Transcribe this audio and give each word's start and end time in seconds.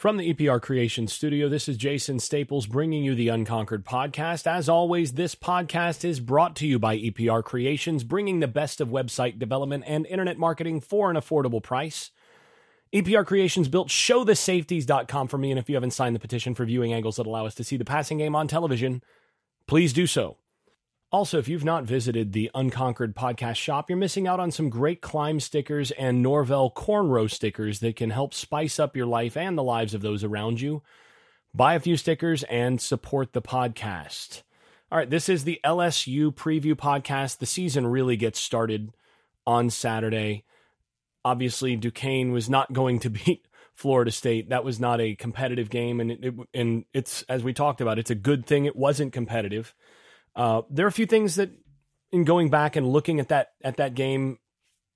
From 0.00 0.16
the 0.16 0.32
EPR 0.32 0.62
Creation 0.62 1.08
Studio, 1.08 1.50
this 1.50 1.68
is 1.68 1.76
Jason 1.76 2.20
Staples 2.20 2.64
bringing 2.64 3.04
you 3.04 3.14
the 3.14 3.28
Unconquered 3.28 3.84
podcast. 3.84 4.46
As 4.46 4.66
always, 4.66 5.12
this 5.12 5.34
podcast 5.34 6.06
is 6.06 6.20
brought 6.20 6.56
to 6.56 6.66
you 6.66 6.78
by 6.78 6.96
EPR 6.96 7.44
Creations, 7.44 8.02
bringing 8.02 8.40
the 8.40 8.48
best 8.48 8.80
of 8.80 8.88
website 8.88 9.38
development 9.38 9.84
and 9.86 10.06
internet 10.06 10.38
marketing 10.38 10.80
for 10.80 11.10
an 11.10 11.18
affordable 11.18 11.62
price. 11.62 12.12
EPR 12.94 13.26
Creations 13.26 13.68
built 13.68 13.88
showthesafeties.com 13.88 15.28
for 15.28 15.36
me, 15.36 15.50
and 15.50 15.58
if 15.58 15.68
you 15.68 15.76
haven't 15.76 15.90
signed 15.90 16.16
the 16.16 16.20
petition 16.20 16.54
for 16.54 16.64
viewing 16.64 16.94
angles 16.94 17.16
that 17.16 17.26
allow 17.26 17.44
us 17.44 17.54
to 17.56 17.62
see 17.62 17.76
the 17.76 17.84
passing 17.84 18.16
game 18.16 18.34
on 18.34 18.48
television, 18.48 19.02
please 19.66 19.92
do 19.92 20.06
so. 20.06 20.38
Also, 21.12 21.38
if 21.38 21.48
you've 21.48 21.64
not 21.64 21.82
visited 21.82 22.32
the 22.32 22.48
Unconquered 22.54 23.16
podcast 23.16 23.56
shop, 23.56 23.90
you're 23.90 23.96
missing 23.96 24.28
out 24.28 24.38
on 24.38 24.52
some 24.52 24.70
great 24.70 25.00
climb 25.00 25.40
stickers 25.40 25.90
and 25.92 26.22
Norvell 26.22 26.70
cornrow 26.70 27.28
stickers 27.28 27.80
that 27.80 27.96
can 27.96 28.10
help 28.10 28.32
spice 28.32 28.78
up 28.78 28.96
your 28.96 29.06
life 29.06 29.36
and 29.36 29.58
the 29.58 29.62
lives 29.62 29.92
of 29.92 30.02
those 30.02 30.22
around 30.22 30.60
you. 30.60 30.82
Buy 31.52 31.74
a 31.74 31.80
few 31.80 31.96
stickers 31.96 32.44
and 32.44 32.80
support 32.80 33.32
the 33.32 33.42
podcast. 33.42 34.42
All 34.92 34.98
right, 34.98 35.10
this 35.10 35.28
is 35.28 35.42
the 35.42 35.58
LSU 35.64 36.32
preview 36.32 36.74
podcast. 36.74 37.38
The 37.38 37.46
season 37.46 37.88
really 37.88 38.16
gets 38.16 38.38
started 38.38 38.92
on 39.44 39.68
Saturday. 39.68 40.44
Obviously, 41.24 41.74
Duquesne 41.74 42.30
was 42.30 42.48
not 42.48 42.72
going 42.72 43.00
to 43.00 43.10
beat 43.10 43.48
Florida 43.74 44.12
State. 44.12 44.50
That 44.50 44.64
was 44.64 44.78
not 44.78 45.00
a 45.00 45.16
competitive 45.16 45.70
game, 45.70 45.98
and 45.98 46.12
it, 46.12 46.24
it, 46.24 46.34
and 46.54 46.84
it's 46.94 47.22
as 47.22 47.42
we 47.42 47.52
talked 47.52 47.80
about, 47.80 47.98
it's 47.98 48.10
a 48.10 48.14
good 48.14 48.46
thing 48.46 48.64
it 48.64 48.76
wasn't 48.76 49.12
competitive 49.12 49.74
uh, 50.40 50.62
there 50.70 50.86
are 50.86 50.88
a 50.88 50.92
few 50.92 51.04
things 51.04 51.34
that, 51.34 51.50
in 52.12 52.24
going 52.24 52.48
back 52.48 52.74
and 52.74 52.88
looking 52.88 53.20
at 53.20 53.28
that 53.28 53.52
at 53.62 53.76
that 53.76 53.94
game, 53.94 54.38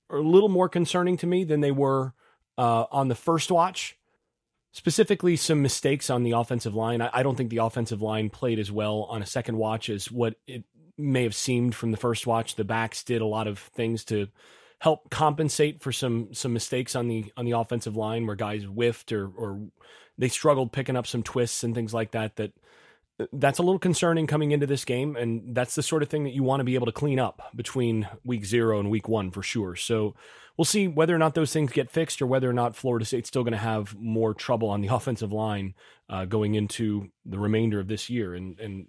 are 0.09 0.17
a 0.17 0.27
little 0.27 0.49
more 0.49 0.67
concerning 0.67 1.17
to 1.17 1.27
me 1.27 1.43
than 1.43 1.61
they 1.61 1.69
were 1.69 2.13
uh, 2.57 2.85
on 2.91 3.09
the 3.09 3.15
first 3.15 3.51
watch. 3.51 3.95
Specifically, 4.71 5.35
some 5.35 5.61
mistakes 5.61 6.09
on 6.09 6.23
the 6.23 6.31
offensive 6.31 6.73
line. 6.73 6.99
I, 6.99 7.11
I 7.13 7.21
don't 7.21 7.35
think 7.35 7.51
the 7.51 7.57
offensive 7.57 8.01
line 8.01 8.31
played 8.31 8.57
as 8.57 8.71
well 8.71 9.03
on 9.03 9.21
a 9.21 9.25
second 9.27 9.57
watch 9.57 9.87
as 9.87 10.11
what 10.11 10.33
it 10.47 10.63
may 10.97 11.21
have 11.21 11.35
seemed 11.35 11.75
from 11.75 11.91
the 11.91 11.97
first 11.97 12.25
watch. 12.25 12.55
The 12.55 12.63
backs 12.63 13.03
did 13.03 13.21
a 13.21 13.27
lot 13.27 13.45
of 13.45 13.59
things 13.59 14.03
to 14.05 14.29
help 14.79 15.11
compensate 15.11 15.79
for 15.79 15.91
some 15.91 16.33
some 16.33 16.53
mistakes 16.53 16.95
on 16.95 17.07
the 17.07 17.31
on 17.37 17.45
the 17.45 17.51
offensive 17.51 17.95
line 17.95 18.25
where 18.25 18.35
guys 18.35 18.63
whiffed 18.63 19.11
or 19.11 19.29
or 19.37 19.67
they 20.17 20.27
struggled 20.27 20.71
picking 20.71 20.95
up 20.95 21.05
some 21.05 21.21
twists 21.21 21.63
and 21.63 21.75
things 21.75 21.93
like 21.93 22.11
that 22.11 22.35
that 22.37 22.51
that's 23.31 23.59
a 23.59 23.63
little 23.63 23.79
concerning 23.79 24.27
coming 24.27 24.51
into 24.51 24.67
this 24.67 24.83
game, 24.83 25.15
and 25.15 25.55
that's 25.55 25.75
the 25.75 25.83
sort 25.83 26.03
of 26.03 26.09
thing 26.09 26.25
that 26.25 26.33
you 26.33 26.43
want 26.43 26.59
to 26.59 26.65
be 26.65 26.75
able 26.75 26.85
to 26.85 26.91
clean 26.91 27.19
up 27.19 27.41
between 27.55 28.07
week 28.25 28.45
zero 28.45 28.79
and 28.79 28.89
week 28.89 29.07
one 29.07 29.31
for 29.31 29.41
sure. 29.41 29.75
So 29.75 30.15
we'll 30.57 30.65
see 30.65 30.87
whether 30.87 31.15
or 31.15 31.17
not 31.17 31.33
those 31.33 31.53
things 31.53 31.71
get 31.71 31.89
fixed, 31.89 32.21
or 32.21 32.27
whether 32.27 32.49
or 32.49 32.53
not 32.53 32.75
Florida 32.75 33.05
State's 33.05 33.29
still 33.29 33.43
going 33.43 33.53
to 33.53 33.57
have 33.57 33.95
more 33.95 34.33
trouble 34.33 34.69
on 34.69 34.81
the 34.81 34.87
offensive 34.93 35.31
line 35.31 35.75
uh, 36.09 36.25
going 36.25 36.55
into 36.55 37.09
the 37.25 37.39
remainder 37.39 37.79
of 37.79 37.87
this 37.87 38.09
year. 38.09 38.33
And 38.33 38.59
and 38.59 38.87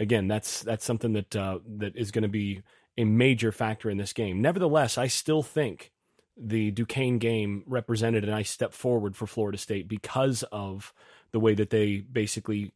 again, 0.00 0.28
that's 0.28 0.62
that's 0.62 0.84
something 0.84 1.12
that 1.12 1.36
uh, 1.36 1.58
that 1.78 1.96
is 1.96 2.10
going 2.10 2.22
to 2.22 2.28
be 2.28 2.62
a 2.96 3.04
major 3.04 3.52
factor 3.52 3.90
in 3.90 3.98
this 3.98 4.12
game. 4.12 4.40
Nevertheless, 4.40 4.96
I 4.96 5.06
still 5.06 5.42
think 5.42 5.92
the 6.36 6.70
Duquesne 6.70 7.18
game 7.18 7.64
represented 7.66 8.24
a 8.24 8.30
nice 8.30 8.50
step 8.50 8.72
forward 8.72 9.16
for 9.16 9.26
Florida 9.26 9.58
State 9.58 9.88
because 9.88 10.42
of 10.44 10.94
the 11.32 11.40
way 11.40 11.54
that 11.54 11.70
they 11.70 11.98
basically 11.98 12.72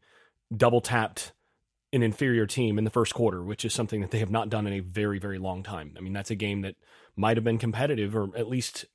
double 0.54 0.80
tapped 0.80 1.32
an 1.92 2.02
inferior 2.02 2.46
team 2.46 2.78
in 2.78 2.84
the 2.84 2.90
first 2.90 3.14
quarter, 3.14 3.42
which 3.42 3.64
is 3.64 3.72
something 3.72 4.00
that 4.00 4.10
they 4.10 4.18
have 4.18 4.30
not 4.30 4.48
done 4.48 4.66
in 4.66 4.72
a 4.72 4.80
very, 4.80 5.18
very 5.18 5.38
long 5.38 5.62
time. 5.62 5.94
I 5.96 6.00
mean, 6.00 6.12
that's 6.12 6.30
a 6.30 6.36
game 6.36 6.62
that 6.62 6.74
might 7.16 7.36
have 7.36 7.44
been 7.44 7.58
competitive, 7.58 8.14
or 8.14 8.36
at 8.36 8.48
least 8.48 8.86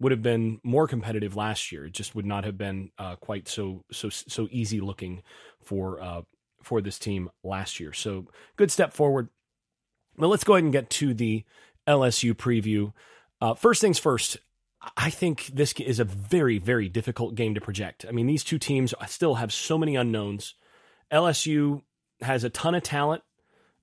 would 0.00 0.12
have 0.12 0.22
been 0.22 0.60
more 0.62 0.86
competitive 0.86 1.36
last 1.36 1.72
year. 1.72 1.86
It 1.86 1.92
just 1.92 2.14
would 2.14 2.26
not 2.26 2.44
have 2.44 2.58
been 2.58 2.90
uh, 2.98 3.16
quite 3.16 3.48
so 3.48 3.84
so 3.90 4.08
so 4.08 4.48
easy 4.50 4.80
looking 4.80 5.22
for 5.62 6.00
uh, 6.00 6.22
for 6.62 6.80
this 6.80 6.98
team 6.98 7.30
last 7.42 7.80
year. 7.80 7.92
So 7.92 8.26
good 8.56 8.70
step 8.70 8.92
forward. 8.92 9.28
But 10.16 10.28
let's 10.28 10.44
go 10.44 10.54
ahead 10.54 10.64
and 10.64 10.72
get 10.72 10.90
to 10.90 11.14
the 11.14 11.44
LSU 11.86 12.34
preview. 12.34 12.92
Uh, 13.40 13.54
first 13.54 13.80
things 13.80 13.98
first. 13.98 14.38
I 14.98 15.08
think 15.08 15.46
this 15.46 15.72
is 15.72 15.98
a 15.98 16.04
very, 16.04 16.58
very 16.58 16.90
difficult 16.90 17.34
game 17.34 17.54
to 17.54 17.60
project. 17.60 18.04
I 18.06 18.12
mean, 18.12 18.26
these 18.26 18.44
two 18.44 18.58
teams 18.58 18.92
still 19.06 19.36
have 19.36 19.50
so 19.50 19.78
many 19.78 19.96
unknowns. 19.96 20.54
LSU 21.12 21.82
has 22.20 22.44
a 22.44 22.50
ton 22.50 22.74
of 22.74 22.82
talent, 22.82 23.22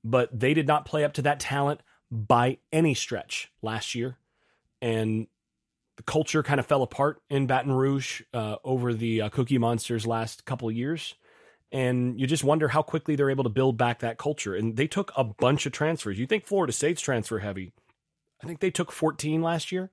but 0.04 0.38
they 0.38 0.54
did 0.54 0.68
not 0.68 0.86
play 0.86 1.04
up 1.04 1.14
to 1.14 1.22
that 1.24 1.40
talent 1.40 1.82
by 2.12 2.58
any 2.72 2.94
stretch 2.94 3.52
last 3.62 3.96
year. 3.96 4.18
And 4.82 5.28
the 5.98 6.04
culture 6.04 6.44
kind 6.44 6.60
of 6.60 6.66
fell 6.66 6.82
apart 6.82 7.22
in 7.30 7.48
Baton 7.48 7.72
Rouge 7.72 8.22
uh, 8.34 8.56
over 8.64 8.94
the 8.94 9.24
uh, 9.24 9.30
Cookie 9.30 9.58
Monsters 9.58 10.08
last 10.08 10.46
couple 10.46 10.68
of 10.68 10.76
years. 10.76 11.16
And 11.72 12.20
you 12.20 12.28
just 12.28 12.44
wonder 12.44 12.68
how 12.68 12.82
quickly 12.82 13.16
they're 13.16 13.30
able 13.30 13.46
to 13.46 13.50
build 13.50 13.78
back 13.78 14.00
that 14.00 14.18
culture. 14.18 14.56
And 14.56 14.76
they 14.76 14.88
took 14.88 15.12
a 15.16 15.24
bunch 15.24 15.66
of 15.66 15.72
transfers. 15.72 16.20
You 16.20 16.28
think 16.28 16.46
Florida 16.46 16.74
State's 16.74 17.02
transfer 17.02 17.40
heavy. 17.40 17.72
I 18.44 18.48
think 18.48 18.60
they 18.60 18.72
took 18.72 18.92
14 18.92 19.42
last 19.42 19.72
year. 19.72 19.90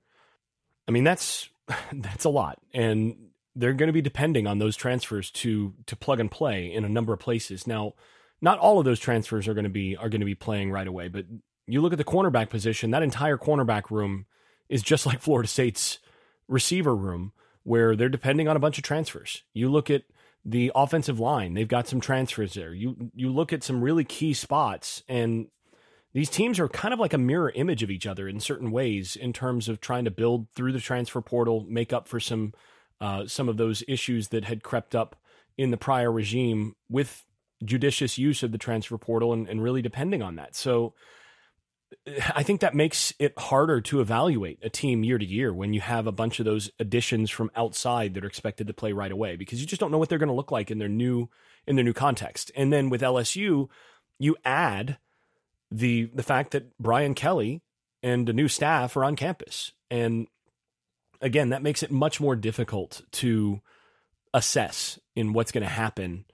I 0.87 0.91
mean, 0.91 1.03
that's 1.03 1.49
that's 1.93 2.25
a 2.25 2.29
lot. 2.29 2.59
And 2.73 3.28
they're 3.55 3.73
going 3.73 3.87
to 3.87 3.93
be 3.93 4.01
depending 4.01 4.47
on 4.47 4.59
those 4.59 4.75
transfers 4.75 5.31
to 5.31 5.73
to 5.85 5.95
plug 5.95 6.19
and 6.19 6.31
play 6.31 6.71
in 6.73 6.85
a 6.85 6.89
number 6.89 7.13
of 7.13 7.19
places. 7.19 7.67
Now, 7.67 7.93
not 8.41 8.59
all 8.59 8.79
of 8.79 8.85
those 8.85 8.99
transfers 8.99 9.47
are 9.47 9.53
going 9.53 9.63
to 9.63 9.69
be 9.69 9.95
are 9.95 10.09
going 10.09 10.21
to 10.21 10.25
be 10.25 10.35
playing 10.35 10.71
right 10.71 10.87
away, 10.87 11.07
but 11.07 11.25
you 11.67 11.81
look 11.81 11.93
at 11.93 11.97
the 11.97 12.03
cornerback 12.03 12.49
position, 12.49 12.91
that 12.91 13.03
entire 13.03 13.37
cornerback 13.37 13.91
room 13.91 14.25
is 14.67 14.81
just 14.81 15.05
like 15.07 15.21
Florida 15.21 15.47
State's 15.47 15.99
receiver 16.47 16.95
room 16.95 17.31
where 17.63 17.95
they're 17.95 18.09
depending 18.09 18.47
on 18.47 18.55
a 18.55 18.59
bunch 18.59 18.77
of 18.77 18.83
transfers. 18.83 19.43
You 19.53 19.69
look 19.69 19.89
at 19.89 20.03
the 20.45 20.71
offensive 20.73 21.19
line, 21.19 21.53
they've 21.53 21.67
got 21.67 21.87
some 21.87 21.99
transfers 21.99 22.53
there. 22.53 22.73
You 22.73 23.11
you 23.13 23.31
look 23.31 23.51
at 23.53 23.63
some 23.63 23.81
really 23.81 24.03
key 24.03 24.33
spots 24.33 25.03
and 25.07 25.47
these 26.13 26.29
teams 26.29 26.59
are 26.59 26.67
kind 26.67 26.93
of 26.93 26.99
like 26.99 27.13
a 27.13 27.19
mirror 27.19 27.51
image 27.53 27.83
of 27.83 27.91
each 27.91 28.07
other 28.07 28.27
in 28.27 28.39
certain 28.39 28.71
ways 28.71 29.15
in 29.15 29.31
terms 29.31 29.69
of 29.69 29.79
trying 29.79 30.05
to 30.05 30.11
build 30.11 30.47
through 30.55 30.71
the 30.71 30.79
transfer 30.79 31.21
portal, 31.21 31.65
make 31.69 31.93
up 31.93 32.07
for 32.07 32.19
some 32.19 32.53
uh, 33.01 33.25
some 33.27 33.49
of 33.49 33.57
those 33.57 33.83
issues 33.87 34.29
that 34.29 34.45
had 34.45 34.63
crept 34.63 34.95
up 34.95 35.15
in 35.57 35.71
the 35.71 35.77
prior 35.77 36.11
regime 36.11 36.75
with 36.89 37.25
judicious 37.63 38.17
use 38.17 38.43
of 38.43 38.51
the 38.51 38.57
transfer 38.57 38.97
portal 38.97 39.33
and, 39.33 39.47
and 39.47 39.61
really 39.61 39.81
depending 39.81 40.21
on 40.21 40.35
that. 40.35 40.55
So 40.55 40.93
I 42.35 42.43
think 42.43 42.61
that 42.61 42.75
makes 42.75 43.13
it 43.19 43.37
harder 43.37 43.81
to 43.81 43.99
evaluate 43.99 44.59
a 44.61 44.69
team 44.69 45.03
year 45.03 45.17
to 45.17 45.25
year 45.25 45.53
when 45.53 45.73
you 45.73 45.81
have 45.81 46.07
a 46.07 46.11
bunch 46.11 46.39
of 46.39 46.45
those 46.45 46.69
additions 46.79 47.29
from 47.29 47.51
outside 47.55 48.13
that 48.13 48.23
are 48.23 48.27
expected 48.27 48.67
to 48.67 48.73
play 48.73 48.93
right 48.93 49.11
away 49.11 49.35
because 49.35 49.59
you 49.59 49.67
just 49.67 49.79
don't 49.79 49.91
know 49.91 49.97
what 49.97 50.07
they're 50.09 50.19
going 50.19 50.29
to 50.29 50.35
look 50.35 50.51
like 50.51 50.71
in 50.71 50.77
their 50.77 50.89
new 50.89 51.29
in 51.65 51.75
their 51.75 51.85
new 51.85 51.93
context. 51.93 52.51
And 52.55 52.71
then 52.71 52.89
with 52.89 53.01
LSU, 53.01 53.69
you 54.19 54.35
add 54.45 54.97
the 55.71 56.09
the 56.13 56.23
fact 56.23 56.51
that 56.51 56.77
Brian 56.77 57.15
Kelly 57.15 57.61
and 58.03 58.27
the 58.27 58.33
new 58.33 58.47
staff 58.47 58.95
are 58.95 59.03
on 59.03 59.15
campus. 59.15 59.71
And 59.89 60.27
again, 61.21 61.49
that 61.49 61.63
makes 61.63 61.83
it 61.83 61.91
much 61.91 62.19
more 62.19 62.35
difficult 62.35 63.01
to 63.11 63.61
assess 64.33 64.99
in 65.15 65.33
what's 65.33 65.51
going 65.51 65.63
to 65.63 65.69
happen 65.69 66.25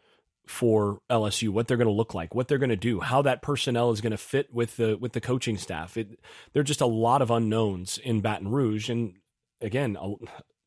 for 0.47 1.01
LSU, 1.09 1.50
what 1.50 1.68
they're 1.68 1.78
going 1.78 1.88
to 1.88 1.94
look 1.94 2.13
like, 2.13 2.35
what 2.35 2.47
they're 2.47 2.57
going 2.57 2.69
to 2.69 2.75
do, 2.75 3.00
how 3.00 3.22
that 3.23 3.41
personnel 3.41 3.91
is 3.91 4.01
going 4.01 4.12
to 4.12 4.18
fit 4.18 4.53
with 4.53 4.78
the 4.78 4.97
with 4.97 5.13
the 5.13 5.22
coaching 5.22 5.57
staff. 5.57 5.97
It, 5.97 6.19
there 6.53 6.62
are 6.62 6.63
just 6.63 6.81
a 6.81 6.85
lot 6.85 7.22
of 7.22 7.31
unknowns 7.31 7.97
in 7.97 8.22
Baton 8.22 8.50
Rouge, 8.50 8.90
and 8.90 9.16
again, 9.62 9.97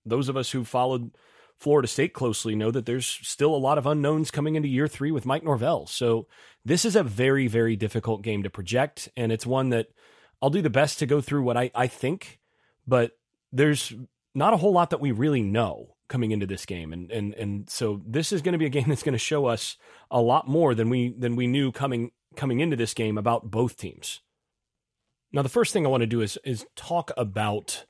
those 0.05 0.29
of 0.29 0.37
us 0.37 0.51
who 0.51 0.65
followed 0.65 1.13
Florida 1.57 1.89
State 1.89 2.13
closely 2.13 2.55
know 2.55 2.71
that 2.71 2.87
there's 2.87 3.07
still 3.07 3.55
a 3.55 3.57
lot 3.57 3.79
of 3.79 3.87
unknowns 3.87 4.31
coming 4.31 4.57
into 4.57 4.69
year 4.69 4.89
three 4.89 5.11
with 5.11 5.27
Mike 5.27 5.45
Norvell. 5.45 5.87
So 5.87 6.27
this 6.65 6.85
is 6.85 6.97
a 6.97 7.03
very 7.03 7.47
very 7.47 7.77
difficult 7.77 8.23
game 8.23 8.43
to 8.43 8.51
project, 8.51 9.09
and 9.17 9.31
it's 9.31 9.47
one 9.47 9.71
that 9.71 9.89
I'll 10.43 10.51
do 10.51 10.63
the 10.63 10.71
best 10.71 10.99
to 10.99 11.07
go 11.07 11.21
through 11.21 11.43
what 11.43 11.57
I 11.57 11.71
I 11.75 11.87
think, 11.87 12.41
but 12.87 13.18
there's 13.53 13.95
not 14.35 14.55
a 14.55 14.57
whole 14.57 14.73
lot 14.73 14.91
that 14.91 15.01
we 15.01 15.13
really 15.13 15.43
know 15.43 15.95
coming 16.09 16.31
into 16.31 16.47
this 16.47 16.65
game 16.65 16.93
and 16.93 17.11
and 17.11 17.35
and 17.35 17.69
so 17.69 18.01
this 18.07 18.33
is 18.33 18.41
going 18.41 18.53
to 18.53 18.59
be 18.59 18.67
a 18.67 18.71
game 18.71 18.85
that's 18.89 19.03
going 19.03 19.13
to 19.13 19.19
show 19.19 19.47
us 19.47 19.77
a 20.11 20.21
lot 20.21 20.49
more 20.49 20.75
than 20.75 20.89
we 20.89 21.11
than 21.11 21.37
we 21.37 21.47
knew 21.47 21.73
coming 21.73 22.11
coming 22.37 22.61
into 22.61 22.77
this 22.77 22.95
game 22.95 23.19
about 23.19 23.51
both 23.51 23.77
teams. 23.77 24.21
Now 25.33 25.43
the 25.43 25.49
first 25.49 25.73
thing 25.73 25.85
I 25.85 25.91
want 25.91 26.03
to 26.03 26.07
do 26.07 26.21
is 26.21 26.39
is 26.45 26.67
talk 26.77 27.11
about 27.17 27.85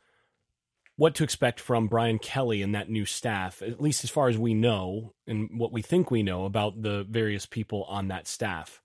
what 0.96 1.14
to 1.14 1.22
expect 1.22 1.60
from 1.60 1.86
Brian 1.86 2.18
Kelly 2.18 2.60
and 2.60 2.74
that 2.74 2.90
new 2.90 3.04
staff, 3.04 3.62
at 3.62 3.80
least 3.80 4.02
as 4.02 4.10
far 4.10 4.28
as 4.28 4.36
we 4.36 4.52
know 4.52 5.14
and 5.28 5.48
what 5.56 5.70
we 5.70 5.80
think 5.80 6.10
we 6.10 6.24
know 6.24 6.44
about 6.44 6.82
the 6.82 7.06
various 7.08 7.46
people 7.46 7.84
on 7.84 8.08
that 8.08 8.26
staff. 8.26 8.82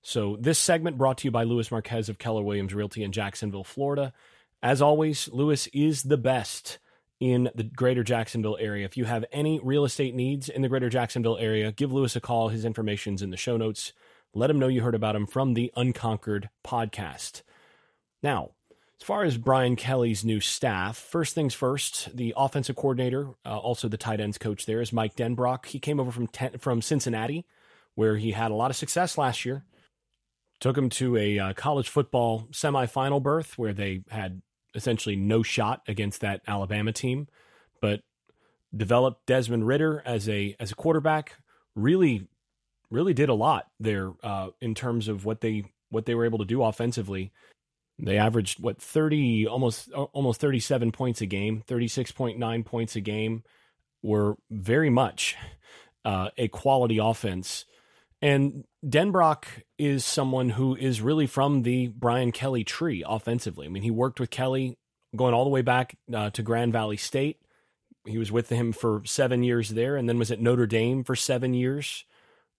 So 0.00 0.36
this 0.38 0.60
segment 0.60 0.96
brought 0.96 1.18
to 1.18 1.24
you 1.26 1.32
by 1.32 1.42
Lewis 1.42 1.72
Marquez 1.72 2.08
of 2.08 2.18
Keller 2.18 2.44
Williams 2.44 2.72
Realty 2.72 3.02
in 3.02 3.10
Jacksonville, 3.10 3.64
Florida. 3.64 4.12
As 4.62 4.82
always, 4.82 5.28
Lewis 5.28 5.68
is 5.68 6.02
the 6.02 6.16
best 6.16 6.78
in 7.20 7.50
the 7.54 7.62
greater 7.62 8.02
Jacksonville 8.02 8.58
area. 8.60 8.84
If 8.84 8.96
you 8.96 9.04
have 9.04 9.24
any 9.32 9.60
real 9.62 9.84
estate 9.84 10.14
needs 10.14 10.48
in 10.48 10.62
the 10.62 10.68
greater 10.68 10.88
Jacksonville 10.88 11.38
area, 11.38 11.72
give 11.72 11.92
Lewis 11.92 12.16
a 12.16 12.20
call. 12.20 12.48
His 12.48 12.64
information's 12.64 13.22
in 13.22 13.30
the 13.30 13.36
show 13.36 13.56
notes. 13.56 13.92
Let 14.34 14.50
him 14.50 14.58
know 14.58 14.68
you 14.68 14.82
heard 14.82 14.94
about 14.94 15.16
him 15.16 15.26
from 15.26 15.54
the 15.54 15.72
Unconquered 15.76 16.50
podcast. 16.64 17.42
Now, 18.22 18.50
As 19.00 19.04
far 19.04 19.24
as 19.24 19.36
Brian 19.36 19.76
Kelly's 19.76 20.24
new 20.24 20.40
staff, 20.40 20.96
first 20.96 21.34
things 21.34 21.52
first, 21.52 22.16
the 22.16 22.32
offensive 22.36 22.76
coordinator, 22.76 23.28
uh, 23.44 23.58
also 23.58 23.88
the 23.88 23.98
tight 23.98 24.20
ends 24.20 24.38
coach 24.38 24.64
there, 24.64 24.80
is 24.80 24.92
Mike 24.92 25.14
Denbrock. 25.16 25.66
He 25.66 25.78
came 25.78 26.00
over 26.00 26.10
from 26.10 26.26
ten, 26.28 26.58
from 26.58 26.80
Cincinnati, 26.80 27.44
where 27.94 28.16
he 28.16 28.32
had 28.32 28.50
a 28.50 28.54
lot 28.54 28.70
of 28.70 28.76
success 28.76 29.18
last 29.18 29.44
year. 29.44 29.64
Took 30.60 30.78
him 30.78 30.88
to 30.90 31.16
a 31.18 31.38
uh, 31.38 31.52
college 31.52 31.90
football 31.90 32.48
semifinal 32.52 33.22
berth 33.22 33.58
where 33.58 33.74
they 33.74 34.02
had 34.08 34.40
essentially 34.76 35.16
no 35.16 35.42
shot 35.42 35.82
against 35.88 36.20
that 36.20 36.42
Alabama 36.46 36.92
team, 36.92 37.26
but 37.80 38.02
developed 38.74 39.26
Desmond 39.26 39.66
Ridder 39.66 40.02
as 40.04 40.28
a 40.28 40.54
as 40.60 40.70
a 40.70 40.76
quarterback. 40.76 41.36
Really, 41.74 42.28
really 42.90 43.14
did 43.14 43.28
a 43.28 43.34
lot 43.34 43.66
there 43.80 44.12
uh, 44.22 44.48
in 44.60 44.74
terms 44.74 45.08
of 45.08 45.24
what 45.24 45.40
they 45.40 45.64
what 45.90 46.06
they 46.06 46.14
were 46.14 46.24
able 46.24 46.38
to 46.38 46.44
do 46.44 46.62
offensively. 46.62 47.32
They 47.98 48.18
averaged 48.18 48.62
what 48.62 48.80
30 48.80 49.46
almost 49.46 49.90
almost 49.92 50.40
37 50.40 50.92
points 50.92 51.20
a 51.22 51.26
game, 51.26 51.62
36.9 51.66 52.64
points 52.64 52.94
a 52.94 53.00
game 53.00 53.42
were 54.02 54.36
very 54.50 54.90
much 54.90 55.36
uh, 56.04 56.28
a 56.36 56.48
quality 56.48 56.98
offense. 56.98 57.64
And 58.22 58.64
Denbrock 58.84 59.44
is 59.78 60.04
someone 60.04 60.50
who 60.50 60.74
is 60.74 61.00
really 61.00 61.26
from 61.26 61.62
the 61.62 61.88
Brian 61.88 62.32
Kelly 62.32 62.64
tree 62.64 63.04
offensively. 63.06 63.66
I 63.66 63.68
mean, 63.68 63.82
he 63.82 63.90
worked 63.90 64.20
with 64.20 64.30
Kelly 64.30 64.78
going 65.14 65.34
all 65.34 65.44
the 65.44 65.50
way 65.50 65.62
back 65.62 65.96
uh, 66.12 66.30
to 66.30 66.42
Grand 66.42 66.72
Valley 66.72 66.96
State. 66.96 67.40
He 68.06 68.18
was 68.18 68.32
with 68.32 68.48
him 68.48 68.72
for 68.72 69.02
seven 69.04 69.42
years 69.42 69.70
there 69.70 69.96
and 69.96 70.08
then 70.08 70.18
was 70.18 70.30
at 70.30 70.40
Notre 70.40 70.66
Dame 70.66 71.04
for 71.04 71.16
seven 71.16 71.54
years 71.54 72.04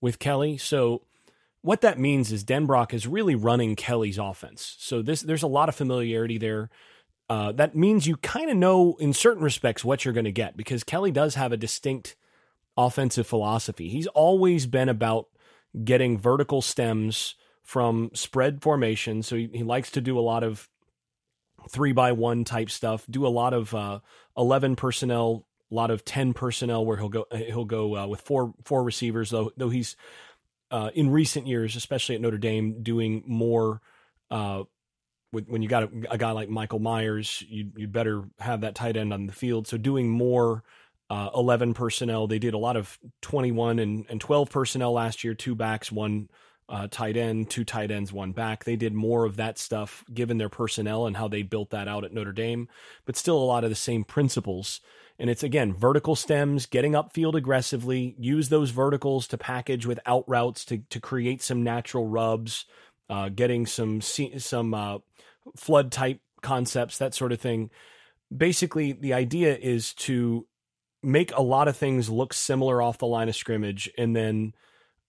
with 0.01 0.19
Kelly. 0.19 0.57
So 0.57 1.03
what 1.61 1.81
that 1.81 1.99
means 1.99 2.31
is 2.31 2.43
Denbrock 2.43 2.93
is 2.93 3.07
really 3.07 3.35
running 3.35 3.75
Kelly's 3.75 4.17
offense. 4.17 4.75
So 4.79 5.01
this 5.01 5.21
there's 5.21 5.43
a 5.43 5.47
lot 5.47 5.69
of 5.69 5.75
familiarity 5.75 6.37
there. 6.37 6.69
Uh, 7.29 7.51
that 7.53 7.75
means 7.75 8.07
you 8.07 8.17
kind 8.17 8.49
of 8.49 8.55
know 8.55 8.95
in 8.99 9.13
certain 9.13 9.43
respects 9.43 9.83
what 9.83 10.05
you're 10.05 10.13
going 10.13 10.25
to 10.25 10.31
get 10.31 10.55
because 10.55 10.83
Kelly 10.83 11.11
does 11.11 11.35
have 11.35 11.51
a 11.51 11.57
distinct 11.57 12.15
offensive 12.77 13.27
philosophy. 13.27 13.89
He's 13.89 14.07
always 14.07 14.65
been 14.65 14.87
about 14.87 15.27
getting 15.83 16.17
vertical 16.17 16.61
stems 16.61 17.35
from 17.63 18.11
spread 18.13 18.61
formation. 18.61 19.23
So 19.23 19.35
he, 19.35 19.49
he 19.53 19.63
likes 19.63 19.91
to 19.91 20.01
do 20.01 20.17
a 20.17 20.21
lot 20.21 20.43
of 20.43 20.69
three 21.69 21.91
by 21.91 22.13
one 22.13 22.43
type 22.43 22.69
stuff, 22.69 23.05
do 23.09 23.25
a 23.25 23.29
lot 23.29 23.53
of 23.53 23.73
uh, 23.73 23.99
11 24.37 24.75
personnel, 24.75 25.45
a 25.69 25.75
lot 25.75 25.91
of 25.91 26.05
10 26.05 26.33
personnel 26.33 26.85
where 26.85 26.97
he'll 26.97 27.09
go, 27.09 27.25
he'll 27.31 27.65
go 27.65 27.97
uh, 27.97 28.07
with 28.07 28.21
four, 28.21 28.53
four 28.63 28.83
receivers, 28.83 29.31
though, 29.31 29.51
though 29.57 29.69
he's 29.69 29.95
uh, 30.71 30.91
in 30.93 31.09
recent 31.09 31.47
years, 31.47 31.75
especially 31.75 32.15
at 32.15 32.21
Notre 32.21 32.37
Dame, 32.37 32.83
doing 32.83 33.23
more. 33.25 33.81
Uh, 34.29 34.63
when 35.31 35.61
you 35.61 35.67
got 35.67 35.83
a, 35.83 35.89
a, 36.11 36.17
guy 36.17 36.31
like 36.31 36.49
Michael 36.49 36.79
Mayer, 36.79 37.19
you 37.19 37.71
you 37.75 37.87
better 37.87 38.23
have 38.39 38.61
that 38.61 38.75
tight 38.75 38.97
end 38.97 39.13
on 39.13 39.27
the 39.27 39.33
field. 39.33 39.67
So 39.67 39.77
doing 39.77 40.09
more 40.09 40.63
uh, 41.09 41.29
eleven 41.35 41.73
personnel. 41.73 42.27
They 42.27 42.39
did 42.39 42.53
a 42.53 42.59
lot 42.59 42.77
of 42.77 42.97
twenty 43.21 43.51
one 43.51 43.79
and, 43.79 44.05
and 44.09 44.19
twelve 44.21 44.49
personnel 44.49 44.93
last 44.93 45.23
year. 45.23 45.33
Two 45.33 45.55
backs, 45.55 45.91
one 45.91 46.29
uh, 46.69 46.87
tight 46.89 47.17
end, 47.17 47.49
two 47.49 47.63
tight 47.63 47.91
ends, 47.91 48.11
one 48.11 48.33
back. 48.33 48.63
They 48.63 48.75
did 48.75 48.93
more 48.93 49.25
of 49.25 49.37
that 49.37 49.57
stuff 49.57 50.03
given 50.13 50.37
their 50.37 50.49
personnel 50.49 51.05
and 51.05 51.15
how 51.15 51.27
they 51.27 51.41
built 51.41 51.69
that 51.69 51.87
out 51.87 52.03
at 52.03 52.13
Notre 52.13 52.33
Dame, 52.33 52.67
but 53.05 53.15
still 53.15 53.37
a 53.37 53.39
lot 53.39 53.63
of 53.63 53.69
the 53.69 53.75
same 53.75 54.03
principles 54.03 54.81
and 55.19 55.29
it's 55.29 55.43
again 55.43 55.73
vertical 55.73 56.15
stems, 56.15 56.65
getting 56.65 56.93
upfield 56.93 57.33
aggressively, 57.35 58.15
use 58.19 58.49
those 58.49 58.71
verticals 58.71 59.27
to 59.27 59.37
package 59.37 59.85
with 59.85 59.99
out 60.05 60.23
routes 60.27 60.63
to, 60.65 60.79
to 60.89 60.99
create 60.99 61.41
some 61.41 61.63
natural 61.63 62.07
rubs, 62.07 62.65
uh, 63.09 63.29
getting 63.29 63.65
some 63.65 64.01
some 64.01 64.73
uh, 64.73 64.99
flood 65.55 65.91
type 65.91 66.19
concepts, 66.41 66.97
that 66.97 67.15
sort 67.15 67.31
of 67.31 67.41
thing. 67.41 67.69
Basically, 68.35 68.91
the 68.91 69.13
idea 69.13 69.55
is 69.55 69.93
to 69.93 70.45
make 71.07 71.31
a 71.33 71.41
lot 71.41 71.69
of 71.69 71.77
things 71.77 72.09
look 72.09 72.33
similar 72.33 72.81
off 72.81 72.97
the 72.97 73.07
line 73.07 73.29
of 73.29 73.35
scrimmage 73.35 73.89
and 73.97 74.13
then 74.13 74.53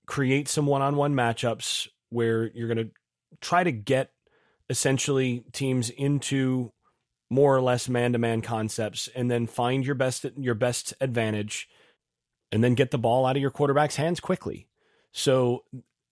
create 0.07 0.49
some 0.49 0.65
one 0.65 0.81
on 0.81 0.95
one 0.95 1.13
matchups 1.13 1.89
where 2.11 2.47
you're 2.55 2.73
going 2.73 2.87
to 2.87 2.91
try 3.41 3.65
to 3.65 3.73
get 3.73 4.13
essentially 4.71 5.45
teams 5.53 5.91
into 5.91 6.73
more 7.31 7.55
or 7.55 7.61
less 7.61 7.89
man-to-man 7.89 8.41
concepts 8.41 9.09
and 9.15 9.29
then 9.29 9.47
find 9.47 9.85
your 9.85 9.97
best 9.97 10.25
your 10.39 10.55
best 10.55 10.95
advantage 11.01 11.69
and 12.53 12.63
then 12.63 12.75
get 12.75 12.93
the 12.93 12.99
ball 12.99 13.27
out 13.27 13.37
of 13.37 13.43
your 13.43 13.51
quarterback's 13.51 13.97
hands 13.97 14.21
quickly. 14.21 14.69
So 15.13 15.65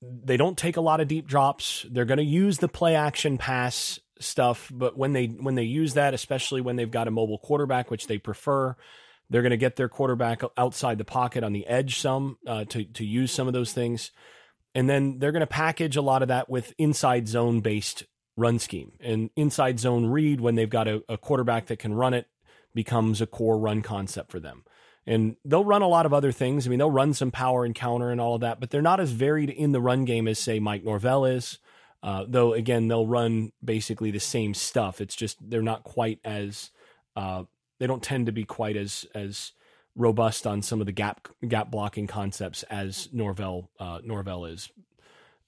they 0.02 0.36
don't 0.36 0.58
take 0.58 0.76
a 0.76 0.82
lot 0.82 1.00
of 1.00 1.06
deep 1.08 1.28
drops. 1.28 1.86
They're 1.90 2.04
going 2.04 2.18
to 2.18 2.24
use 2.24 2.58
the 2.58 2.68
play 2.68 2.96
action 2.96 3.38
pass 3.38 4.00
stuff, 4.18 4.68
but 4.74 4.98
when 4.98 5.12
they 5.12 5.26
when 5.26 5.54
they 5.54 5.62
use 5.62 5.94
that, 5.94 6.12
especially 6.12 6.60
when 6.60 6.74
they've 6.74 6.90
got 6.90 7.08
a 7.08 7.12
mobile 7.12 7.38
quarterback, 7.38 7.88
which 7.88 8.08
they 8.08 8.18
prefer, 8.18 8.74
they're 9.30 9.42
going 9.42 9.50
to 9.50 9.56
get 9.56 9.76
their 9.76 9.88
quarterback 9.88 10.42
outside 10.56 10.98
the 10.98 11.04
pocket 11.04 11.42
on 11.42 11.52
the 11.52 11.66
edge 11.66 11.98
some 12.00 12.38
uh, 12.46 12.64
to 12.66 12.84
to 12.84 13.04
use 13.04 13.32
some 13.32 13.46
of 13.46 13.52
those 13.52 13.72
things, 13.72 14.10
and 14.74 14.88
then 14.88 15.18
they're 15.18 15.32
going 15.32 15.40
to 15.40 15.46
package 15.46 15.96
a 15.96 16.02
lot 16.02 16.22
of 16.22 16.28
that 16.28 16.48
with 16.48 16.74
inside 16.78 17.28
zone 17.28 17.60
based 17.60 18.04
run 18.36 18.58
scheme. 18.58 18.92
And 19.00 19.30
inside 19.36 19.80
zone 19.80 20.06
read, 20.06 20.40
when 20.40 20.54
they've 20.54 20.68
got 20.68 20.88
a, 20.88 21.02
a, 21.08 21.16
quarterback 21.16 21.66
that 21.66 21.78
can 21.78 21.94
run 21.94 22.14
it, 22.14 22.26
becomes 22.74 23.20
a 23.20 23.26
core 23.26 23.58
run 23.58 23.82
concept 23.82 24.30
for 24.30 24.38
them. 24.38 24.64
And 25.06 25.36
they'll 25.44 25.64
run 25.64 25.82
a 25.82 25.88
lot 25.88 26.04
of 26.04 26.12
other 26.12 26.32
things. 26.32 26.66
I 26.66 26.70
mean, 26.70 26.78
they'll 26.78 26.90
run 26.90 27.14
some 27.14 27.30
power 27.30 27.64
and 27.64 27.74
counter 27.74 28.10
and 28.10 28.20
all 28.20 28.34
of 28.34 28.40
that, 28.42 28.60
but 28.60 28.70
they're 28.70 28.82
not 28.82 29.00
as 29.00 29.12
varied 29.12 29.50
in 29.50 29.72
the 29.72 29.80
run 29.80 30.04
game 30.04 30.28
as, 30.28 30.38
say, 30.38 30.58
Mike 30.58 30.84
Norvell 30.84 31.24
is. 31.24 31.58
Uh, 32.02 32.24
though, 32.28 32.52
again, 32.52 32.88
they'll 32.88 33.06
run 33.06 33.52
basically 33.64 34.10
the 34.10 34.20
same 34.20 34.52
stuff. 34.52 35.00
It's 35.00 35.16
just 35.16 35.38
they're 35.40 35.62
not 35.62 35.84
quite 35.84 36.18
as, 36.24 36.70
uh, 37.14 37.44
they 37.78 37.86
don't 37.86 38.02
tend 38.02 38.26
to 38.26 38.32
be 38.32 38.44
quite 38.44 38.76
as, 38.76 39.06
as, 39.14 39.52
robust 39.96 40.46
on 40.46 40.62
some 40.62 40.80
of 40.80 40.86
the 40.86 40.92
gap 40.92 41.26
gap 41.48 41.70
blocking 41.70 42.06
concepts 42.06 42.62
as 42.64 43.08
Norvell 43.12 43.70
uh, 43.80 43.98
Norvell 44.04 44.44
is. 44.44 44.70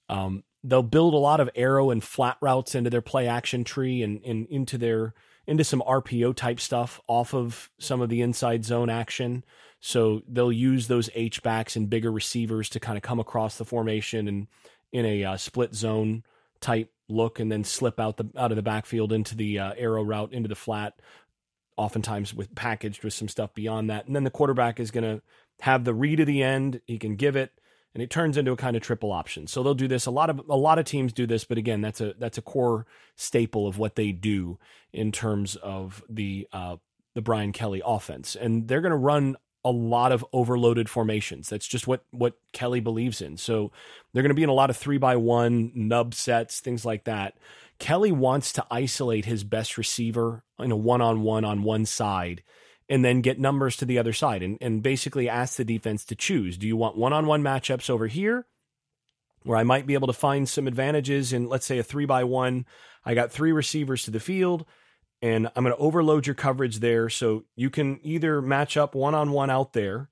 Um, 0.09 0.43
they'll 0.65 0.83
build 0.83 1.15
a 1.15 1.19
lot 1.19 1.41
of 1.41 1.51
arrow 1.55 1.91
and 1.91 2.03
flat 2.03 2.39
routes 2.41 2.75
into 2.75 2.91
their 2.91 3.03
play 3.03 3.29
action 3.29 3.63
tree 3.63 4.03
and, 4.03 4.23
and 4.25 4.47
into 4.49 4.79
their 4.79 5.15
into 5.47 5.65
some 5.65 5.83
RPO 5.87 6.35
type 6.35 6.61
stuff 6.61 7.01
off 7.07 7.35
of 7.35 7.71
some 7.79 8.01
of 8.01 8.09
the 8.09 8.21
inside 8.21 8.65
zone 8.65 8.91
action. 8.91 9.45
So 9.81 10.23
they'll 10.29 10.53
use 10.53 10.89
those 10.89 11.09
H 11.15 11.43
backs 11.43 11.77
and 11.77 11.89
bigger 11.89 12.11
receivers 12.11 12.69
to 12.71 12.81
kind 12.81 12.97
of 12.97 13.03
come 13.03 13.21
across 13.21 13.57
the 13.57 13.65
formation 13.65 14.29
and 14.29 14.47
in 14.93 15.05
a 15.05 15.25
uh, 15.25 15.37
split 15.37 15.75
zone 15.75 16.25
type 16.61 16.91
look, 17.09 17.39
and 17.39 17.51
then 17.53 17.65
slip 17.65 18.01
out 18.01 18.17
the 18.17 18.29
out 18.37 18.51
of 18.51 18.57
the 18.57 18.63
backfield 18.63 19.13
into 19.13 19.37
the 19.37 19.59
uh, 19.59 19.73
arrow 19.77 20.03
route 20.03 20.33
into 20.33 20.49
the 20.49 20.55
flat. 20.55 20.95
Oftentimes 21.79 22.35
with 22.35 22.55
packaged 22.55 23.05
with 23.05 23.15
some 23.15 23.29
stuff 23.29 23.55
beyond 23.55 23.89
that, 23.89 24.07
and 24.07 24.15
then 24.15 24.25
the 24.25 24.31
quarterback 24.31 24.79
is 24.79 24.91
going 24.91 25.05
to 25.05 25.23
have 25.61 25.85
the 25.85 25.95
read 25.95 26.21
of 26.21 26.27
the 26.27 26.43
end. 26.43 26.81
He 26.87 26.99
can 26.99 27.17
give 27.17 27.37
it 27.37 27.53
and 27.95 28.03
it 28.03 28.11
turns 28.11 28.37
into 28.37 28.53
a 28.53 28.57
kind 28.57 28.77
of 28.77 28.83
triple 28.83 29.13
option. 29.13 29.47
So 29.47 29.63
they'll 29.63 29.75
do 29.75 29.89
this. 29.89 30.07
A 30.07 30.11
lot 30.11 30.31
of 30.31 30.41
a 30.49 30.57
lot 30.57 30.79
of 30.79 30.85
teams 30.85 31.13
do 31.13 31.27
this, 31.27 31.45
but 31.45 31.59
again, 31.59 31.81
that's 31.81 32.01
a 32.01 32.15
that's 32.19 32.39
a 32.39 32.43
core 32.43 32.87
staple 33.17 33.67
of 33.67 33.79
what 33.79 33.97
they 33.97 34.13
do 34.13 34.59
in 34.93 35.11
terms 35.11 35.57
of 35.57 36.05
the 36.09 36.47
uh, 36.53 36.77
the 37.15 37.23
Brian 37.23 37.53
Kelly 37.53 37.83
offense, 37.85 38.37
and 38.37 38.69
they're 38.69 38.81
going 38.81 38.91
to 38.91 38.97
run 38.97 39.37
a 39.65 39.71
lot 39.73 40.13
of 40.13 40.25
overloaded 40.33 40.89
formations. 40.89 41.49
That's 41.49 41.67
just 41.67 41.87
what 41.87 42.05
what 42.11 42.35
Kelly 42.53 42.81
believes 42.81 43.21
in. 43.21 43.37
So 43.37 43.73
they're 44.13 44.23
going 44.23 44.31
to 44.31 44.35
be 44.35 44.45
in 44.45 44.49
a 44.49 44.55
lot 44.55 44.71
of 44.71 44.77
three 44.77 44.99
by 44.99 45.17
one 45.17 45.73
nub 45.75 46.15
sets, 46.15 46.61
things 46.61 46.85
like 46.85 47.05
that. 47.05 47.37
Kelly 47.79 48.13
wants 48.13 48.53
to 48.55 48.67
isolate 48.71 49.25
his 49.25 49.45
best 49.45 49.79
receiver 49.79 50.45
in 50.59 50.73
a 50.73 50.77
one 50.77 51.01
on 51.01 51.23
one 51.23 51.45
on 51.45 51.63
one 51.63 51.87
side 51.87 52.43
and 52.89 53.05
then 53.05 53.21
get 53.21 53.39
numbers 53.39 53.77
to 53.77 53.85
the 53.85 53.99
other 53.99 54.13
side 54.13 54.43
and, 54.43 54.59
and 54.61 54.83
basically 54.83 55.29
ask 55.29 55.57
the 55.57 55.65
defense 55.65 56.05
to 56.07 56.17
choose. 56.17 56.57
Do 56.57 56.67
you 56.67 56.77
want 56.77 56.97
one 56.97 57.13
on 57.13 57.27
one 57.27 57.43
matchups 57.43 57.91
over 57.91 58.07
here 58.07 58.47
where 59.45 59.59
I 59.59 59.65
might 59.65 59.87
be 59.87 59.95
able 59.95 60.07
to 60.09 60.13
find 60.13 60.49
some 60.49 60.67
advantages 60.67 61.33
in, 61.33 61.49
let's 61.49 61.67
say, 61.67 61.79
a 61.79 61.83
three 61.83 62.07
by 62.07 62.25
one? 62.25 62.67
I 63.05 63.15
got 63.15 63.31
three 63.31 63.53
receivers 63.53 64.03
to 64.05 64.11
the 64.11 64.21
field 64.21 64.65
and 65.21 65.49
I'm 65.55 65.65
going 65.65 65.75
to 65.77 65.83
overload 65.83 66.27
your 66.27 66.35
coverage 66.35 66.79
there. 66.79 67.09
So 67.09 67.45
you 67.57 67.71
can 67.71 68.01
either 68.03 68.41
match 68.41 68.77
up 68.77 68.95
one 68.95 69.15
on 69.15 69.33
one 69.33 69.51
out 69.51 69.73
there 69.73 70.09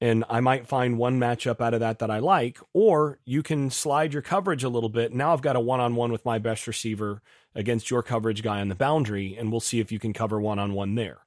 and 0.00 0.24
I 0.28 0.40
might 0.40 0.68
find 0.68 0.96
one 0.96 1.18
matchup 1.18 1.60
out 1.60 1.74
of 1.74 1.80
that 1.80 1.98
that 1.98 2.10
I 2.10 2.18
like, 2.18 2.58
or 2.72 3.18
you 3.24 3.42
can 3.42 3.70
slide 3.70 4.12
your 4.12 4.22
coverage 4.22 4.62
a 4.62 4.68
little 4.68 4.88
bit. 4.88 5.12
Now 5.12 5.32
I've 5.32 5.42
got 5.42 5.56
a 5.56 5.60
one 5.60 5.80
on 5.80 5.96
one 5.96 6.12
with 6.12 6.24
my 6.24 6.38
best 6.38 6.66
receiver 6.66 7.22
against 7.54 7.90
your 7.90 8.02
coverage 8.02 8.42
guy 8.42 8.60
on 8.60 8.68
the 8.68 8.74
boundary, 8.74 9.36
and 9.36 9.50
we'll 9.50 9.60
see 9.60 9.80
if 9.80 9.90
you 9.90 9.98
can 9.98 10.12
cover 10.12 10.40
one 10.40 10.58
on 10.58 10.74
one 10.74 10.94
there. 10.94 11.18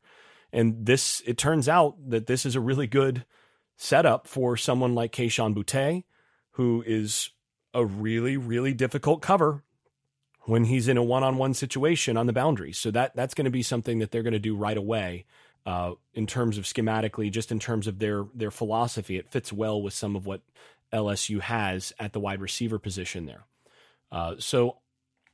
And 0.54 0.86
this, 0.86 1.22
it 1.26 1.38
turns 1.38 1.68
out 1.68 1.96
that 2.10 2.28
this 2.28 2.46
is 2.46 2.56
a 2.56 2.62
really 2.62 2.88
good 2.88 3.26
setup 3.78 4.28
for 4.28 4.56
someone 4.56 4.96
like 4.96 5.12
Kayshon 5.12 5.56
Boutte, 5.56 6.04
who 6.52 6.84
is 6.86 7.32
a 7.74 7.86
really, 7.86 8.38
really 8.38 8.74
difficult 8.74 9.22
cover 9.22 9.64
when 10.42 10.66
he's 10.66 10.88
in 10.88 10.98
a 10.98 11.04
one-on-one 11.04 11.54
situation 11.54 12.18
on 12.18 12.26
the 12.26 12.34
boundary. 12.34 12.74
So 12.74 12.92
that 12.92 13.16
that's 13.16 13.34
going 13.34 13.46
to 13.46 13.52
be 13.52 13.64
something 13.64 14.00
that 14.00 14.12
they're 14.12 14.24
going 14.24 14.34
to 14.34 14.40
do 14.40 14.56
right 14.56 14.78
away 14.78 15.26
uh, 15.66 15.94
in 16.14 16.28
terms 16.28 16.58
of 16.58 16.66
schematically, 16.66 17.32
just 17.32 17.52
in 17.52 17.60
terms 17.60 17.88
of 17.88 18.00
their 18.00 18.26
their 18.34 18.52
philosophy. 18.52 19.18
It 19.18 19.32
fits 19.32 19.54
well 19.54 19.82
with 19.82 19.94
some 19.94 20.16
of 20.16 20.26
what 20.26 20.42
LSU 20.94 21.40
has 21.42 21.94
at 22.00 22.14
the 22.14 22.20
wide 22.20 22.42
receiver 22.42 22.80
position 22.80 23.26
there. 23.26 23.46
Uh, 24.12 24.36
so 24.40 24.78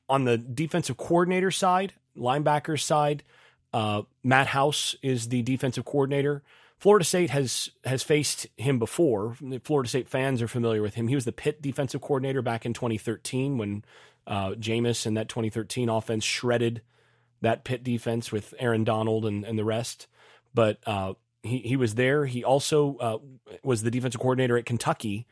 on 0.10 0.26
the 0.26 0.38
defensive 0.38 0.98
coordinator 0.98 1.52
side, 1.52 1.94
linebackers 2.16 2.82
side, 2.82 3.24
uh, 3.74 4.04
Matt 4.24 4.48
House 4.48 4.96
is 5.02 5.30
the 5.30 5.42
defensive 5.42 5.86
coordinator. 5.86 6.44
Florida 6.78 7.06
State 7.06 7.32
has 7.32 7.72
has 7.86 8.04
faced 8.04 8.48
him 8.56 8.78
before. 8.80 9.36
Florida 9.64 9.90
State 9.90 10.10
fans 10.10 10.42
are 10.42 10.48
familiar 10.48 10.82
with 10.82 10.94
him. 10.94 11.08
He 11.08 11.16
was 11.16 11.26
the 11.26 11.32
Pitt 11.32 11.62
defensive 11.62 12.02
coordinator 12.02 12.42
back 12.42 12.66
in 12.66 12.74
2013 12.74 13.58
when 13.58 13.84
uh, 14.28 14.52
Jameis 14.52 15.06
and 15.06 15.18
that 15.18 15.30
2013 15.30 15.90
offense 15.90 16.24
shredded 16.24 16.82
that 17.42 17.64
Pitt 17.64 17.84
defense 17.84 18.32
with 18.32 18.54
Aaron 18.60 18.84
Donald 18.84 19.26
and, 19.26 19.44
and 19.44 19.58
the 19.58 19.66
rest. 19.66 20.08
But 20.58 20.80
uh, 20.88 21.14
he 21.44 21.60
he 21.60 21.76
was 21.76 21.94
there. 21.94 22.26
He 22.26 22.44
also 22.44 22.98
uh, 22.98 23.18
was 23.64 23.84
the 23.84 23.92
defensive 23.92 24.20
coordinator 24.20 24.58
at 24.58 24.66
Kentucky 24.66 25.28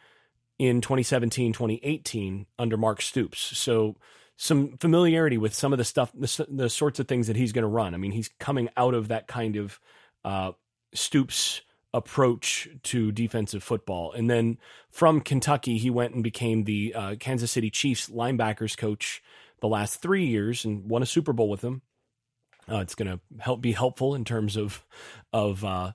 in 0.59 0.81
2017, 0.81 1.51
2018 1.51 2.45
under 2.59 2.77
Mark 2.77 3.01
Stoops. 3.01 3.39
So 3.57 3.95
some 4.37 4.77
familiarity 4.77 5.39
with 5.39 5.55
some 5.55 5.73
of 5.73 5.79
the 5.79 5.83
stuff, 5.83 6.11
the, 6.13 6.45
the 6.47 6.69
sorts 6.69 6.99
of 6.99 7.07
things 7.07 7.25
that 7.25 7.35
he's 7.35 7.53
going 7.53 7.63
to 7.63 7.67
run. 7.67 7.95
I 7.95 7.97
mean, 7.97 8.11
he's 8.11 8.29
coming 8.39 8.69
out 8.77 8.93
of 8.93 9.07
that 9.07 9.25
kind 9.25 9.55
of 9.55 9.79
uh, 10.23 10.51
Stoops 10.93 11.61
approach 11.91 12.69
to 12.83 13.11
defensive 13.11 13.63
football. 13.63 14.11
And 14.11 14.29
then 14.29 14.59
from 14.91 15.21
Kentucky, 15.21 15.79
he 15.79 15.89
went 15.89 16.13
and 16.13 16.23
became 16.23 16.65
the 16.65 16.93
uh, 16.93 17.15
Kansas 17.19 17.49
City 17.49 17.71
Chiefs 17.71 18.09
linebackers 18.09 18.77
coach 18.77 19.23
the 19.59 19.67
last 19.67 20.03
three 20.03 20.27
years 20.27 20.65
and 20.65 20.87
won 20.87 21.01
a 21.01 21.07
Super 21.07 21.33
Bowl 21.33 21.49
with 21.49 21.61
them. 21.61 21.81
Uh, 22.69 22.77
it's 22.77 22.95
going 22.95 23.07
to 23.07 23.19
help 23.39 23.61
be 23.61 23.73
helpful 23.73 24.15
in 24.15 24.25
terms 24.25 24.55
of 24.55 24.83
of 25.33 25.63
uh, 25.63 25.91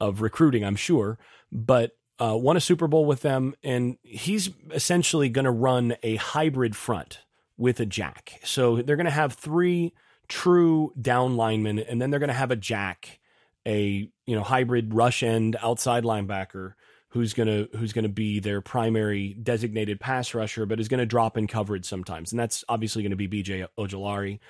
of 0.00 0.20
recruiting, 0.20 0.64
I'm 0.64 0.76
sure. 0.76 1.18
But 1.50 1.92
uh, 2.18 2.36
won 2.36 2.56
a 2.56 2.60
Super 2.60 2.86
Bowl 2.86 3.04
with 3.04 3.22
them, 3.22 3.54
and 3.62 3.96
he's 4.02 4.50
essentially 4.72 5.28
going 5.28 5.44
to 5.44 5.50
run 5.50 5.96
a 6.02 6.16
hybrid 6.16 6.76
front 6.76 7.20
with 7.56 7.80
a 7.80 7.86
jack. 7.86 8.40
So 8.44 8.82
they're 8.82 8.96
going 8.96 9.06
to 9.06 9.10
have 9.10 9.34
three 9.34 9.92
true 10.28 10.92
down 11.00 11.36
linemen, 11.36 11.78
and 11.78 12.00
then 12.00 12.10
they're 12.10 12.20
going 12.20 12.28
to 12.28 12.34
have 12.34 12.50
a 12.50 12.56
jack, 12.56 13.20
a 13.66 14.08
you 14.26 14.36
know 14.36 14.42
hybrid 14.42 14.94
rush 14.94 15.22
end 15.22 15.56
outside 15.62 16.04
linebacker 16.04 16.74
who's 17.14 17.32
to 17.46 17.68
who's 17.78 17.92
to 17.92 18.08
be 18.08 18.40
their 18.40 18.60
primary 18.60 19.34
designated 19.40 20.00
pass 20.00 20.34
rusher, 20.34 20.66
but 20.66 20.80
is 20.80 20.88
going 20.88 20.98
to 20.98 21.06
drop 21.06 21.38
in 21.38 21.46
coverage 21.46 21.84
sometimes, 21.84 22.32
and 22.32 22.38
that's 22.38 22.64
obviously 22.68 23.02
going 23.02 23.10
to 23.10 23.16
be 23.16 23.28
B.J. 23.28 23.66
Ojulari, 23.78 24.40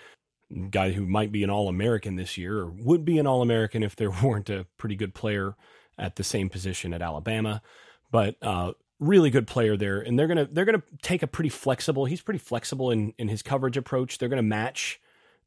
guy 0.71 0.93
who 0.93 1.07
might 1.07 1.33
be 1.33 1.43
an 1.43 1.51
All 1.51 1.69
American 1.69 2.17
this 2.17 2.39
year, 2.39 2.59
or 2.59 2.71
would 2.71 3.05
be 3.05 3.19
an 3.19 3.27
All 3.27 3.43
American 3.43 3.83
if 3.83 3.97
there 3.97 4.11
weren't 4.23 4.51
a 4.51 4.67
pretty 4.77 4.97
good 4.97 5.15
player 5.15 5.57
at 5.99 6.17
the 6.17 6.25
same 6.25 6.49
position 6.49 6.93
at 6.93 7.03
Alabama. 7.03 7.63
But 8.11 8.37
uh, 8.43 8.73
really 9.01 9.31
good 9.31 9.47
player 9.47 9.77
there, 9.77 10.01
and 10.01 10.19
they're 10.19 10.29
gonna 10.29 10.49
they're 10.51 10.65
gonna 10.65 10.83
take 11.03 11.23
a 11.23 11.27
pretty 11.27 11.51
flexible. 11.51 12.05
He's 12.05 12.23
pretty 12.23 12.39
flexible 12.39 12.91
in 12.91 13.15
in 13.19 13.29
his 13.29 13.43
coverage 13.43 13.77
approach. 13.77 14.19
They're 14.19 14.29
gonna 14.29 14.43
match, 14.43 15.01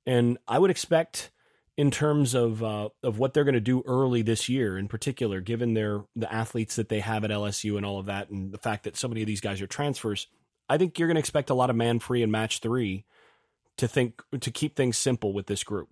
and 0.05 0.37
I 0.47 0.59
would 0.59 0.71
expect 0.71 1.31
in 1.77 1.91
terms 1.91 2.33
of 2.33 2.63
uh, 2.63 2.89
of 3.03 3.19
what 3.19 3.33
they're 3.33 3.43
going 3.43 3.53
to 3.53 3.61
do 3.61 3.83
early 3.85 4.23
this 4.23 4.49
year, 4.49 4.77
in 4.77 4.87
particular, 4.87 5.39
given 5.39 5.75
their 5.75 6.03
the 6.15 6.31
athletes 6.33 6.75
that 6.75 6.89
they 6.89 6.99
have 6.99 7.23
at 7.23 7.29
LSU 7.29 7.77
and 7.77 7.85
all 7.85 7.99
of 7.99 8.07
that, 8.07 8.29
and 8.29 8.51
the 8.51 8.57
fact 8.57 8.83
that 8.83 8.97
so 8.97 9.07
many 9.07 9.21
of 9.21 9.27
these 9.27 9.41
guys 9.41 9.61
are 9.61 9.67
transfers. 9.67 10.27
I 10.69 10.77
think 10.77 10.99
you're 10.99 11.07
going 11.07 11.15
to 11.15 11.19
expect 11.19 11.49
a 11.49 11.53
lot 11.53 11.69
of 11.69 11.77
man 11.77 11.99
free 11.99 12.23
and 12.23 12.31
match 12.31 12.59
three 12.59 13.05
to 13.77 13.87
think 13.87 14.21
to 14.39 14.51
keep 14.51 14.75
things 14.75 14.97
simple 14.97 15.33
with 15.33 15.47
this 15.47 15.63
group. 15.63 15.89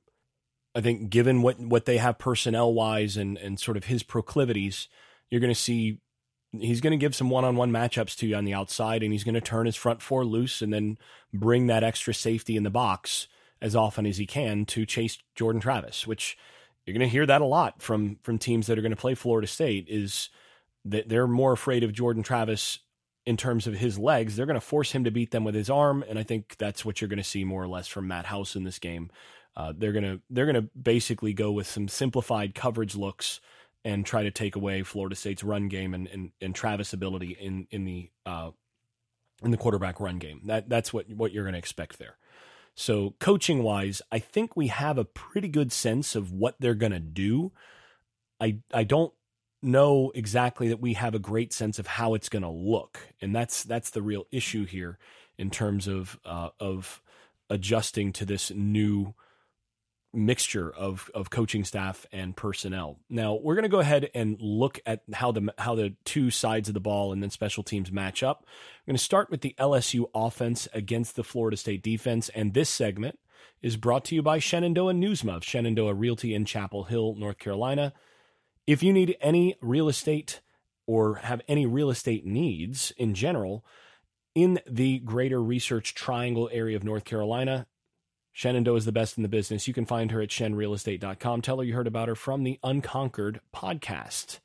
I 0.74 0.82
think 0.82 1.10
given 1.10 1.42
what 1.42 1.60
what 1.60 1.86
they 1.86 1.98
have 1.98 2.20
personnel 2.20 2.74
wise 2.74 3.18
and 3.18 3.38
and 3.38 3.60
sort 3.60 3.77
of 3.77 3.86
his 3.86 4.04
proclivities, 4.04 4.88
you're 5.30 5.42
going 5.42 5.54
to 5.54 5.60
see 5.60 6.00
he's 6.60 6.82
going 6.82 6.92
to 6.92 6.98
give 6.98 7.15
some 7.15 7.30
one-on-one 7.30 7.72
matchups 7.72 8.15
to 8.18 8.27
you 8.27 8.36
on 8.36 8.46
the 8.46 8.54
outside 8.54 9.04
and 9.04 9.12
he's 9.12 9.24
going 9.24 9.36
to 9.36 9.42
turn 9.42 9.65
his 9.65 9.75
front 9.75 10.01
four 10.01 10.25
loose 10.25 10.62
and 10.62 10.74
then 10.74 10.98
bring 11.34 11.68
that 11.68 11.84
extra 11.84 12.13
safety 12.13 12.56
in 12.56 12.63
the 12.63 12.70
box 12.70 13.27
as 13.62 13.75
often 13.75 14.06
as 14.06 14.18
he 14.18 14.25
can 14.25 14.65
to 14.65 14.86
chase 14.86 15.18
Jordan 15.36 15.62
Travis 15.62 16.08
which 16.08 16.38
you're 16.86 16.94
going 16.94 17.08
to 17.08 17.12
hear 17.12 17.25
that 17.25 17.42
a 17.42 17.46
lot 17.46 17.82
from 17.82 18.18
from 18.24 18.38
teams 18.38 18.68
that 18.68 18.77
are 18.77 18.82
going 18.82 18.92
to 18.92 18.96
play 18.96 19.15
Florida 19.15 19.48
State 19.48 19.88
is 19.89 20.30
that 20.86 21.10
they're 21.10 21.27
more 21.27 21.51
afraid 21.51 21.84
of 21.84 21.92
Jordan 21.92 22.24
Travis 22.24 22.80
in 23.25 23.38
terms 23.38 23.67
of 23.67 23.75
his 23.75 23.98
legs 23.98 24.36
they're 24.36 24.46
going 24.46 24.55
to 24.55 24.62
force 24.62 24.91
him 24.91 25.03
to 25.03 25.12
beat 25.12 25.32
them 25.32 25.44
with 25.44 25.55
his 25.55 25.70
arm 25.70 26.03
and 26.08 26.17
I 26.20 26.24
think 26.24 26.55
that's 26.58 26.86
what 26.86 27.01
you're 27.01 27.08
going 27.08 27.17
to 27.17 27.24
see 27.24 27.44
more 27.44 27.63
or 27.63 27.67
less 27.67 27.88
from 27.88 28.08
Matt 28.08 28.25
House 28.25 28.55
in 28.55 28.63
this 28.63 28.79
game 28.79 29.10
uh, 29.58 29.74
they're 29.77 29.94
going 29.94 30.03
to 30.03 30.22
they're 30.29 30.51
to 30.51 30.62
basically 30.62 31.34
go 31.34 31.51
with 31.51 31.67
some 31.67 31.88
simplified 31.88 32.53
coverage 32.53 32.96
looks 32.96 33.39
and 33.86 34.05
try 34.05 34.24
to 34.24 34.32
take 34.32 34.55
away 34.55 34.84
Florida 34.84 35.15
State's 35.15 35.44
run 35.44 35.67
game 35.67 35.94
and, 35.94 36.08
and, 36.08 36.32
and 36.41 36.55
Travis' 36.55 36.91
ability 36.91 37.38
in 37.39 37.67
in 37.72 37.86
the 37.86 38.10
uh, 38.25 38.51
in 39.44 39.51
the 39.51 39.58
quarterback 39.58 40.00
run 40.00 40.17
game. 40.17 40.41
That 40.46 40.67
that's 40.67 40.91
what 40.91 41.10
what 41.10 41.32
you're 41.32 41.46
going 41.46 41.53
to 41.53 41.60
expect 41.60 42.00
there. 42.00 42.17
So 42.74 43.15
coaching 43.20 43.63
wise, 43.63 44.01
I 44.12 44.20
think 44.20 44.58
we 44.58 44.67
have 44.67 44.98
a 44.98 45.05
pretty 45.05 45.48
good 45.48 45.72
sense 45.72 46.15
of 46.15 46.34
what 46.34 46.55
they're 46.60 46.75
going 46.75 46.91
to 46.91 47.00
do. 47.00 47.53
I 48.41 48.60
I 48.74 48.84
don't 48.84 49.13
know 49.62 50.12
exactly 50.15 50.67
that 50.69 50.79
we 50.79 50.93
have 50.93 51.15
a 51.15 51.19
great 51.19 51.53
sense 51.53 51.79
of 51.79 51.88
how 51.88 52.13
it's 52.13 52.29
going 52.29 52.43
to 52.43 52.50
look, 52.50 53.00
and 53.21 53.35
that's 53.35 53.63
that's 53.63 53.89
the 53.89 54.01
real 54.01 54.25
issue 54.31 54.65
here 54.65 54.97
in 55.38 55.50
terms 55.50 55.88
of 55.88 56.19
uh, 56.25 56.50
of 56.59 57.01
adjusting 57.50 58.13
to 58.13 58.25
this 58.25 58.51
new 58.51 59.13
mixture 60.13 60.71
of 60.71 61.12
of 61.13 61.29
coaching 61.29 61.63
staff 61.63 62.05
and 62.12 62.35
personnel. 62.35 63.00
Now 63.09 63.35
we're 63.35 63.55
going 63.55 63.63
to 63.63 63.69
go 63.69 63.79
ahead 63.79 64.09
and 64.15 64.38
look 64.39 64.79
at 64.85 65.01
how 65.13 65.31
the 65.31 65.53
how 65.57 65.75
the 65.75 65.95
two 66.05 66.31
sides 66.31 66.69
of 66.69 66.74
the 66.74 66.79
ball 66.79 67.12
and 67.12 67.21
then 67.21 67.29
special 67.29 67.63
teams 67.63 67.91
match 67.91 68.24
up. 68.24 68.45
I'm 68.45 68.91
going 68.91 68.97
to 68.97 69.03
start 69.03 69.29
with 69.29 69.41
the 69.41 69.55
LSU 69.59 70.09
offense 70.15 70.67
against 70.74 71.15
the 71.15 71.24
Florida 71.24 71.57
State 71.57 71.83
defense, 71.83 72.29
and 72.29 72.53
this 72.53 72.69
segment 72.69 73.19
is 73.62 73.77
brought 73.77 74.05
to 74.05 74.15
you 74.15 74.21
by 74.21 74.39
Shenandoah 74.39 74.93
Newsma 74.93 75.38
of 75.38 75.43
Shenandoah 75.43 75.93
Realty 75.93 76.33
in 76.33 76.45
Chapel 76.45 76.85
Hill, 76.85 77.15
North 77.15 77.38
Carolina. 77.38 77.93
If 78.67 78.81
you 78.81 78.93
need 78.93 79.15
any 79.22 79.55
real 79.62 79.88
estate 79.88 80.41
or 80.88 81.15
have 81.15 81.41
any 81.48 81.65
real 81.65 81.89
estate 81.89 82.25
needs 82.25 82.91
in 82.98 83.13
general 83.13 83.65
in 84.34 84.60
the 84.69 85.00
greater 85.00 85.41
research 85.41 85.93
triangle 85.93 86.50
area 86.51 86.75
of 86.75 86.84
North 86.84 87.05
Carolina, 87.05 87.67
Shenandoah 88.34 88.75
is 88.75 88.86
the 88.86 88.91
best 88.91 89.17
in 89.17 89.24
the 89.24 89.29
business. 89.29 89.67
You 89.67 89.74
can 89.74 89.86
find 89.86 90.12
her 90.12 90.22
at 90.22 90.29
shenrealestate.com. 90.29 91.41
Tell 91.41 91.57
her 91.57 91.63
you 91.63 91.74
heard 91.74 91.88
about 91.88 92.10
her 92.10 92.15
from 92.15 92.43
the 92.43 92.60
Unconquered 92.63 93.39
podcast. 93.55 94.39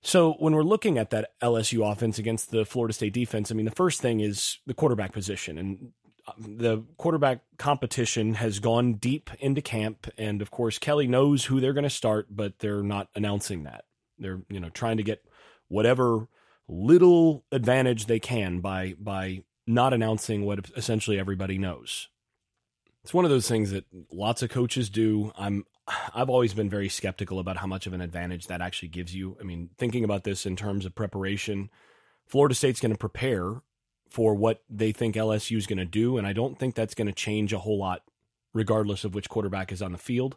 So, 0.00 0.32
when 0.34 0.54
we're 0.54 0.62
looking 0.62 0.96
at 0.96 1.10
that 1.10 1.30
LSU 1.42 1.90
offense 1.90 2.18
against 2.18 2.50
the 2.50 2.64
Florida 2.64 2.94
State 2.94 3.12
defense, 3.12 3.50
I 3.50 3.54
mean, 3.54 3.66
the 3.66 3.72
first 3.72 4.00
thing 4.00 4.20
is 4.20 4.58
the 4.66 4.74
quarterback 4.74 5.12
position. 5.12 5.58
And 5.58 5.92
the 6.38 6.84
quarterback 6.96 7.40
competition 7.56 8.34
has 8.34 8.58
gone 8.58 8.94
deep 8.94 9.30
into 9.38 9.62
camp. 9.62 10.06
And 10.16 10.42
of 10.42 10.50
course, 10.50 10.78
Kelly 10.78 11.06
knows 11.06 11.44
who 11.44 11.60
they're 11.60 11.72
going 11.72 11.84
to 11.84 11.90
start, 11.90 12.28
but 12.30 12.58
they're 12.58 12.82
not 12.82 13.08
announcing 13.14 13.64
that. 13.64 13.84
They're, 14.18 14.42
you 14.48 14.60
know, 14.60 14.70
trying 14.70 14.96
to 14.96 15.02
get 15.02 15.24
whatever 15.68 16.28
little 16.68 17.44
advantage 17.50 18.06
they 18.06 18.20
can 18.20 18.60
by 18.60 18.94
by 18.98 19.44
not 19.66 19.92
announcing 19.92 20.44
what 20.44 20.70
essentially 20.76 21.18
everybody 21.18 21.58
knows. 21.58 22.08
It's 23.04 23.14
one 23.14 23.24
of 23.24 23.30
those 23.30 23.48
things 23.48 23.70
that 23.70 23.84
lots 24.12 24.42
of 24.42 24.50
coaches 24.50 24.90
do. 24.90 25.32
I'm 25.36 25.64
I've 26.14 26.30
always 26.30 26.54
been 26.54 26.68
very 26.68 26.88
skeptical 26.88 27.38
about 27.38 27.58
how 27.58 27.66
much 27.66 27.86
of 27.86 27.92
an 27.92 28.00
advantage 28.00 28.46
that 28.46 28.60
actually 28.60 28.88
gives 28.88 29.14
you. 29.14 29.36
I 29.40 29.44
mean, 29.44 29.70
thinking 29.78 30.04
about 30.04 30.24
this 30.24 30.44
in 30.44 30.56
terms 30.56 30.84
of 30.84 30.94
preparation, 30.94 31.70
Florida 32.26 32.54
State's 32.54 32.80
going 32.80 32.92
to 32.92 32.98
prepare 32.98 33.62
for 34.08 34.34
what 34.34 34.62
they 34.68 34.92
think 34.92 35.14
LSU 35.14 35.56
is 35.56 35.66
going 35.66 35.78
to 35.78 35.84
do, 35.84 36.18
and 36.18 36.26
I 36.26 36.32
don't 36.32 36.58
think 36.58 36.74
that's 36.74 36.94
going 36.94 37.06
to 37.06 37.12
change 37.12 37.52
a 37.52 37.58
whole 37.58 37.78
lot, 37.78 38.02
regardless 38.52 39.04
of 39.04 39.14
which 39.14 39.28
quarterback 39.28 39.72
is 39.72 39.82
on 39.82 39.92
the 39.92 39.98
field. 39.98 40.36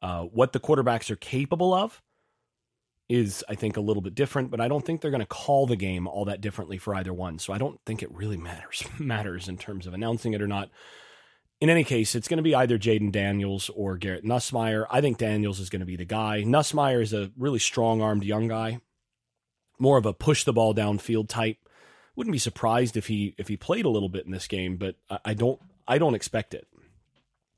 Uh, 0.00 0.22
what 0.24 0.52
the 0.52 0.60
quarterbacks 0.60 1.10
are 1.10 1.16
capable 1.16 1.74
of, 1.74 2.02
is 3.08 3.42
I 3.48 3.54
think 3.54 3.76
a 3.76 3.80
little 3.80 4.02
bit 4.02 4.14
different, 4.14 4.50
but 4.50 4.60
I 4.60 4.68
don't 4.68 4.84
think 4.84 5.00
they're 5.00 5.10
going 5.10 5.20
to 5.20 5.26
call 5.26 5.66
the 5.66 5.76
game 5.76 6.06
all 6.06 6.26
that 6.26 6.40
differently 6.40 6.76
for 6.78 6.94
either 6.94 7.12
one. 7.12 7.38
So 7.38 7.52
I 7.52 7.58
don't 7.58 7.80
think 7.86 8.02
it 8.02 8.12
really 8.12 8.36
matters 8.36 8.84
matters 8.98 9.48
in 9.48 9.56
terms 9.56 9.86
of 9.86 9.94
announcing 9.94 10.34
it 10.34 10.42
or 10.42 10.46
not. 10.46 10.70
In 11.60 11.70
any 11.70 11.82
case, 11.82 12.14
it's 12.14 12.28
going 12.28 12.36
to 12.36 12.42
be 12.42 12.54
either 12.54 12.78
Jayden 12.78 13.10
Daniels 13.10 13.68
or 13.74 13.96
Garrett 13.96 14.24
Nussmeier. 14.24 14.86
I 14.90 15.00
think 15.00 15.18
Daniels 15.18 15.58
is 15.58 15.70
going 15.70 15.80
to 15.80 15.86
be 15.86 15.96
the 15.96 16.04
guy. 16.04 16.44
Nussmeier 16.44 17.02
is 17.02 17.12
a 17.12 17.32
really 17.36 17.58
strong-armed 17.58 18.22
young 18.22 18.46
guy, 18.46 18.80
more 19.76 19.98
of 19.98 20.06
a 20.06 20.12
push 20.12 20.44
the 20.44 20.52
ball 20.52 20.72
downfield 20.72 21.28
type. 21.28 21.56
Wouldn't 22.18 22.32
be 22.32 22.38
surprised 22.40 22.96
if 22.96 23.06
he 23.06 23.36
if 23.38 23.46
he 23.46 23.56
played 23.56 23.84
a 23.84 23.88
little 23.88 24.08
bit 24.08 24.26
in 24.26 24.32
this 24.32 24.48
game, 24.48 24.76
but 24.76 24.96
I, 25.08 25.18
I 25.26 25.34
don't 25.34 25.60
I 25.86 25.98
don't 25.98 26.16
expect 26.16 26.52
it. 26.52 26.66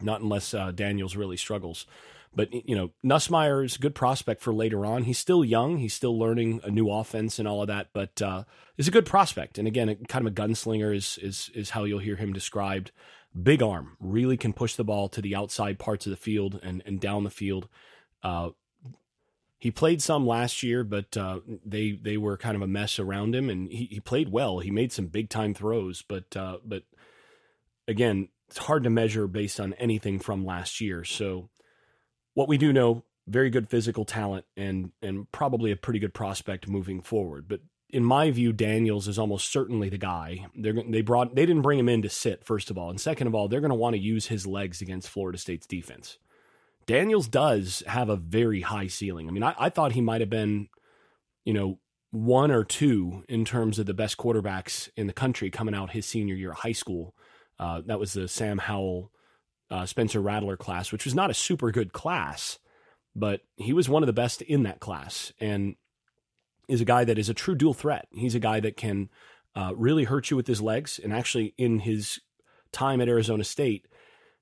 Not 0.03 0.21
unless 0.21 0.53
uh, 0.53 0.71
Daniels 0.71 1.17
really 1.17 1.39
struggles. 1.39 1.87
But 2.35 2.53
you 2.69 2.77
know, 2.77 2.91
Nussmeier 3.03 3.65
is 3.65 3.77
a 3.77 3.79
good 3.79 3.95
prospect 3.95 4.43
for 4.43 4.53
later 4.53 4.85
on. 4.85 5.05
He's 5.05 5.17
still 5.17 5.43
young. 5.43 5.79
He's 5.79 5.95
still 5.95 6.19
learning 6.19 6.61
a 6.63 6.71
new 6.71 6.91
offense 6.91 7.39
and 7.39 7.49
all 7.49 7.63
of 7.63 7.69
that, 7.69 7.89
but 7.95 8.21
uh, 8.21 8.45
is 8.77 8.87
a 8.87 8.91
good 8.91 9.07
prospect. 9.07 9.57
And 9.57 9.67
again, 9.67 9.97
kind 10.09 10.27
of 10.27 10.31
a 10.31 10.37
gunslinger 10.37 10.95
is 10.95 11.19
is 11.23 11.51
is 11.55 11.71
how 11.71 11.85
you'll 11.85 11.99
hear 11.99 12.17
him 12.17 12.35
described. 12.35 12.91
Big 13.43 13.63
arm, 13.63 13.97
really 13.99 14.37
can 14.37 14.53
push 14.53 14.75
the 14.75 14.85
ball 14.85 15.09
to 15.09 15.23
the 15.23 15.35
outside 15.35 15.79
parts 15.79 16.05
of 16.05 16.11
the 16.11 16.19
field 16.19 16.61
and 16.63 16.83
and 16.85 17.01
down 17.01 17.25
the 17.25 17.31
field. 17.31 17.67
Uh, 18.23 18.51
he 19.61 19.71
played 19.71 20.01
some 20.01 20.27
last 20.27 20.63
year, 20.63 20.83
but 20.83 21.15
uh, 21.19 21.41
they 21.65 21.93
they 21.93 22.17
were 22.17 22.39
kind 22.39 22.57
of 22.57 22.63
a 22.63 22.67
mess 22.67 22.99
around 22.99 23.35
him, 23.35 23.51
and 23.51 23.71
he, 23.71 23.85
he 23.85 24.01
played 24.01 24.33
well. 24.33 24.61
He 24.61 24.71
made 24.71 24.91
some 24.91 25.07
big 25.07 25.29
time 25.29 25.53
throws, 25.53 26.03
but 26.03 26.35
uh, 26.35 26.57
but 26.65 26.85
again, 27.87 28.29
it's 28.49 28.57
hard 28.57 28.85
to 28.85 28.91
measure 28.91 29.27
based 29.27 29.61
on 29.61 29.75
anything 29.75 30.19
from 30.19 30.47
last 30.47 30.81
year. 30.81 31.05
So, 31.05 31.51
what 32.33 32.49
we 32.49 32.57
do 32.57 32.73
know, 32.73 33.05
very 33.29 33.51
good 33.51 33.69
physical 33.69 34.07
talent 34.07 34.47
and 34.57 34.93
and 35.03 35.31
probably 35.31 35.71
a 35.71 35.77
pretty 35.77 35.99
good 35.99 36.15
prospect 36.15 36.67
moving 36.67 37.03
forward. 37.03 37.47
But 37.47 37.61
in 37.91 38.03
my 38.03 38.31
view, 38.31 38.55
Daniels 38.55 39.09
is 39.09 39.19
almost 39.19 39.53
certainly 39.53 39.91
the 39.91 39.99
guy. 39.99 40.47
They're 40.57 40.83
they 40.89 41.03
brought 41.03 41.35
they 41.35 41.45
didn't 41.45 41.63
bring 41.63 41.79
him 41.79 41.91
in 41.91 42.01
to 42.01 42.09
sit 42.09 42.47
first 42.47 42.71
of 42.71 42.79
all, 42.79 42.89
and 42.89 42.99
second 42.99 43.27
of 43.27 43.35
all, 43.35 43.47
they're 43.47 43.61
going 43.61 43.69
to 43.69 43.75
want 43.75 43.95
to 43.95 44.01
use 44.01 44.29
his 44.29 44.47
legs 44.47 44.81
against 44.81 45.11
Florida 45.11 45.37
State's 45.37 45.67
defense. 45.67 46.17
Daniels 46.91 47.29
does 47.29 47.85
have 47.87 48.09
a 48.09 48.17
very 48.17 48.63
high 48.63 48.89
ceiling. 48.89 49.29
I 49.29 49.31
mean, 49.31 49.45
I, 49.45 49.55
I 49.57 49.69
thought 49.69 49.93
he 49.93 50.01
might 50.01 50.21
have 50.21 50.29
been, 50.29 50.69
you 51.45 51.53
know, 51.53 51.79
one 52.11 52.51
or 52.51 52.65
two 52.65 53.23
in 53.29 53.45
terms 53.45 53.79
of 53.79 53.87
the 53.87 53.95
best 53.95 54.17
quarterbacks 54.17 54.89
in 54.97 55.07
the 55.07 55.13
country 55.13 55.51
coming 55.51 55.73
out 55.73 55.93
his 55.93 56.05
senior 56.05 56.35
year 56.35 56.51
of 56.51 56.59
high 56.59 56.73
school. 56.73 57.15
Uh, 57.61 57.83
that 57.87 58.01
was 58.01 58.15
the 58.15 58.27
Sam 58.27 58.59
Howell, 58.59 59.13
uh, 59.71 59.87
Spencer 59.87 60.21
Rattler 60.21 60.57
class, 60.57 60.91
which 60.91 61.05
was 61.05 61.15
not 61.15 61.31
a 61.31 61.35
super 61.35 61.71
good 61.71 61.93
class, 61.93 62.59
but 63.15 63.43
he 63.55 63.73
was 63.73 63.89
one 63.89 64.03
of 64.03 64.09
the 64.09 64.13
best 64.13 64.43
in 64.43 64.65
that 64.65 64.81
class 64.81 65.33
and 65.39 65.77
is 66.67 66.81
a 66.81 66.85
guy 66.85 67.05
that 67.05 67.21
is 67.21 67.29
a 67.29 67.35
true 67.35 67.55
dual 67.55 67.73
threat. 67.73 68.09
He's 68.11 68.35
a 68.35 68.41
guy 68.41 68.59
that 68.59 68.77
can 68.77 69.11
uh, 69.55 69.75
really 69.77 70.03
hurt 70.03 70.29
you 70.29 70.37
with 70.37 70.49
his 70.49 70.61
legs. 70.61 70.99
And 70.99 71.13
actually, 71.13 71.55
in 71.57 71.79
his 71.79 72.21
time 72.73 73.01
at 73.01 73.09
Arizona 73.09 73.45
State, 73.45 73.87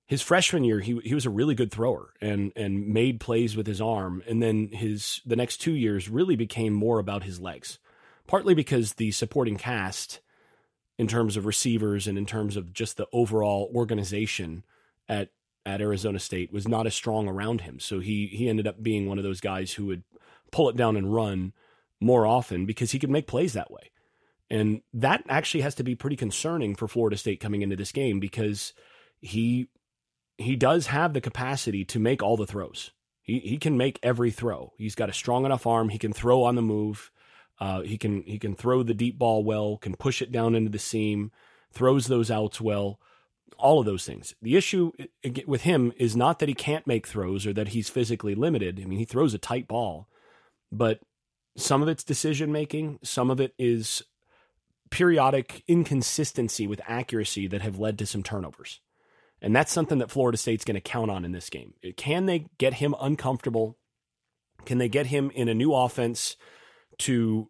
his 0.08 0.22
freshman 0.22 0.64
year, 0.64 0.80
he 0.80 0.98
he 1.04 1.14
was 1.14 1.26
a 1.26 1.30
really 1.30 1.54
good 1.54 1.70
thrower 1.70 2.14
and 2.20 2.50
and 2.56 2.88
made 2.88 3.20
plays 3.20 3.54
with 3.54 3.66
his 3.66 3.80
arm. 3.80 4.22
And 4.26 4.42
then 4.42 4.68
his 4.68 5.20
the 5.26 5.36
next 5.36 5.58
two 5.58 5.74
years 5.74 6.08
really 6.08 6.34
became 6.34 6.72
more 6.72 6.98
about 6.98 7.24
his 7.24 7.38
legs, 7.38 7.78
partly 8.26 8.54
because 8.54 8.94
the 8.94 9.10
supporting 9.10 9.58
cast, 9.58 10.20
in 10.96 11.08
terms 11.08 11.36
of 11.36 11.44
receivers 11.44 12.06
and 12.06 12.16
in 12.16 12.24
terms 12.24 12.56
of 12.56 12.72
just 12.72 12.96
the 12.96 13.06
overall 13.12 13.70
organization 13.74 14.64
at 15.10 15.28
at 15.66 15.82
Arizona 15.82 16.18
State, 16.18 16.54
was 16.54 16.66
not 16.66 16.86
as 16.86 16.94
strong 16.94 17.28
around 17.28 17.60
him. 17.60 17.78
So 17.78 18.00
he 18.00 18.28
he 18.28 18.48
ended 18.48 18.66
up 18.66 18.82
being 18.82 19.08
one 19.08 19.18
of 19.18 19.24
those 19.24 19.42
guys 19.42 19.74
who 19.74 19.84
would 19.86 20.04
pull 20.50 20.70
it 20.70 20.76
down 20.76 20.96
and 20.96 21.14
run 21.14 21.52
more 22.00 22.26
often 22.26 22.64
because 22.64 22.92
he 22.92 22.98
could 22.98 23.10
make 23.10 23.26
plays 23.26 23.52
that 23.52 23.70
way. 23.70 23.90
And 24.48 24.80
that 24.94 25.22
actually 25.28 25.60
has 25.60 25.74
to 25.74 25.82
be 25.82 25.94
pretty 25.94 26.16
concerning 26.16 26.74
for 26.74 26.88
Florida 26.88 27.18
State 27.18 27.40
coming 27.40 27.60
into 27.60 27.76
this 27.76 27.92
game 27.92 28.20
because 28.20 28.72
he 29.20 29.68
he 30.38 30.56
does 30.56 30.86
have 30.86 31.12
the 31.12 31.20
capacity 31.20 31.84
to 31.84 31.98
make 31.98 32.22
all 32.22 32.36
the 32.36 32.46
throws. 32.46 32.92
He 33.22 33.40
he 33.40 33.58
can 33.58 33.76
make 33.76 33.98
every 34.02 34.30
throw. 34.30 34.72
He's 34.78 34.94
got 34.94 35.10
a 35.10 35.12
strong 35.12 35.44
enough 35.44 35.66
arm. 35.66 35.90
He 35.90 35.98
can 35.98 36.12
throw 36.12 36.44
on 36.44 36.54
the 36.54 36.62
move. 36.62 37.10
Uh, 37.60 37.82
he 37.82 37.98
can 37.98 38.22
he 38.22 38.38
can 38.38 38.54
throw 38.54 38.82
the 38.82 38.94
deep 38.94 39.18
ball 39.18 39.44
well. 39.44 39.76
Can 39.76 39.94
push 39.96 40.22
it 40.22 40.32
down 40.32 40.54
into 40.54 40.70
the 40.70 40.78
seam. 40.78 41.32
Throws 41.70 42.06
those 42.06 42.30
outs 42.30 42.60
well. 42.60 43.00
All 43.58 43.80
of 43.80 43.86
those 43.86 44.06
things. 44.06 44.34
The 44.40 44.56
issue 44.56 44.92
with 45.46 45.62
him 45.62 45.92
is 45.96 46.14
not 46.14 46.38
that 46.38 46.48
he 46.48 46.54
can't 46.54 46.86
make 46.86 47.06
throws 47.06 47.44
or 47.44 47.52
that 47.54 47.68
he's 47.68 47.88
physically 47.88 48.36
limited. 48.36 48.80
I 48.80 48.84
mean, 48.84 49.00
he 49.00 49.04
throws 49.04 49.34
a 49.34 49.38
tight 49.38 49.66
ball, 49.66 50.08
but 50.70 51.00
some 51.56 51.82
of 51.82 51.88
it's 51.88 52.04
decision 52.04 52.52
making. 52.52 53.00
Some 53.02 53.30
of 53.30 53.40
it 53.40 53.54
is 53.58 54.02
periodic 54.90 55.64
inconsistency 55.66 56.66
with 56.68 56.80
accuracy 56.86 57.48
that 57.48 57.62
have 57.62 57.78
led 57.78 57.98
to 57.98 58.06
some 58.06 58.22
turnovers. 58.22 58.80
And 59.40 59.54
that's 59.54 59.72
something 59.72 59.98
that 59.98 60.10
Florida 60.10 60.36
State's 60.36 60.64
going 60.64 60.74
to 60.74 60.80
count 60.80 61.10
on 61.10 61.24
in 61.24 61.32
this 61.32 61.50
game. 61.50 61.74
Can 61.96 62.26
they 62.26 62.46
get 62.58 62.74
him 62.74 62.94
uncomfortable? 63.00 63.78
Can 64.64 64.78
they 64.78 64.88
get 64.88 65.06
him 65.06 65.30
in 65.30 65.48
a 65.48 65.54
new 65.54 65.72
offense 65.72 66.36
to 66.98 67.48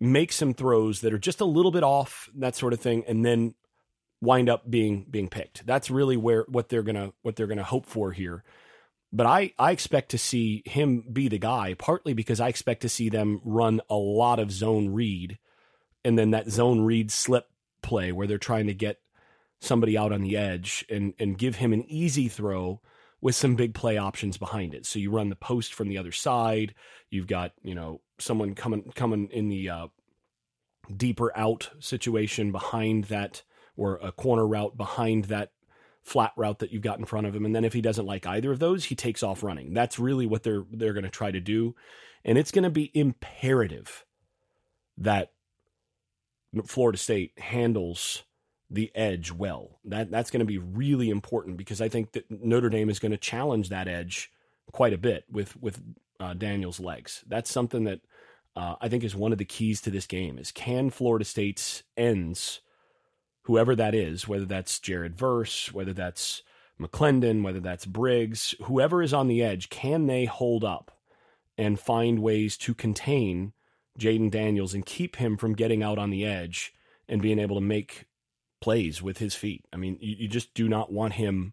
make 0.00 0.32
some 0.32 0.54
throws 0.54 1.00
that 1.00 1.12
are 1.12 1.18
just 1.18 1.40
a 1.40 1.44
little 1.44 1.72
bit 1.72 1.82
off, 1.82 2.28
that 2.36 2.54
sort 2.54 2.72
of 2.72 2.80
thing, 2.80 3.04
and 3.08 3.24
then 3.24 3.54
wind 4.20 4.48
up 4.48 4.70
being 4.70 5.06
being 5.10 5.28
picked? 5.28 5.66
That's 5.66 5.90
really 5.90 6.16
where 6.16 6.44
what 6.48 6.68
they're 6.68 6.82
gonna 6.82 7.12
what 7.22 7.36
they're 7.36 7.48
gonna 7.48 7.64
hope 7.64 7.86
for 7.86 8.12
here. 8.12 8.44
But 9.12 9.26
I, 9.26 9.52
I 9.58 9.70
expect 9.70 10.10
to 10.10 10.18
see 10.18 10.62
him 10.66 11.04
be 11.12 11.28
the 11.28 11.38
guy, 11.38 11.74
partly 11.74 12.14
because 12.14 12.40
I 12.40 12.48
expect 12.48 12.82
to 12.82 12.88
see 12.88 13.08
them 13.08 13.40
run 13.44 13.80
a 13.88 13.94
lot 13.94 14.40
of 14.40 14.50
zone 14.50 14.88
read 14.92 15.38
and 16.04 16.18
then 16.18 16.32
that 16.32 16.50
zone 16.50 16.82
read 16.82 17.10
slip 17.10 17.48
play 17.82 18.12
where 18.12 18.26
they're 18.26 18.38
trying 18.38 18.66
to 18.66 18.74
get 18.74 19.00
somebody 19.64 19.96
out 19.96 20.12
on 20.12 20.22
the 20.22 20.36
edge 20.36 20.84
and 20.88 21.14
and 21.18 21.38
give 21.38 21.56
him 21.56 21.72
an 21.72 21.84
easy 21.88 22.28
throw 22.28 22.80
with 23.20 23.34
some 23.34 23.56
big 23.56 23.72
play 23.74 23.96
options 23.96 24.36
behind 24.36 24.74
it. 24.74 24.84
So 24.84 24.98
you 24.98 25.10
run 25.10 25.30
the 25.30 25.36
post 25.36 25.72
from 25.72 25.88
the 25.88 25.96
other 25.96 26.12
side. 26.12 26.74
You've 27.10 27.26
got 27.26 27.52
you 27.62 27.74
know 27.74 28.00
someone 28.18 28.54
coming 28.54 28.92
coming 28.94 29.28
in 29.30 29.48
the 29.48 29.70
uh, 29.70 29.86
deeper 30.94 31.36
out 31.36 31.70
situation 31.80 32.52
behind 32.52 33.04
that, 33.04 33.42
or 33.76 33.98
a 34.02 34.12
corner 34.12 34.46
route 34.46 34.76
behind 34.76 35.24
that 35.26 35.52
flat 36.02 36.32
route 36.36 36.58
that 36.58 36.70
you've 36.70 36.82
got 36.82 36.98
in 36.98 37.06
front 37.06 37.26
of 37.26 37.34
him. 37.34 37.46
And 37.46 37.56
then 37.56 37.64
if 37.64 37.72
he 37.72 37.80
doesn't 37.80 38.04
like 38.04 38.26
either 38.26 38.52
of 38.52 38.58
those, 38.58 38.84
he 38.84 38.94
takes 38.94 39.22
off 39.22 39.42
running. 39.42 39.72
That's 39.72 39.98
really 39.98 40.26
what 40.26 40.42
they're 40.42 40.64
they're 40.70 40.92
going 40.92 41.04
to 41.04 41.10
try 41.10 41.30
to 41.30 41.40
do, 41.40 41.74
and 42.24 42.36
it's 42.36 42.52
going 42.52 42.64
to 42.64 42.70
be 42.70 42.90
imperative 42.94 44.04
that 44.98 45.32
Florida 46.66 46.98
State 46.98 47.32
handles 47.38 48.22
the 48.74 48.90
edge 48.94 49.32
well. 49.32 49.78
That 49.84 50.10
that's 50.10 50.30
going 50.30 50.40
to 50.40 50.46
be 50.46 50.58
really 50.58 51.10
important 51.10 51.56
because 51.56 51.80
I 51.80 51.88
think 51.88 52.12
that 52.12 52.30
Notre 52.30 52.68
Dame 52.68 52.90
is 52.90 52.98
going 52.98 53.12
to 53.12 53.18
challenge 53.18 53.68
that 53.68 53.88
edge 53.88 54.30
quite 54.72 54.92
a 54.92 54.98
bit 54.98 55.24
with 55.30 55.60
with 55.60 55.80
uh, 56.20 56.34
Daniel's 56.34 56.80
legs. 56.80 57.24
That's 57.26 57.50
something 57.50 57.84
that 57.84 58.00
uh, 58.56 58.76
I 58.80 58.88
think 58.88 59.04
is 59.04 59.14
one 59.14 59.32
of 59.32 59.38
the 59.38 59.44
keys 59.44 59.80
to 59.82 59.90
this 59.90 60.06
game. 60.06 60.38
Is 60.38 60.52
can 60.52 60.90
Florida 60.90 61.24
State's 61.24 61.82
ends, 61.96 62.60
whoever 63.42 63.74
that 63.76 63.94
is, 63.94 64.28
whether 64.28 64.44
that's 64.44 64.78
Jared 64.78 65.16
Verse, 65.16 65.72
whether 65.72 65.92
that's 65.92 66.42
McLendon, 66.80 67.42
whether 67.42 67.60
that's 67.60 67.86
Briggs, 67.86 68.54
whoever 68.64 69.02
is 69.02 69.14
on 69.14 69.28
the 69.28 69.42
edge, 69.42 69.70
can 69.70 70.06
they 70.06 70.24
hold 70.24 70.64
up 70.64 70.90
and 71.56 71.78
find 71.78 72.18
ways 72.18 72.56
to 72.56 72.74
contain 72.74 73.52
Jayden 73.98 74.30
Daniels 74.30 74.74
and 74.74 74.84
keep 74.84 75.16
him 75.16 75.36
from 75.36 75.54
getting 75.54 75.82
out 75.82 75.98
on 75.98 76.10
the 76.10 76.24
edge 76.24 76.74
and 77.08 77.22
being 77.22 77.38
able 77.38 77.56
to 77.56 77.64
make 77.64 78.06
plays 78.64 79.02
with 79.02 79.18
his 79.18 79.34
feet. 79.34 79.62
I 79.74 79.76
mean, 79.76 79.98
you, 80.00 80.16
you 80.20 80.28
just 80.28 80.54
do 80.54 80.70
not 80.70 80.90
want 80.90 81.12
him 81.12 81.52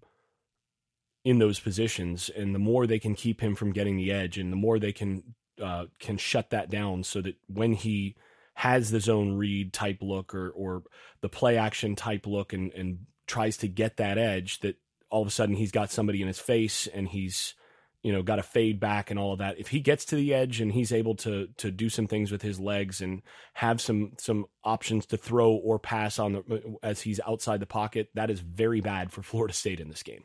in 1.25 1.39
those 1.39 1.59
positions, 1.59 2.29
and 2.29 2.55
the 2.55 2.59
more 2.59 2.87
they 2.87 2.99
can 2.99 3.15
keep 3.15 3.41
him 3.41 3.53
from 3.53 3.73
getting 3.73 3.97
the 3.97 4.13
edge, 4.13 4.37
and 4.37 4.49
the 4.49 4.55
more 4.55 4.79
they 4.79 4.93
can 4.93 5.35
uh, 5.61 5.87
can 5.99 6.17
shut 6.17 6.51
that 6.51 6.69
down, 6.69 7.03
so 7.03 7.19
that 7.21 7.35
when 7.47 7.73
he 7.73 8.15
has 8.53 8.91
the 8.91 9.01
zone 9.01 9.33
read 9.33 9.73
type 9.73 9.97
look 9.99 10.33
or 10.33 10.51
or 10.51 10.83
the 11.19 11.27
play 11.27 11.57
action 11.57 11.97
type 11.97 12.25
look, 12.25 12.53
and 12.53 12.71
and 12.71 12.99
tries 13.27 13.57
to 13.57 13.67
get 13.67 13.97
that 13.97 14.17
edge, 14.17 14.59
that 14.61 14.77
all 15.09 15.21
of 15.21 15.27
a 15.27 15.31
sudden 15.31 15.55
he's 15.55 15.71
got 15.71 15.91
somebody 15.91 16.21
in 16.21 16.29
his 16.29 16.39
face, 16.39 16.87
and 16.87 17.09
he's 17.09 17.55
you 18.03 18.11
know, 18.11 18.23
got 18.23 18.37
to 18.37 18.43
fade 18.43 18.79
back 18.79 19.11
and 19.11 19.19
all 19.19 19.33
of 19.33 19.39
that. 19.39 19.59
If 19.59 19.67
he 19.67 19.79
gets 19.79 20.05
to 20.05 20.15
the 20.15 20.33
edge 20.33 20.59
and 20.59 20.71
he's 20.71 20.91
able 20.91 21.15
to 21.17 21.47
to 21.57 21.71
do 21.71 21.89
some 21.89 22.07
things 22.07 22.31
with 22.31 22.41
his 22.41 22.59
legs 22.59 23.01
and 23.01 23.21
have 23.53 23.79
some 23.79 24.13
some 24.17 24.45
options 24.63 25.05
to 25.07 25.17
throw 25.17 25.51
or 25.51 25.77
pass 25.77 26.17
on 26.17 26.33
the 26.33 26.77
as 26.81 27.01
he's 27.01 27.19
outside 27.27 27.59
the 27.59 27.65
pocket, 27.65 28.09
that 28.15 28.29
is 28.29 28.39
very 28.39 28.81
bad 28.81 29.11
for 29.11 29.21
Florida 29.21 29.53
State 29.53 29.79
in 29.79 29.89
this 29.89 30.03
game. 30.03 30.23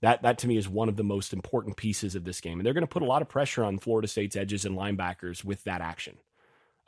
That 0.00 0.22
that 0.22 0.38
to 0.38 0.48
me 0.48 0.56
is 0.56 0.68
one 0.68 0.88
of 0.88 0.96
the 0.96 1.04
most 1.04 1.32
important 1.32 1.76
pieces 1.76 2.14
of 2.14 2.24
this 2.24 2.40
game, 2.40 2.58
and 2.58 2.66
they're 2.66 2.74
going 2.74 2.82
to 2.82 2.88
put 2.88 3.02
a 3.02 3.06
lot 3.06 3.22
of 3.22 3.28
pressure 3.28 3.64
on 3.64 3.78
Florida 3.78 4.08
State's 4.08 4.36
edges 4.36 4.64
and 4.64 4.76
linebackers 4.76 5.44
with 5.44 5.64
that 5.64 5.80
action. 5.80 6.18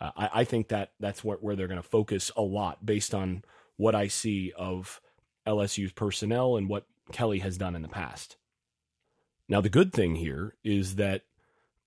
Uh, 0.01 0.11
I, 0.17 0.31
I, 0.35 0.45
think 0.45 0.69
that 0.69 0.93
that's 0.99 1.23
where 1.23 1.57
they're 1.57 1.69
going 1.69 1.83
to 1.83 1.87
focus 1.87 2.31
a 2.35 2.41
lot 2.41 2.87
based 2.87 3.15
on 3.15 3.45
what 3.77 3.95
I 3.95 4.09
see 4.09 4.53
of 4.57 5.01
LSU's 5.47 5.93
personnel 5.93 6.57
and 6.57 6.69
what 6.69 6.87
Kelly 7.13 7.41
has 7.41 7.59
done 7.59 7.77
in 7.77 7.83
the 7.83 7.89
past. 7.89 8.37
Now, 9.51 9.61
the 9.61 9.69
good 9.69 9.93
thing 9.93 10.15
here 10.15 10.55
is 10.63 10.95
that 10.95 11.23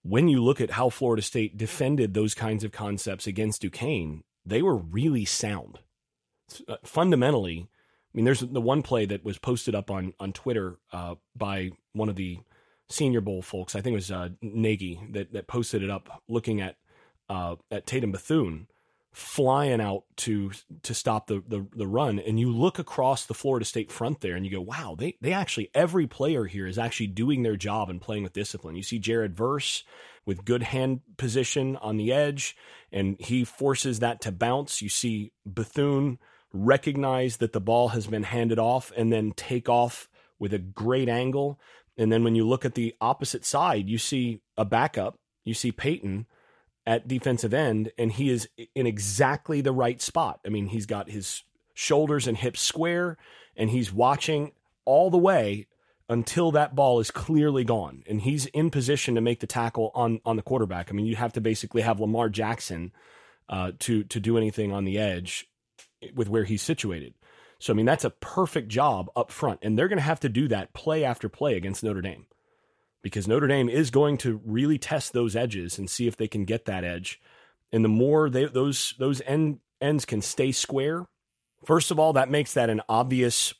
when 0.04 0.28
you 0.28 0.44
look 0.44 0.60
at 0.60 0.72
how 0.72 0.90
Florida 0.90 1.22
State 1.22 1.58
defended 1.58 2.14
those 2.14 2.34
kinds 2.34 2.66
of 2.66 2.74
concepts 2.74 3.26
against 3.26 3.62
Duquesne, 3.62 4.24
they 4.46 4.62
were 4.62 4.76
really 4.76 5.24
sound. 5.24 5.80
Uh, 6.68 6.76
fundamentally, 6.84 7.70
I 7.70 8.12
mean, 8.14 8.26
there's 8.26 8.42
the 8.42 8.60
one 8.60 8.84
play 8.84 9.06
that 9.06 9.24
was 9.24 9.40
posted 9.40 9.74
up 9.74 9.90
on 9.90 10.14
on 10.20 10.34
Twitter 10.34 10.78
uh, 10.92 11.16
by 11.36 11.72
one 11.94 12.10
of 12.10 12.18
the 12.18 12.40
Senior 12.90 13.22
Bowl 13.22 13.42
folks. 13.42 13.76
I 13.76 13.82
think 13.82 13.94
it 13.94 13.96
was 13.96 14.12
uh, 14.12 14.30
Nagy 14.42 15.00
that 15.12 15.32
that 15.32 15.48
posted 15.48 15.82
it 15.82 15.90
up, 15.90 16.22
looking 16.28 16.60
at 16.60 16.76
uh, 17.30 17.56
at 17.72 17.88
Tatum 17.88 18.12
Bethune, 18.12 18.68
flying 19.14 19.80
out 19.80 20.04
to 20.18 20.52
to 20.82 20.94
stop 20.94 21.28
the, 21.28 21.44
the 21.48 21.66
the 21.76 21.88
run. 21.88 22.18
And 22.18 22.40
you 22.40 22.52
look 22.52 22.80
across 22.80 23.26
the 23.26 23.36
Florida 23.36 23.64
State 23.64 23.92
front 23.92 24.22
there 24.22 24.36
and 24.36 24.44
you 24.44 24.52
go 24.52 24.62
wow 24.62 24.96
they 24.98 25.16
they 25.22 25.32
actually 25.32 25.70
every 25.76 26.08
player 26.08 26.46
here 26.46 26.66
is 26.66 26.80
actually 26.80 27.08
doing 27.08 27.44
their 27.44 27.56
job 27.56 27.92
and 27.92 28.02
playing 28.02 28.24
with 28.24 28.34
discipline. 28.34 28.76
You 28.76 28.82
see 28.82 28.98
Jared 28.98 29.36
Verse 29.36 29.84
with 30.26 30.46
good 30.46 30.64
hand 30.64 31.02
position 31.18 31.78
on 31.78 31.98
the 31.98 32.12
edge 32.12 32.58
and 32.92 33.16
he 33.20 33.44
forces 33.44 34.00
that 34.00 34.20
to 34.22 34.32
bounce. 34.32 34.82
You 34.82 34.90
see 34.90 35.32
Bethune 35.46 36.18
recognize 36.52 37.38
that 37.38 37.54
the 37.54 37.62
ball 37.62 37.90
has 37.90 38.08
been 38.08 38.24
handed 38.24 38.58
off 38.58 38.92
and 38.98 39.14
then 39.14 39.32
take 39.34 39.70
off 39.70 40.10
with 40.40 40.54
a 40.54 40.60
great 40.60 41.08
angle. 41.08 41.60
And 41.98 42.12
then 42.12 42.24
when 42.24 42.34
you 42.34 42.48
look 42.48 42.66
at 42.66 42.74
the 42.74 42.96
opposite 43.00 43.46
side 43.46 43.88
you 43.88 44.00
see 44.00 44.42
a 44.58 44.66
backup. 44.66 45.20
You 45.46 45.54
see 45.54 45.72
Peyton 45.72 46.26
at 46.86 47.08
defensive 47.08 47.54
end, 47.54 47.92
and 47.98 48.12
he 48.12 48.30
is 48.30 48.50
in 48.76 48.86
exactly 48.86 49.62
the 49.62 49.72
right 49.72 50.02
spot. 50.02 50.40
I 50.46 50.50
mean, 50.50 50.68
he's 50.68 50.86
got 50.86 51.10
his 51.10 51.44
shoulders 51.74 52.28
and 52.28 52.38
hips 52.38 52.62
square, 52.62 53.18
and 53.56 53.70
he's 53.70 53.94
watching 53.94 54.52
all 54.86 55.10
the 55.10 55.18
way 55.18 55.68
until 56.10 56.52
that 56.52 56.76
ball 56.76 57.00
is 57.00 57.12
clearly 57.12 57.64
gone 57.64 58.04
and 58.08 58.22
he's 58.22 58.46
in 58.48 58.70
position 58.70 59.16
to 59.16 59.22
make 59.22 59.40
the 59.40 59.48
tackle 59.48 59.92
on 59.96 60.20
on 60.26 60.36
the 60.36 60.42
quarterback. 60.42 60.90
I 60.90 60.94
mean, 60.94 61.06
you 61.06 61.16
have 61.16 61.34
to 61.34 61.42
basically 61.42 61.82
have 61.82 62.00
Lamar 62.00 62.30
Jackson 62.30 62.92
uh, 63.50 63.72
to 63.80 64.04
to 64.04 64.20
do 64.20 64.38
anything 64.38 64.72
on 64.72 64.86
the 64.86 65.00
edge 65.00 65.48
with 66.14 66.30
where 66.30 66.44
he's 66.44 66.62
situated. 66.62 67.14
So 67.60 67.72
I 67.72 67.76
mean, 67.76 67.86
that's 67.86 68.04
a 68.04 68.10
perfect 68.10 68.68
job 68.68 69.10
up 69.16 69.32
front, 69.32 69.60
and 69.62 69.78
they're 69.78 69.88
going 69.88 69.98
to 69.98 70.04
have 70.04 70.20
to 70.22 70.30
do 70.30 70.50
that 70.50 70.74
play 70.74 71.06
after 71.06 71.30
play 71.30 71.56
against 71.56 71.84
Notre 71.84 72.02
Dame 72.02 72.26
because 73.04 73.28
Notre 73.28 73.48
Dame 73.48 73.70
is 73.70 73.92
going 73.92 74.18
to 74.20 74.42
really 74.44 74.80
test 74.80 75.14
those 75.14 75.36
edges 75.36 75.78
and 75.78 75.90
see 75.90 76.08
if 76.08 76.18
they 76.18 76.28
can 76.28 76.46
get 76.46 76.66
that 76.66 76.84
edge. 76.84 77.22
And 77.72 77.86
the 77.86 77.90
more 77.90 78.30
they, 78.30 78.46
those 78.46 78.96
those 78.98 79.22
end, 79.22 79.60
ends 79.82 80.06
can 80.06 80.22
stay 80.22 80.52
square, 80.52 81.06
first 81.66 81.92
of 81.92 82.00
all, 82.00 82.14
that 82.14 82.32
makes 82.32 82.54
that 82.54 82.70
an 82.70 82.82
obvious 82.90 83.54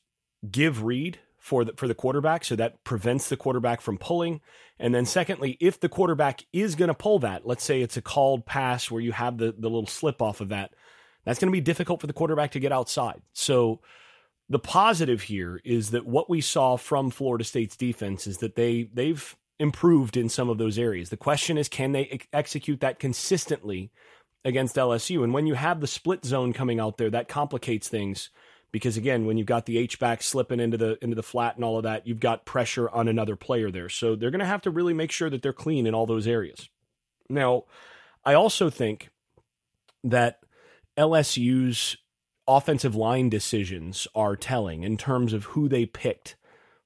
give 0.50 0.84
read 0.84 1.20
for 1.38 1.66
the 1.66 1.74
for 1.74 1.88
the 1.88 1.96
quarterback, 1.96 2.46
so 2.46 2.56
that 2.56 2.84
prevents 2.84 3.30
the 3.30 3.38
quarterback 3.38 3.82
from 3.82 3.98
pulling. 3.98 4.42
And 4.80 4.96
then 4.96 5.06
secondly, 5.06 5.58
if 5.60 5.80
the 5.80 5.90
quarterback 5.90 6.46
is 6.54 6.76
going 6.76 6.88
to 6.88 6.94
pull 6.94 7.20
that, 7.20 7.46
let's 7.46 7.64
say 7.64 7.82
it's 7.82 7.98
a 7.98 8.02
called 8.02 8.46
pass 8.46 8.90
where 8.90 9.02
you 9.02 9.12
have 9.12 9.38
the 9.38 9.52
the 9.52 9.70
little 9.70 9.88
slip 9.88 10.22
off 10.22 10.42
of 10.42 10.50
that, 10.50 10.74
that's 11.26 11.40
going 11.40 11.52
to 11.52 11.58
be 11.58 11.62
difficult 11.62 12.02
for 12.02 12.08
the 12.08 12.14
quarterback 12.14 12.52
to 12.52 12.60
get 12.60 12.72
outside. 12.72 13.22
So 13.34 13.82
the 14.54 14.60
positive 14.60 15.24
here 15.24 15.60
is 15.64 15.90
that 15.92 16.06
what 16.06 16.30
we 16.30 16.40
saw 16.40 16.78
from 16.78 17.10
Florida 17.10 17.44
State's 17.44 17.76
defense 17.76 18.28
is 18.28 18.38
that 18.38 18.56
they 18.56 18.84
they've 18.94 19.36
improved 19.60 20.16
in 20.16 20.30
some 20.30 20.50
of 20.50 20.58
those 20.58 20.78
areas. 20.78 21.10
The 21.10 21.18
question 21.18 21.58
is 21.58 21.68
can 21.68 21.92
they 21.92 22.06
ex- 22.06 22.28
execute 22.32 22.80
that 22.82 23.00
consistently 23.00 23.92
against 24.46 24.76
LSU? 24.76 25.24
And 25.24 25.34
when 25.34 25.48
you 25.48 25.56
have 25.56 25.82
the 25.82 25.88
split 25.88 26.24
zone 26.24 26.54
coming 26.54 26.80
out 26.80 26.98
there, 26.98 27.10
that 27.10 27.28
complicates 27.28 27.88
things 27.88 28.30
because 28.72 28.96
again, 28.96 29.26
when 29.26 29.38
you've 29.38 29.48
got 29.48 29.66
the 29.66 29.78
H 29.78 30.00
back 30.00 30.22
slipping 30.22 30.60
into 30.60 30.78
the 30.78 31.04
into 31.04 31.16
the 31.16 31.24
flat 31.24 31.56
and 31.56 31.66
all 31.66 31.78
of 31.78 31.84
that, 31.84 32.06
you've 32.06 32.20
got 32.20 32.46
pressure 32.46 32.90
on 32.90 33.08
another 33.08 33.36
player 33.36 33.72
there. 33.72 33.90
So 33.90 34.16
they're 34.16 34.32
going 34.32 34.40
to 34.40 34.46
have 34.46 34.62
to 34.64 34.72
really 34.72 34.94
make 34.94 35.12
sure 35.12 35.30
that 35.32 35.42
they're 35.42 35.54
clean 35.54 35.88
in 35.88 35.96
all 35.96 36.06
those 36.06 36.28
areas. 36.28 36.70
Now, 37.30 37.64
I 38.24 38.34
also 38.34 38.70
think 38.70 39.10
that 40.04 40.40
LSU's 40.98 41.98
offensive 42.48 42.96
line 42.96 43.30
decisions 43.30 44.08
are 44.16 44.36
telling 44.36 44.84
in 44.84 44.98
terms 44.98 45.34
of 45.34 45.46
who 45.46 45.70
they 45.70 45.86
picked 45.86 46.36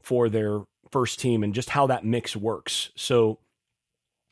for 0.02 0.30
their 0.30 0.62
first 0.91 1.20
team 1.20 1.43
and 1.43 1.54
just 1.54 1.72
how 1.72 1.88
that 1.88 2.06
mix 2.06 2.36
works. 2.36 2.91
So 2.96 3.39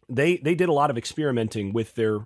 they 0.08 0.38
they 0.38 0.56
did 0.56 0.70
a 0.70 0.74
lot 0.74 0.90
of 0.90 0.98
experimenting 0.98 1.74
with 1.74 1.96
their 1.96 2.20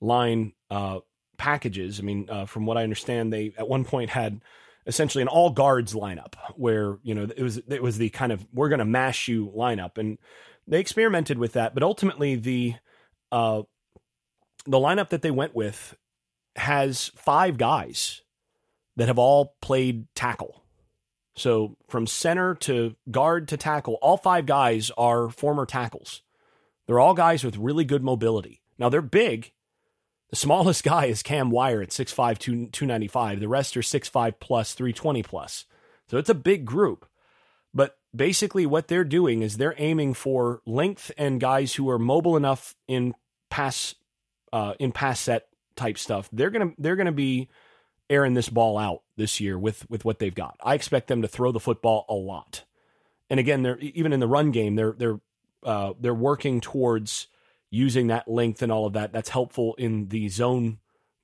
line 0.00 0.52
uh, 0.70 1.00
packages. 1.38 2.00
I 2.00 2.02
mean, 2.02 2.28
uh, 2.28 2.46
from 2.46 2.66
what 2.66 2.76
I 2.76 2.82
understand, 2.82 3.32
they 3.32 3.52
at 3.56 3.68
one 3.68 3.84
point 3.84 4.10
had 4.10 4.40
essentially 4.86 5.22
an 5.22 5.28
all 5.28 5.50
guards 5.50 5.94
lineup 5.94 6.34
where 6.56 6.98
you 7.02 7.14
know 7.14 7.28
it 7.36 7.42
was 7.42 7.58
it 7.68 7.82
was 7.82 7.98
the 7.98 8.10
kind 8.10 8.32
of 8.32 8.46
we're 8.52 8.68
going 8.68 8.78
to 8.78 8.84
mash 8.84 9.28
you 9.28 9.52
lineup 9.56 9.98
and 9.98 10.18
they 10.66 10.80
experimented 10.80 11.38
with 11.38 11.52
that 11.52 11.74
but 11.74 11.82
ultimately 11.82 12.34
the 12.34 12.74
uh 13.30 13.62
the 14.66 14.78
lineup 14.78 15.10
that 15.10 15.22
they 15.22 15.30
went 15.30 15.54
with 15.54 15.96
has 16.56 17.12
five 17.14 17.58
guys 17.58 18.22
that 19.00 19.08
have 19.08 19.18
all 19.18 19.56
played 19.62 20.06
tackle 20.14 20.62
so 21.34 21.76
from 21.88 22.06
center 22.06 22.54
to 22.54 22.94
guard 23.10 23.48
to 23.48 23.56
tackle 23.56 23.94
all 24.02 24.16
five 24.16 24.46
guys 24.46 24.90
are 24.98 25.30
former 25.30 25.64
tackles 25.64 26.22
they're 26.86 27.00
all 27.00 27.14
guys 27.14 27.42
with 27.42 27.56
really 27.56 27.84
good 27.84 28.04
mobility 28.04 28.60
now 28.78 28.88
they're 28.88 29.02
big 29.02 29.52
the 30.30 30.36
smallest 30.36 30.84
guy 30.84 31.06
is 31.06 31.22
Cam 31.22 31.50
Wire 31.50 31.82
at 31.82 31.90
6'5, 31.90 32.38
295. 32.38 33.40
The 33.40 33.48
rest 33.48 33.76
are 33.76 33.80
6'5 33.80 34.34
plus, 34.40 34.74
320 34.74 35.22
plus. 35.22 35.66
So 36.08 36.18
it's 36.18 36.30
a 36.30 36.34
big 36.34 36.64
group. 36.64 37.06
But 37.74 37.98
basically, 38.14 38.66
what 38.66 38.88
they're 38.88 39.04
doing 39.04 39.42
is 39.42 39.56
they're 39.56 39.74
aiming 39.76 40.14
for 40.14 40.60
length 40.66 41.12
and 41.16 41.40
guys 41.40 41.74
who 41.74 41.88
are 41.88 41.98
mobile 41.98 42.36
enough 42.36 42.74
in 42.88 43.14
pass 43.48 43.94
uh, 44.52 44.74
in 44.80 44.90
pass 44.90 45.20
set 45.20 45.46
type 45.76 45.96
stuff. 45.96 46.28
They're 46.32 46.50
gonna 46.50 46.72
they're 46.78 46.96
gonna 46.96 47.12
be 47.12 47.48
airing 48.10 48.34
this 48.34 48.48
ball 48.50 48.76
out 48.76 49.02
this 49.16 49.40
year 49.40 49.58
with 49.58 49.88
with 49.88 50.04
what 50.04 50.18
they've 50.18 50.34
got. 50.34 50.58
I 50.62 50.74
expect 50.74 51.06
them 51.06 51.22
to 51.22 51.28
throw 51.28 51.52
the 51.52 51.60
football 51.60 52.04
a 52.08 52.14
lot. 52.14 52.64
And 53.30 53.40
again, 53.40 53.62
they're 53.62 53.78
even 53.78 54.12
in 54.12 54.20
the 54.20 54.28
run 54.28 54.50
game, 54.50 54.74
they're 54.74 54.92
they're 54.92 55.20
uh, 55.62 55.94
they're 55.98 56.12
working 56.12 56.60
towards 56.60 57.28
using 57.70 58.08
that 58.08 58.28
length 58.28 58.62
and 58.62 58.72
all 58.72 58.86
of 58.86 58.94
that. 58.94 59.12
That's 59.12 59.28
helpful 59.28 59.74
in 59.76 60.08
the 60.08 60.28
zone 60.28 60.78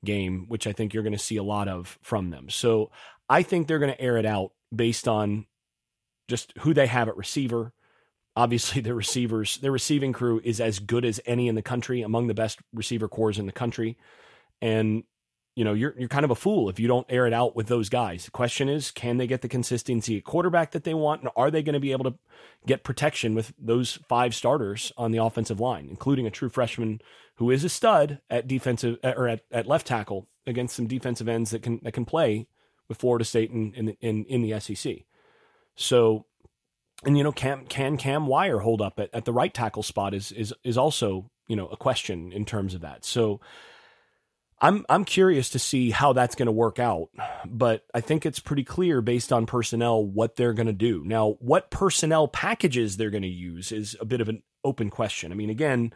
game, 0.04 0.46
which 0.48 0.66
I 0.66 0.72
think 0.72 0.94
you're 0.94 1.02
going 1.02 1.12
to 1.12 1.18
see 1.18 1.36
a 1.36 1.42
lot 1.42 1.68
of 1.68 1.98
from 2.02 2.30
them. 2.30 2.48
So 2.48 2.90
I 3.28 3.42
think 3.42 3.66
they're 3.66 3.80
going 3.80 3.92
to 3.92 4.00
air 4.00 4.16
it 4.16 4.26
out 4.26 4.52
based 4.74 5.08
on 5.08 5.46
just 6.28 6.52
who 6.58 6.72
they 6.72 6.86
have 6.86 7.08
at 7.08 7.16
receiver. 7.16 7.72
Obviously, 8.36 8.80
their 8.82 8.94
receivers, 8.94 9.58
their 9.58 9.72
receiving 9.72 10.12
crew 10.12 10.40
is 10.44 10.60
as 10.60 10.78
good 10.78 11.04
as 11.04 11.20
any 11.26 11.48
in 11.48 11.56
the 11.56 11.62
country, 11.62 12.02
among 12.02 12.28
the 12.28 12.34
best 12.34 12.60
receiver 12.72 13.08
cores 13.08 13.38
in 13.38 13.46
the 13.46 13.52
country. 13.52 13.98
And 14.62 15.04
you 15.56 15.64
know, 15.64 15.72
you're 15.72 15.94
you're 15.98 16.08
kind 16.08 16.24
of 16.24 16.30
a 16.30 16.36
fool 16.36 16.68
if 16.68 16.78
you 16.78 16.86
don't 16.86 17.06
air 17.08 17.26
it 17.26 17.32
out 17.32 17.56
with 17.56 17.66
those 17.66 17.88
guys. 17.88 18.26
The 18.26 18.30
question 18.30 18.68
is, 18.68 18.90
can 18.90 19.16
they 19.16 19.26
get 19.26 19.40
the 19.40 19.48
consistency 19.48 20.18
at 20.18 20.24
quarterback 20.24 20.72
that 20.72 20.84
they 20.84 20.92
want, 20.92 21.22
and 21.22 21.30
are 21.34 21.50
they 21.50 21.62
going 21.62 21.72
to 21.72 21.80
be 21.80 21.92
able 21.92 22.04
to 22.04 22.18
get 22.66 22.84
protection 22.84 23.34
with 23.34 23.54
those 23.58 23.98
five 24.06 24.34
starters 24.34 24.92
on 24.98 25.12
the 25.12 25.18
offensive 25.18 25.58
line, 25.58 25.88
including 25.88 26.26
a 26.26 26.30
true 26.30 26.50
freshman 26.50 27.00
who 27.36 27.50
is 27.50 27.64
a 27.64 27.70
stud 27.70 28.20
at 28.28 28.46
defensive 28.46 28.98
or 29.02 29.28
at, 29.28 29.44
at 29.50 29.66
left 29.66 29.86
tackle 29.86 30.28
against 30.46 30.76
some 30.76 30.86
defensive 30.86 31.26
ends 31.26 31.50
that 31.52 31.62
can 31.62 31.80
that 31.82 31.92
can 31.92 32.04
play 32.04 32.46
with 32.86 32.98
Florida 32.98 33.24
State 33.24 33.50
in 33.50 33.72
in 33.72 33.88
in, 34.02 34.24
in 34.26 34.42
the 34.42 34.60
SEC. 34.60 35.04
So, 35.74 36.26
and 37.02 37.16
you 37.16 37.24
know, 37.24 37.32
can 37.32 37.64
can 37.64 37.96
Cam 37.96 38.26
Wire 38.26 38.58
hold 38.58 38.82
up 38.82 39.00
at, 39.00 39.08
at 39.14 39.24
the 39.24 39.32
right 39.32 39.54
tackle 39.54 39.82
spot 39.82 40.12
is 40.12 40.32
is 40.32 40.52
is 40.64 40.76
also 40.76 41.30
you 41.48 41.56
know 41.56 41.68
a 41.68 41.78
question 41.78 42.30
in 42.30 42.44
terms 42.44 42.74
of 42.74 42.82
that. 42.82 43.06
So 43.06 43.40
I'm 44.60 44.86
I'm 44.88 45.04
curious 45.04 45.50
to 45.50 45.58
see 45.58 45.90
how 45.90 46.12
that's 46.12 46.34
going 46.34 46.46
to 46.46 46.52
work 46.52 46.78
out, 46.78 47.10
but 47.46 47.84
I 47.92 48.00
think 48.00 48.24
it's 48.24 48.40
pretty 48.40 48.64
clear 48.64 49.02
based 49.02 49.32
on 49.32 49.44
personnel 49.44 50.04
what 50.04 50.36
they're 50.36 50.54
going 50.54 50.66
to 50.66 50.72
do. 50.72 51.02
Now, 51.04 51.36
what 51.40 51.70
personnel 51.70 52.26
packages 52.26 52.96
they're 52.96 53.10
going 53.10 53.22
to 53.22 53.28
use 53.28 53.70
is 53.70 53.96
a 54.00 54.06
bit 54.06 54.20
of 54.22 54.28
an 54.28 54.42
open 54.64 54.88
question. 54.88 55.30
I 55.30 55.34
mean, 55.34 55.50
again, 55.50 55.92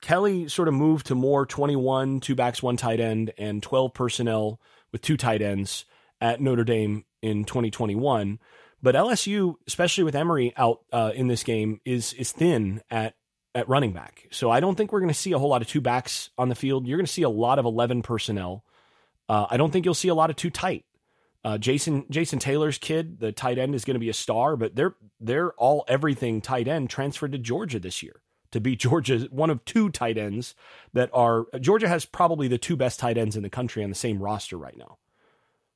Kelly 0.00 0.48
sort 0.48 0.66
of 0.66 0.74
moved 0.74 1.06
to 1.06 1.14
more 1.14 1.46
21 1.46 2.20
two 2.20 2.34
backs, 2.34 2.62
one 2.62 2.76
tight 2.76 2.98
end 2.98 3.32
and 3.38 3.62
12 3.62 3.94
personnel 3.94 4.60
with 4.90 5.00
two 5.00 5.16
tight 5.16 5.40
ends 5.40 5.84
at 6.20 6.40
Notre 6.40 6.64
Dame 6.64 7.04
in 7.22 7.44
2021. 7.44 8.40
But 8.82 8.96
LSU, 8.96 9.54
especially 9.68 10.02
with 10.02 10.16
Emery 10.16 10.52
out 10.56 10.80
uh, 10.92 11.12
in 11.14 11.28
this 11.28 11.44
game, 11.44 11.80
is 11.84 12.12
is 12.14 12.32
thin 12.32 12.82
at 12.90 13.14
at 13.54 13.68
running 13.68 13.92
back. 13.92 14.26
So 14.30 14.50
I 14.50 14.60
don't 14.60 14.76
think 14.76 14.92
we're 14.92 15.00
going 15.00 15.08
to 15.08 15.14
see 15.14 15.32
a 15.32 15.38
whole 15.38 15.50
lot 15.50 15.62
of 15.62 15.68
two 15.68 15.80
backs 15.80 16.30
on 16.38 16.48
the 16.48 16.54
field. 16.54 16.86
You're 16.86 16.98
going 16.98 17.06
to 17.06 17.12
see 17.12 17.22
a 17.22 17.28
lot 17.28 17.58
of 17.58 17.64
11 17.64 18.02
personnel. 18.02 18.64
Uh, 19.28 19.46
I 19.50 19.56
don't 19.56 19.70
think 19.70 19.84
you'll 19.84 19.94
see 19.94 20.08
a 20.08 20.14
lot 20.14 20.30
of 20.30 20.36
two 20.36 20.50
tight. 20.50 20.84
Uh, 21.44 21.58
Jason 21.58 22.04
Jason 22.08 22.38
Taylor's 22.38 22.78
kid, 22.78 23.18
the 23.18 23.32
tight 23.32 23.58
end, 23.58 23.74
is 23.74 23.84
going 23.84 23.96
to 23.96 24.00
be 24.00 24.08
a 24.08 24.14
star, 24.14 24.56
but 24.56 24.76
they're 24.76 24.94
they're 25.18 25.52
all 25.54 25.84
everything 25.88 26.40
tight 26.40 26.68
end 26.68 26.88
transferred 26.88 27.32
to 27.32 27.38
Georgia 27.38 27.80
this 27.80 28.00
year 28.02 28.22
to 28.52 28.60
be 28.60 28.76
Georgia's 28.76 29.28
one 29.30 29.50
of 29.50 29.64
two 29.64 29.90
tight 29.90 30.16
ends 30.16 30.54
that 30.92 31.10
are 31.12 31.46
Georgia 31.60 31.88
has 31.88 32.04
probably 32.04 32.46
the 32.46 32.58
two 32.58 32.76
best 32.76 33.00
tight 33.00 33.18
ends 33.18 33.34
in 33.34 33.42
the 33.42 33.50
country 33.50 33.82
on 33.82 33.90
the 33.90 33.96
same 33.96 34.22
roster 34.22 34.56
right 34.56 34.76
now. 34.76 34.98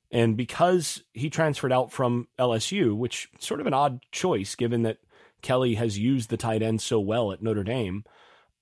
And 0.09 0.37
because 0.37 1.03
he 1.13 1.29
transferred 1.29 1.73
out 1.73 1.91
from 1.91 2.29
LSU, 2.39 2.95
which 2.95 3.29
sort 3.39 3.59
of 3.59 3.67
an 3.67 3.73
odd 3.73 3.99
choice 4.13 4.55
given 4.55 4.83
that 4.83 4.99
Kelly 5.47 5.75
has 5.75 5.97
used 5.97 6.29
the 6.29 6.35
tight 6.35 6.61
end 6.61 6.81
so 6.81 6.99
well 6.99 7.31
at 7.31 7.41
Notre 7.41 7.63
Dame. 7.63 8.03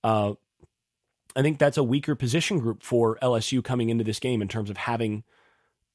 Uh, 0.04 0.34
I 1.34 1.42
think 1.42 1.58
that's 1.58 1.76
a 1.76 1.82
weaker 1.82 2.14
position 2.14 2.60
group 2.60 2.84
for 2.84 3.18
LSU 3.20 3.62
coming 3.62 3.90
into 3.90 4.04
this 4.04 4.20
game 4.20 4.40
in 4.40 4.46
terms 4.46 4.70
of 4.70 4.76
having 4.76 5.24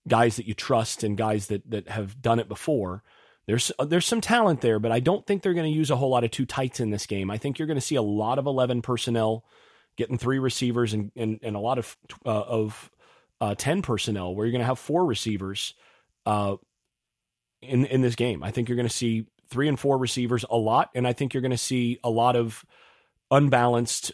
guys 0.05 0.35
that 0.35 0.47
you 0.47 0.53
trust 0.53 1.05
and 1.05 1.17
guys 1.17 1.47
that 1.47 1.69
that 1.71 1.87
have 1.87 2.21
done 2.21 2.39
it 2.39 2.49
before. 2.49 3.03
There's 3.47 3.71
uh, 3.79 3.85
there's 3.85 4.05
some 4.05 4.19
talent 4.19 4.59
there, 4.59 4.79
but 4.79 4.91
I 4.91 4.99
don't 4.99 5.25
think 5.25 5.41
they're 5.41 5.53
going 5.53 5.71
to 5.71 5.77
use 5.77 5.89
a 5.89 5.95
whole 5.95 6.09
lot 6.09 6.25
of 6.25 6.31
two 6.31 6.45
tights 6.45 6.81
in 6.81 6.89
this 6.89 7.05
game. 7.05 7.31
I 7.31 7.37
think 7.37 7.57
you're 7.57 7.67
going 7.67 7.79
to 7.79 7.81
see 7.81 7.95
a 7.95 8.01
lot 8.01 8.37
of 8.37 8.45
eleven 8.45 8.81
personnel 8.81 9.45
getting 9.95 10.17
three 10.17 10.39
receivers 10.39 10.91
and 10.93 11.13
and, 11.15 11.39
and 11.41 11.55
a 11.55 11.59
lot 11.59 11.77
of 11.77 11.95
uh, 12.25 12.29
of 12.29 12.91
uh, 13.39 13.55
ten 13.55 13.81
personnel 13.81 14.35
where 14.35 14.45
you're 14.45 14.51
going 14.51 14.59
to 14.59 14.67
have 14.67 14.77
four 14.77 15.05
receivers 15.05 15.73
uh, 16.25 16.57
in 17.61 17.85
in 17.85 18.01
this 18.01 18.15
game. 18.15 18.43
I 18.43 18.51
think 18.51 18.67
you're 18.67 18.75
going 18.75 18.89
to 18.89 18.93
see 18.93 19.25
three 19.51 19.67
and 19.67 19.79
four 19.79 19.97
receivers 19.97 20.45
a 20.49 20.57
lot, 20.57 20.89
and 20.95 21.05
I 21.05 21.13
think 21.13 21.33
you're 21.33 21.41
going 21.41 21.51
to 21.51 21.57
see 21.57 21.99
a 22.03 22.09
lot 22.09 22.35
of 22.35 22.65
unbalanced 23.29 24.13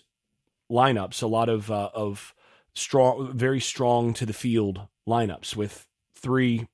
lineups, 0.69 1.23
a 1.23 1.27
lot 1.27 1.47
of 1.47 1.71
uh, 1.71 1.89
of 1.93 2.33
strong, 2.73 3.37
very 3.37 3.61
strong 3.61 4.13
to 4.15 4.25
the 4.25 4.33
field 4.33 4.81
lineups 5.07 5.55
with 5.55 5.87
three 6.15 6.67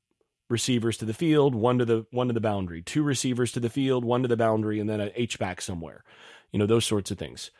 receivers 0.50 0.98
to 0.98 1.06
the 1.06 1.14
field, 1.14 1.54
one 1.54 1.78
to 1.78 1.86
the 1.86 2.06
one 2.12 2.28
to 2.28 2.34
the 2.34 2.42
boundary, 2.42 2.82
two 2.82 3.04
receivers 3.04 3.52
to 3.52 3.60
the 3.60 3.70
field, 3.70 4.06
one 4.06 4.22
to 4.24 4.28
the 4.28 4.38
boundary, 4.38 4.80
and 4.80 4.90
then 4.90 5.02
an 5.02 5.12
H 5.16 5.38
back 5.38 5.62
somewhere. 5.62 6.04
You 6.52 6.60
know 6.60 6.66
those 6.66 6.86
sorts 6.86 7.12
of 7.12 7.20
things. 7.20 7.52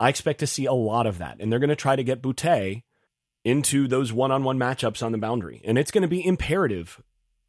I 0.00 0.08
expect 0.08 0.40
to 0.40 0.46
see 0.46 0.66
a 0.66 0.72
lot 0.72 1.06
of 1.06 1.18
that, 1.18 1.36
and 1.38 1.52
they're 1.52 1.58
going 1.58 1.70
to 1.70 1.76
try 1.76 1.96
to 1.96 2.04
get 2.04 2.22
Boutte 2.22 2.82
into 3.44 3.86
those 3.86 4.12
one-on-one 4.12 4.58
matchups 4.58 5.02
on 5.02 5.12
the 5.12 5.18
boundary, 5.18 5.62
and 5.64 5.78
it's 5.78 5.90
going 5.90 6.02
to 6.02 6.08
be 6.08 6.26
imperative 6.26 7.02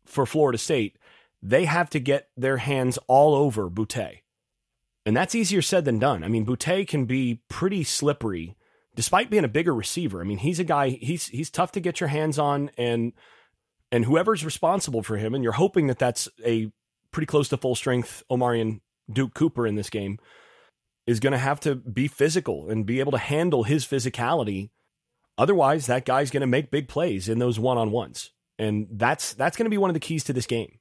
for 0.06 0.26
Florida 0.26 0.58
State 0.58 0.98
they 1.42 1.66
have 1.66 1.90
to 1.92 2.00
get 2.00 2.30
their 2.36 2.58
hands 2.58 2.98
all 3.08 3.36
over 3.36 3.70
Boutte. 3.70 4.22
And 5.06 5.16
that's 5.16 5.36
easier 5.36 5.62
said 5.62 5.86
than 5.86 6.00
done. 6.00 6.24
I 6.24 6.28
mean, 6.28 6.46
Boutte 6.46 6.88
can 6.88 7.06
be 7.06 7.42
pretty 7.50 7.84
slippery 7.84 8.56
despite 8.96 9.30
being 9.30 9.46
a 9.46 9.50
bigger 9.50 9.74
receiver. 9.74 10.22
I 10.22 10.24
mean, 10.26 10.40
he's 10.40 10.60
a 10.60 10.64
guy 10.64 10.90
he's 10.90 11.28
he's 11.28 11.50
tough 11.50 11.72
to 11.74 11.80
get 11.80 12.00
your 12.00 12.10
hands 12.10 12.38
on 12.38 12.72
and 12.78 13.14
and 13.92 14.06
whoever's 14.06 14.44
responsible 14.44 15.04
for 15.04 15.18
him 15.18 15.34
and 15.34 15.44
you're 15.44 15.54
hoping 15.54 15.88
that 15.88 16.00
that's 16.00 16.28
a 16.46 16.72
pretty 17.12 17.28
close 17.28 17.48
to 17.50 17.58
full 17.58 17.76
strength 17.76 18.24
Omarion 18.30 18.82
Duke 19.12 19.34
Cooper 19.34 19.66
in 19.66 19.76
this 19.76 19.90
game 19.90 20.20
is 21.06 21.22
going 21.22 21.32
to 21.32 21.40
have 21.40 21.60
to 21.62 21.76
be 21.76 22.08
physical 22.08 22.70
and 22.70 22.86
be 22.86 23.00
able 23.00 23.14
to 23.14 23.18
handle 23.18 23.64
his 23.64 23.86
physicality. 23.86 24.70
Otherwise, 25.38 25.86
that 25.86 26.06
guy's 26.06 26.32
going 26.32 26.42
to 26.42 26.48
make 26.48 26.70
big 26.70 26.90
plays 26.90 27.30
in 27.30 27.40
those 27.40 27.58
one-on-ones. 27.58 28.32
And 28.60 28.88
that's 28.92 29.34
that's 29.34 29.56
going 29.56 29.66
to 29.66 29.72
be 29.72 29.78
one 29.78 29.90
of 29.90 29.94
the 29.94 30.00
keys 30.00 30.24
to 30.26 30.34
this 30.34 30.48
game. 30.48 30.80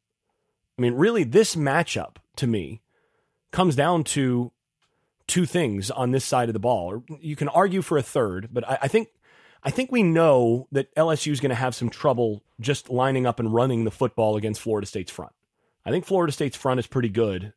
I 0.79 0.83
mean, 0.83 0.95
really 0.95 1.25
this 1.25 1.57
matchup 1.57 2.17
to 2.37 2.47
me 2.47 2.83
comes 3.51 3.77
down 3.77 4.05
to 4.05 4.53
two 5.27 5.47
things 5.47 5.91
on 5.91 6.11
this 6.11 6.25
side 6.25 6.49
of 6.49 6.53
the 6.53 6.59
ball. 6.59 7.03
You 7.21 7.37
can 7.37 7.49
argue 7.49 7.83
for 7.83 7.99
a 7.99 8.03
third, 8.03 8.51
but 8.53 8.69
I, 8.69 8.79
I 8.83 8.89
think 8.89 9.09
I 9.63 9.71
think 9.71 9.91
we 9.91 10.03
know 10.03 10.69
that 10.73 10.95
LSU 10.95 11.33
is 11.33 11.41
going 11.41 11.51
to 11.51 11.57
have 11.57 11.75
some 11.75 11.91
trouble 11.91 12.43
just 12.61 12.89
lining 12.89 13.27
up 13.27 13.41
and 13.41 13.53
running 13.53 13.85
the 13.85 13.91
football 13.91 14.37
against 14.37 14.61
Florida 14.61 14.87
State's 14.87 15.11
front. 15.11 15.33
I 15.85 15.91
think 15.91 16.05
Florida 16.05 16.33
State's 16.33 16.57
front 16.57 16.79
is 16.79 16.87
pretty 16.87 17.09
good 17.09 17.53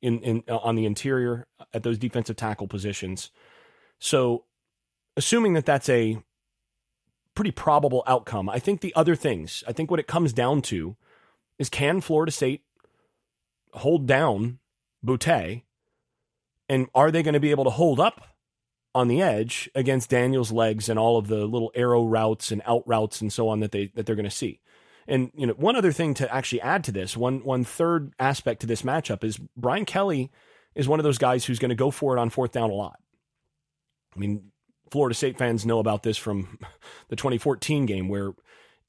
in, 0.00 0.20
in 0.20 0.42
uh, 0.48 0.58
on 0.58 0.76
the 0.76 0.86
interior 0.86 1.46
at 1.74 1.82
those 1.82 1.98
defensive 1.98 2.36
tackle 2.36 2.68
positions. 2.68 3.30
So, 3.98 4.44
assuming 5.16 5.54
that 5.54 5.66
that's 5.66 5.88
a 5.88 6.22
pretty 7.34 7.50
probable 7.50 8.02
outcome, 8.06 8.48
I 8.48 8.58
think 8.58 8.80
the 8.80 8.94
other 8.94 9.14
things, 9.14 9.62
I 9.68 9.72
think 9.72 9.90
what 9.90 10.00
it 10.00 10.06
comes 10.06 10.32
down 10.32 10.62
to 10.62 10.96
is 11.60 11.68
can 11.68 12.00
Florida 12.00 12.32
State 12.32 12.62
hold 13.74 14.06
down 14.06 14.58
Boutte 15.04 15.62
and 16.68 16.88
are 16.94 17.10
they 17.10 17.22
going 17.22 17.34
to 17.34 17.40
be 17.40 17.50
able 17.50 17.64
to 17.64 17.70
hold 17.70 18.00
up 18.00 18.26
on 18.94 19.08
the 19.08 19.20
edge 19.20 19.70
against 19.74 20.10
Daniel's 20.10 20.50
legs 20.50 20.88
and 20.88 20.98
all 20.98 21.18
of 21.18 21.28
the 21.28 21.44
little 21.44 21.70
arrow 21.74 22.04
routes 22.04 22.50
and 22.50 22.62
out 22.64 22.82
routes 22.86 23.20
and 23.20 23.32
so 23.32 23.48
on 23.48 23.60
that 23.60 23.72
they 23.72 23.92
that 23.94 24.06
they're 24.06 24.16
going 24.16 24.24
to 24.24 24.30
see? 24.30 24.60
And 25.06 25.30
you 25.34 25.46
know, 25.46 25.52
one 25.52 25.76
other 25.76 25.92
thing 25.92 26.14
to 26.14 26.34
actually 26.34 26.62
add 26.62 26.82
to 26.84 26.92
this, 26.92 27.16
one 27.16 27.44
one 27.44 27.62
third 27.62 28.14
aspect 28.18 28.62
to 28.62 28.66
this 28.66 28.82
matchup 28.82 29.22
is 29.22 29.38
Brian 29.54 29.84
Kelly 29.84 30.30
is 30.74 30.88
one 30.88 30.98
of 30.98 31.04
those 31.04 31.18
guys 31.18 31.44
who's 31.44 31.58
going 31.58 31.68
to 31.68 31.74
go 31.74 31.90
for 31.90 32.16
it 32.16 32.20
on 32.20 32.30
fourth 32.30 32.52
down 32.52 32.70
a 32.70 32.74
lot. 32.74 32.98
I 34.16 34.18
mean, 34.18 34.50
Florida 34.90 35.14
State 35.14 35.36
fans 35.36 35.66
know 35.66 35.78
about 35.78 36.04
this 36.04 36.16
from 36.16 36.58
the 37.08 37.16
2014 37.16 37.84
game 37.84 38.08
where 38.08 38.32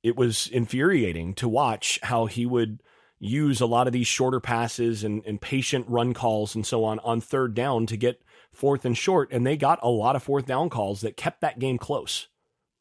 it 0.04 0.16
was 0.16 0.48
infuriating 0.48 1.34
to 1.36 1.48
watch 1.48 2.00
how 2.04 2.26
he 2.26 2.46
would 2.46 2.82
use 3.20 3.62
a 3.62 3.66
lot 3.68 3.86
of 3.86 3.94
these 3.94 4.08
shorter 4.08 4.40
passes 4.40 5.04
and, 5.04 5.24
and 5.26 5.40
patient 5.40 5.86
run 5.88 6.14
calls 6.14 6.56
and 6.56 6.66
so 6.66 6.84
on 6.84 7.00
on 7.00 7.22
third 7.22 7.54
down 7.54 7.86
to 7.86 7.96
get 7.96 8.22
fourth 8.52 8.84
and 8.84 8.98
short. 8.98 9.32
And 9.32 9.46
they 9.46 9.56
got 9.56 9.80
a 9.84 9.90
lot 9.90 10.16
of 10.16 10.24
fourth 10.24 10.48
down 10.48 10.70
calls 10.70 11.02
that 11.02 11.18
kept 11.18 11.42
that 11.42 11.60
game 11.60 11.78
close, 11.78 12.28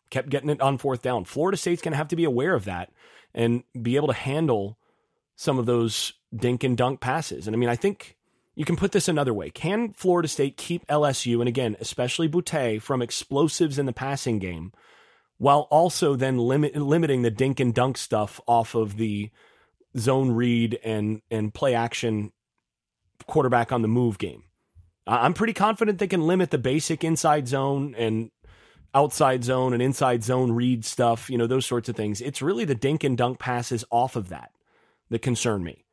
kept 0.09 0.31
getting 0.31 0.49
it 0.49 0.61
on 0.61 0.79
fourth 0.79 1.03
down. 1.03 1.25
Florida 1.25 1.59
State's 1.59 1.83
going 1.83 1.93
to 1.93 1.99
have 1.99 2.09
to 2.09 2.17
be 2.17 2.25
aware 2.25 2.55
of 2.55 2.65
that 2.65 2.91
and 3.35 3.65
be 3.81 3.97
able 3.97 4.09
to 4.09 4.15
handle 4.15 4.79
some 5.37 5.59
of 5.59 5.67
those 5.67 6.15
dink 6.35 6.65
and 6.65 6.77
dunk 6.77 7.01
passes. 7.01 7.47
And 7.47 7.55
I 7.55 7.59
mean, 7.59 7.69
I 7.69 7.77
think 7.77 8.17
you 8.55 8.65
can 8.65 8.77
put 8.77 8.93
this 8.93 9.09
another 9.09 9.35
way. 9.35 9.51
Can 9.51 9.93
Florida 9.93 10.29
State 10.29 10.57
keep 10.57 10.87
LSU, 10.87 11.41
and 11.41 11.49
again, 11.49 11.77
especially 11.81 12.29
Boutte, 12.29 12.83
from 12.83 13.01
explosives 13.01 13.79
in 13.79 13.87
the 13.87 13.93
passing 13.93 14.39
game, 14.39 14.73
while 15.41 15.61
also 15.71 16.17
then 16.17 16.37
limit, 16.37 16.77
limiting 16.77 17.23
the 17.23 17.31
dink 17.31 17.61
and 17.61 17.75
dunk 17.75 17.97
stuff 17.97 18.43
off 18.47 18.75
of 18.75 18.99
the 18.99 19.31
zone 19.97 20.33
read 20.33 20.79
and 20.85 21.23
and 21.31 21.55
play 21.55 21.75
action 21.75 22.31
quarterback 23.27 23.73
on 23.73 23.81
the 23.81 23.89
move 23.89 24.19
game. 24.19 24.45
I'm 25.07 25.33
pretty 25.33 25.55
confident 25.55 25.99
they 25.99 26.07
can 26.07 26.27
limit 26.27 26.51
the 26.51 26.59
basic 26.59 27.03
inside 27.03 27.49
zone 27.49 27.95
and 27.97 28.31
outside 28.93 29.43
zone 29.43 29.73
and 29.73 29.81
inside 29.81 30.23
zone 30.23 30.53
read 30.53 30.85
stuff, 30.85 31.31
you 31.31 31.39
know, 31.39 31.47
those 31.47 31.65
sorts 31.65 31.89
of 31.89 31.97
things. 31.97 32.21
It's 32.21 32.43
really 32.43 32.67
the 32.67 32.75
dink 32.75 33.03
and 33.03 33.17
dunk 33.17 33.39
passes 33.39 33.83
off 33.91 34.17
of 34.17 34.29
that 34.29 34.51
that 35.09 35.23
concern 35.23 35.65
me. 35.65 35.87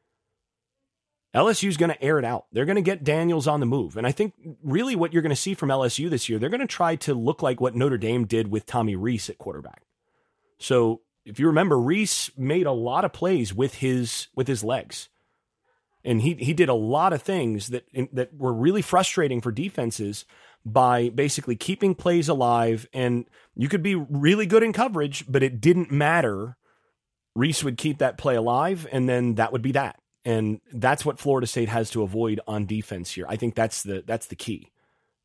LSU's 1.38 1.78
going 1.78 1.91
to 1.91 2.04
air 2.04 2.17
it 2.17 2.26
out. 2.26 2.45
They're 2.52 2.65
going 2.65 2.78
to 2.78 2.82
get 2.82 3.04
Daniels 3.04 3.47
on 3.47 3.60
the 3.60 3.67
move. 3.67 3.95
And 3.95 4.08
I 4.08 4.12
think 4.12 4.34
really 4.63 4.95
what 4.95 5.13
you're 5.13 5.21
going 5.21 5.30
to 5.30 5.36
see 5.36 5.54
from 5.54 5.69
LSU 5.69 6.10
this 6.10 6.28
year, 6.28 6.39
they're 6.39 6.50
going 6.50 6.62
to 6.62 6.67
try 6.67 6.95
to 6.95 7.13
look 7.13 7.43
like 7.43 7.62
what 7.62 7.76
Notre 7.76 7.97
Dame 7.97 8.26
did 8.26 8.50
with 8.50 8.65
Tommy 8.65 8.95
Rees 8.95 9.30
at 9.30 9.38
quarterback. 9.38 9.84
So 10.58 11.02
if 11.26 11.39
you 11.39 11.45
remember, 11.45 11.78
Rees 11.78 12.32
made 12.36 12.65
a 12.65 12.71
lot 12.71 13.06
of 13.06 13.13
plays 13.13 13.54
with 13.54 13.76
his 13.76 14.30
with 14.36 14.47
his 14.47 14.63
legs, 14.63 15.10
and 16.04 16.21
he 16.21 16.34
he 16.36 16.54
did 16.54 16.69
a 16.69 16.73
lot 16.73 17.13
of 17.13 17.21
things 17.21 17.67
that 17.67 17.86
that 18.13 18.34
were 18.34 18.54
really 18.54 18.82
frustrating 18.82 19.39
for 19.39 19.52
defenses 19.52 20.26
by 20.65 21.10
basically 21.10 21.56
keeping 21.56 21.93
plays 21.93 22.30
alive. 22.30 22.88
And 22.93 23.26
you 23.56 23.69
could 23.69 23.84
be 23.84 23.95
really 23.95 24.47
good 24.47 24.63
in 24.63 24.73
coverage, 24.73 25.26
but 25.28 25.43
it 25.43 25.62
didn't 25.62 25.91
matter. 25.91 26.58
Rees 27.36 27.63
would 27.63 27.78
keep 27.78 28.00
that 28.00 28.17
play 28.17 28.36
alive, 28.36 28.88
and 28.91 29.08
then 29.08 29.36
that 29.36 29.52
would 29.52 29.62
be 29.62 29.73
that. 29.73 30.00
And 30.27 30.59
that's 30.73 31.05
what 31.05 31.19
Florida 31.19 31.47
State 31.47 31.69
has 31.69 31.89
to 31.91 32.03
avoid 32.03 32.41
on 32.47 32.65
defense 32.65 33.13
here. 33.13 33.25
I 33.29 33.37
think 33.37 33.55
that's 33.55 33.83
the 33.83 34.03
that's 34.05 34.25
the 34.25 34.35
key 34.35 34.73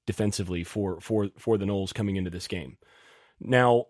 defensively 0.06 0.62
for 0.62 1.00
for 1.00 1.30
for 1.36 1.58
the 1.58 1.64
Noles 1.64 1.92
coming 1.92 2.14
into 2.14 2.30
this 2.30 2.46
game. 2.46 2.76
Now, 3.40 3.86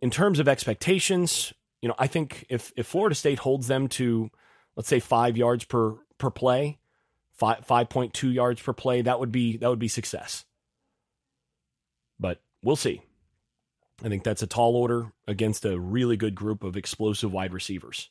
in 0.00 0.10
terms 0.10 0.38
of 0.38 0.46
expectations, 0.46 1.52
you 1.82 1.88
know, 1.88 1.96
I 1.98 2.06
think 2.06 2.46
if 2.48 2.72
if 2.76 2.86
Florida 2.86 3.16
State 3.16 3.40
holds 3.40 3.66
them 3.66 3.88
to 3.88 4.30
let's 4.76 4.88
say 4.88 5.00
5 5.00 5.36
yards 5.36 5.64
per 5.64 5.96
per 6.18 6.30
play, 6.30 6.78
5 7.32 7.66
5.2 7.66 8.32
yards 8.32 8.62
per 8.62 8.72
play, 8.72 9.02
that 9.02 9.18
would 9.18 9.32
be 9.32 9.56
that 9.56 9.68
would 9.68 9.80
be 9.80 9.88
success. 9.88 10.44
But 12.20 12.40
we'll 12.62 12.76
see. 12.76 13.02
I 14.04 14.08
think 14.08 14.22
that's 14.22 14.42
a 14.42 14.46
tall 14.46 14.76
order 14.76 15.12
against 15.26 15.64
a 15.64 15.80
really 15.80 16.16
good 16.16 16.36
group 16.36 16.62
of 16.62 16.76
explosive 16.76 17.32
wide 17.32 17.52
receivers. 17.52 18.08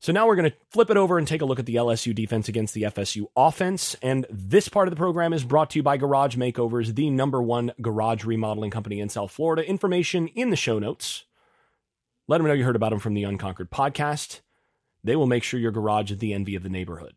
So 0.00 0.12
now 0.12 0.26
we're 0.26 0.36
going 0.36 0.50
to 0.50 0.56
flip 0.70 0.88
it 0.88 0.96
over 0.96 1.18
and 1.18 1.28
take 1.28 1.42
a 1.42 1.44
look 1.44 1.58
at 1.58 1.66
the 1.66 1.74
LSU 1.74 2.14
defense 2.14 2.48
against 2.48 2.72
the 2.72 2.84
FSU 2.84 3.26
offense. 3.36 3.94
And 4.00 4.24
this 4.30 4.66
part 4.66 4.88
of 4.88 4.92
the 4.92 4.96
program 4.96 5.34
is 5.34 5.44
brought 5.44 5.68
to 5.70 5.78
you 5.78 5.82
by 5.82 5.98
Garage 5.98 6.36
Makeovers, 6.36 6.94
the 6.94 7.10
number 7.10 7.42
one 7.42 7.72
garage 7.82 8.24
remodeling 8.24 8.70
company 8.70 8.98
in 8.98 9.10
South 9.10 9.30
Florida. 9.30 9.68
Information 9.68 10.28
in 10.28 10.48
the 10.48 10.56
show 10.56 10.78
notes. 10.78 11.24
Let 12.28 12.38
them 12.38 12.46
know 12.46 12.54
you 12.54 12.64
heard 12.64 12.76
about 12.76 12.90
them 12.90 12.98
from 12.98 13.12
the 13.12 13.24
Unconquered 13.24 13.70
podcast. 13.70 14.40
They 15.04 15.16
will 15.16 15.26
make 15.26 15.42
sure 15.42 15.60
your 15.60 15.70
garage 15.70 16.10
is 16.10 16.18
the 16.18 16.32
envy 16.32 16.54
of 16.54 16.62
the 16.62 16.68
neighborhood. 16.70 17.14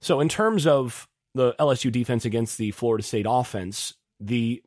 So, 0.00 0.20
in 0.20 0.28
terms 0.28 0.64
of 0.64 1.08
the 1.34 1.54
LSU 1.54 1.90
defense 1.90 2.24
against 2.24 2.58
the 2.58 2.70
Florida 2.70 3.02
State 3.02 3.26
offense, 3.28 3.94
the 4.20 4.62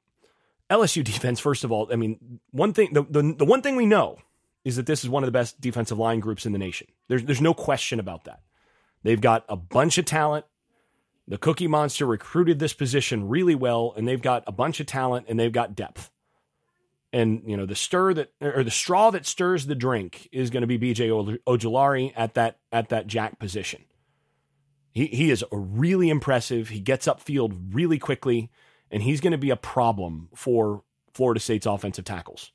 LSU 0.70 1.04
defense, 1.06 1.40
first 1.40 1.64
of 1.64 1.72
all, 1.72 1.88
I 1.92 1.96
mean, 1.96 2.42
one 2.52 2.74
thing, 2.74 2.92
the, 2.94 3.04
the, 3.04 3.36
the 3.38 3.46
one 3.46 3.62
thing 3.62 3.78
we 3.78 3.86
know 3.86 4.18
is 4.64 4.76
that 4.76 4.86
this 4.86 5.04
is 5.04 5.10
one 5.10 5.24
of 5.24 5.28
the 5.28 5.32
best 5.32 5.60
defensive 5.60 5.98
line 5.98 6.20
groups 6.20 6.46
in 6.46 6.52
the 6.52 6.60
nation. 6.60 6.88
There's 7.08 7.24
there's 7.24 7.42
no 7.42 7.54
question 7.54 8.00
about 8.00 8.26
that. 8.26 8.42
They've 9.04 9.22
got 9.22 9.46
a 9.50 9.56
bunch 9.56 9.98
of 9.98 10.06
talent. 10.06 10.46
The 11.28 11.38
Cookie 11.38 11.68
Monster 11.68 12.06
recruited 12.06 12.60
this 12.60 12.74
position 12.74 13.28
really 13.28 13.56
well, 13.56 13.94
and 13.96 14.08
they've 14.08 14.22
got 14.22 14.44
a 14.48 14.52
bunch 14.52 14.80
of 14.80 14.86
talent 14.86 15.28
and 15.30 15.40
they've 15.40 15.52
got 15.52 15.76
depth. 15.76 16.12
And 17.14 17.44
you 17.46 17.58
know 17.58 17.66
the 17.66 17.76
stir 17.76 18.14
that 18.14 18.32
or 18.42 18.64
the 18.64 18.72
straw 18.72 19.12
that 19.12 19.26
stirs 19.26 19.66
the 19.66 19.76
drink 19.76 20.30
is 20.32 20.50
going 20.50 20.62
to 20.62 20.68
be 20.68 20.80
BJ 20.80 21.40
Ojulari 21.46 22.14
at 22.16 22.36
that 22.36 22.60
at 22.72 22.90
that 22.90 23.08
jack 23.08 23.40
position. 23.40 23.84
He 24.94 25.08
he 25.08 25.32
is 25.32 25.44
really 25.52 26.10
impressive. 26.10 26.70
He 26.70 26.80
gets 26.80 27.08
upfield 27.08 27.74
really 27.74 28.00
quickly, 28.00 28.50
and 28.90 29.04
he's 29.04 29.20
going 29.20 29.32
to 29.32 29.38
be 29.38 29.50
a 29.50 29.58
problem 29.58 30.30
for 30.36 30.84
Florida 31.14 31.40
State's 31.40 31.66
offensive 31.66 32.06
tackles. 32.06 32.52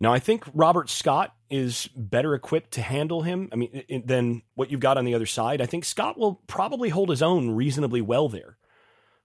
Now, 0.00 0.12
I 0.12 0.18
think 0.18 0.44
Robert 0.54 0.90
Scott 0.90 1.34
is 1.48 1.88
better 1.94 2.34
equipped 2.34 2.72
to 2.72 2.82
handle 2.82 3.22
him. 3.22 3.48
I 3.52 3.56
mean, 3.56 4.02
than 4.04 4.42
what 4.54 4.70
you've 4.70 4.80
got 4.80 4.98
on 4.98 5.04
the 5.04 5.14
other 5.14 5.26
side. 5.26 5.60
I 5.60 5.66
think 5.66 5.84
Scott 5.84 6.18
will 6.18 6.42
probably 6.46 6.88
hold 6.88 7.10
his 7.10 7.22
own 7.22 7.50
reasonably 7.50 8.00
well 8.00 8.28
there. 8.28 8.58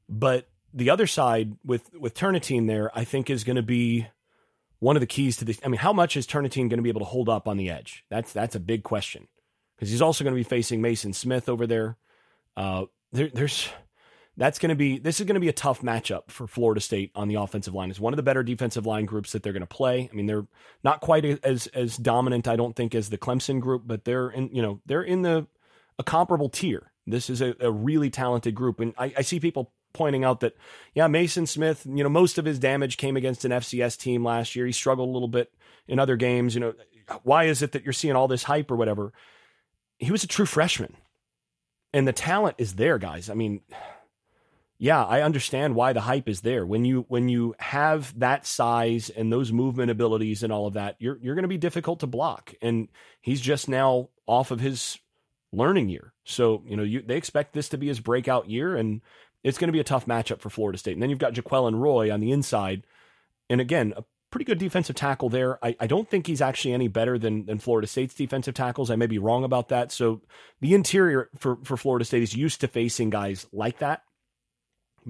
But 0.07 0.47
the 0.73 0.89
other 0.89 1.07
side 1.07 1.55
with 1.63 1.93
with 1.95 2.13
Turnetine 2.13 2.67
there, 2.67 2.91
I 2.97 3.03
think 3.03 3.29
is 3.29 3.43
going 3.43 3.55
to 3.55 3.63
be 3.63 4.07
one 4.79 4.95
of 4.95 5.01
the 5.01 5.07
keys 5.07 5.37
to 5.37 5.45
this. 5.45 5.59
I 5.63 5.67
mean, 5.67 5.79
how 5.79 5.93
much 5.93 6.15
is 6.15 6.27
Turnetine 6.27 6.69
going 6.69 6.77
to 6.77 6.81
be 6.81 6.89
able 6.89 7.01
to 7.01 7.05
hold 7.05 7.29
up 7.29 7.47
on 7.47 7.57
the 7.57 7.69
edge? 7.69 8.05
That's 8.09 8.31
that's 8.31 8.55
a 8.55 8.59
big 8.59 8.83
question 8.83 9.27
because 9.75 9.89
he's 9.89 10.01
also 10.01 10.23
going 10.23 10.33
to 10.33 10.39
be 10.39 10.43
facing 10.43 10.81
Maason 10.81 11.15
Smith 11.15 11.49
over 11.49 11.65
there. 11.65 11.97
Uh, 12.55 12.85
there 13.11 13.29
there's 13.29 13.69
that's 14.39 14.57
going 14.57 14.69
to 14.69 14.75
be 14.75 14.97
this 14.97 15.19
is 15.19 15.25
going 15.27 15.35
to 15.35 15.39
be 15.39 15.49
a 15.49 15.53
tough 15.53 15.81
matchup 15.81 16.31
for 16.31 16.47
Florida 16.47 16.81
State 16.81 17.11
on 17.13 17.27
the 17.27 17.35
offensive 17.35 17.73
line. 17.75 17.91
It's 17.91 17.99
one 17.99 18.13
of 18.13 18.17
the 18.17 18.23
better 18.23 18.41
defensive 18.41 18.85
line 18.85 19.05
groups 19.05 19.31
that 19.33 19.43
they're 19.43 19.53
going 19.53 19.61
to 19.61 19.67
play. 19.67 20.09
I 20.11 20.15
mean, 20.15 20.25
they're 20.25 20.47
not 20.83 21.01
quite 21.01 21.25
as 21.25 21.67
as 21.67 21.97
dominant, 21.97 22.47
I 22.47 22.55
don't 22.55 22.75
think, 22.75 22.95
as 22.95 23.09
the 23.09 23.17
Clemson 23.17 23.59
group, 23.59 23.83
but 23.85 24.05
they're 24.05 24.29
in 24.29 24.49
you 24.53 24.61
know 24.61 24.81
they're 24.85 25.03
in 25.03 25.21
the 25.21 25.47
a 25.99 26.03
comparable 26.03 26.49
tier. 26.49 26.91
This 27.05 27.29
is 27.29 27.41
a, 27.41 27.55
a 27.59 27.71
really 27.71 28.09
talented 28.09 28.55
group, 28.55 28.79
and 28.79 28.93
I, 28.97 29.13
I 29.17 29.21
see 29.21 29.39
people 29.39 29.71
pointing 29.93 30.23
out 30.23 30.39
that 30.39 30.55
yeah, 30.93 31.07
Maason 31.07 31.47
Smith, 31.47 31.85
you 31.87 32.03
know, 32.03 32.09
most 32.09 32.37
of 32.37 32.45
his 32.45 32.59
damage 32.59 32.97
came 32.97 33.17
against 33.17 33.45
an 33.45 33.51
FCS 33.51 33.97
team 33.97 34.23
last 34.23 34.55
year. 34.55 34.65
He 34.65 34.71
struggled 34.71 35.09
a 35.09 35.11
little 35.11 35.27
bit 35.27 35.53
in 35.87 35.99
other 35.99 36.15
games. 36.15 36.55
You 36.55 36.61
know, 36.61 36.73
why 37.23 37.45
is 37.45 37.61
it 37.61 37.71
that 37.73 37.83
you're 37.83 37.93
seeing 37.93 38.15
all 38.15 38.27
this 38.27 38.43
hype 38.43 38.71
or 38.71 38.75
whatever? 38.75 39.13
he 39.99 40.11
was 40.11 40.23
a 40.23 40.27
true 40.27 40.45
freshman. 40.45 40.95
And 41.93 42.07
the 42.07 42.13
talent 42.13 42.55
is 42.57 42.75
there, 42.75 42.97
guys. 42.97 43.29
I 43.29 43.33
mean, 43.33 43.61
yeah, 44.81 45.03
I 45.03 45.21
understand 45.23 45.75
why 45.75 45.91
the 45.91 45.99
hype 45.99 46.29
is 46.29 46.39
there. 46.39 46.65
When 46.65 46.85
you 46.85 47.05
when 47.09 47.27
you 47.27 47.53
have 47.59 48.17
that 48.17 48.47
size 48.47 49.09
and 49.09 49.31
those 49.31 49.51
movement 49.51 49.91
abilities 49.91 50.41
and 50.41 50.53
all 50.53 50.67
of 50.67 50.73
that, 50.75 50.95
you're 50.99 51.17
you're 51.21 51.35
going 51.35 51.43
to 51.43 51.49
be 51.49 51.57
difficult 51.57 51.99
to 51.99 52.07
block. 52.07 52.53
And 52.61 52.87
he's 53.19 53.41
just 53.41 53.67
now 53.67 54.07
off 54.25 54.51
of 54.51 54.61
his 54.61 54.97
learning 55.51 55.89
year. 55.89 56.13
So, 56.23 56.63
you 56.65 56.77
know, 56.77 56.83
you, 56.83 57.01
they 57.01 57.17
expect 57.17 57.53
this 57.53 57.67
to 57.69 57.77
be 57.77 57.87
his 57.87 57.99
breakout 57.99 58.49
year 58.49 58.77
and 58.77 59.01
it's 59.43 59.57
going 59.57 59.67
to 59.67 59.73
be 59.73 59.79
a 59.81 59.85
tough 59.85 60.05
matchup 60.05 60.39
for 60.39 60.49
Florida 60.49 60.77
State. 60.77 60.93
And 60.93 61.01
then 61.01 61.09
you've 61.09 61.19
got 61.19 61.33
Jaquelin 61.33 61.77
Roy 61.77 62.11
on 62.13 62.21
the 62.21 62.31
inside. 62.31 62.83
And 63.49 63.59
again, 63.59 63.93
a 63.97 64.03
pretty 64.31 64.45
good 64.45 64.59
defensive 64.59 64.95
tackle 64.95 65.29
there. 65.29 65.63
I, 65.65 65.75
I 65.79 65.87
don't 65.87 66.09
think 66.09 66.27
he's 66.27 66.41
actually 66.41 66.73
any 66.73 66.87
better 66.87 67.17
than, 67.17 67.45
than 67.45 67.57
Florida 67.57 67.87
State's 67.87 68.13
defensive 68.13 68.53
tackles. 68.53 68.91
I 68.91 68.95
may 68.95 69.07
be 69.07 69.17
wrong 69.17 69.43
about 69.43 69.69
that. 69.69 69.91
So 69.91 70.21
the 70.61 70.73
interior 70.73 71.29
for, 71.37 71.57
for 71.63 71.75
Florida 71.75 72.05
State 72.05 72.23
is 72.23 72.35
used 72.35 72.61
to 72.61 72.67
facing 72.67 73.09
guys 73.09 73.47
like 73.51 73.79
that. 73.79 74.03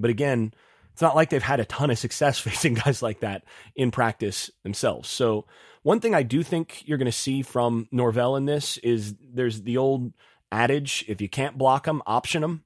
But 0.00 0.10
again, 0.10 0.52
it's 0.92 1.02
not 1.02 1.16
like 1.16 1.30
they've 1.30 1.42
had 1.42 1.60
a 1.60 1.64
ton 1.64 1.90
of 1.90 1.98
success 1.98 2.38
facing 2.40 2.74
guys 2.74 3.02
like 3.02 3.20
that 3.20 3.44
in 3.74 3.90
practice 3.90 4.50
themselves. 4.62 5.08
So 5.08 5.46
one 5.82 6.00
thing 6.00 6.14
I 6.14 6.22
do 6.22 6.42
think 6.42 6.86
you're 6.86 6.98
going 6.98 7.06
to 7.06 7.12
see 7.12 7.42
from 7.42 7.88
Norvell 7.90 8.36
in 8.36 8.44
this 8.44 8.76
is 8.78 9.14
there's 9.32 9.62
the 9.62 9.78
old 9.78 10.12
adage: 10.52 11.04
if 11.08 11.20
you 11.20 11.28
can't 11.28 11.56
block 11.56 11.84
them, 11.84 12.02
option 12.06 12.42
them. 12.42 12.64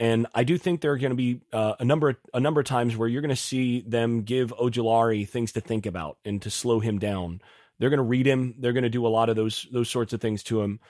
And 0.00 0.26
I 0.34 0.44
do 0.44 0.56
think 0.56 0.80
there 0.80 0.92
are 0.92 0.98
going 0.98 1.10
to 1.10 1.16
be 1.16 1.42
uh, 1.52 1.74
a 1.78 1.84
number 1.84 2.18
a 2.32 2.40
number 2.40 2.60
of 2.60 2.66
times 2.66 2.96
where 2.96 3.06
you're 3.06 3.20
going 3.20 3.28
to 3.28 3.36
see 3.36 3.82
them 3.82 4.22
give 4.22 4.52
Ojulari 4.56 5.28
things 5.28 5.52
to 5.52 5.60
think 5.60 5.84
about 5.84 6.16
and 6.24 6.40
to 6.42 6.50
slow 6.50 6.80
him 6.80 6.98
down. 6.98 7.42
They're 7.78 7.90
going 7.90 7.98
to 7.98 8.02
read 8.04 8.26
him. 8.26 8.54
They're 8.58 8.72
going 8.72 8.84
to 8.84 8.90
do 8.90 9.06
a 9.06 9.08
lot 9.08 9.28
of 9.28 9.36
those 9.36 9.66
those 9.70 9.90
sorts 9.90 10.12
of 10.12 10.20
things 10.20 10.42
to 10.44 10.62
him. 10.62 10.80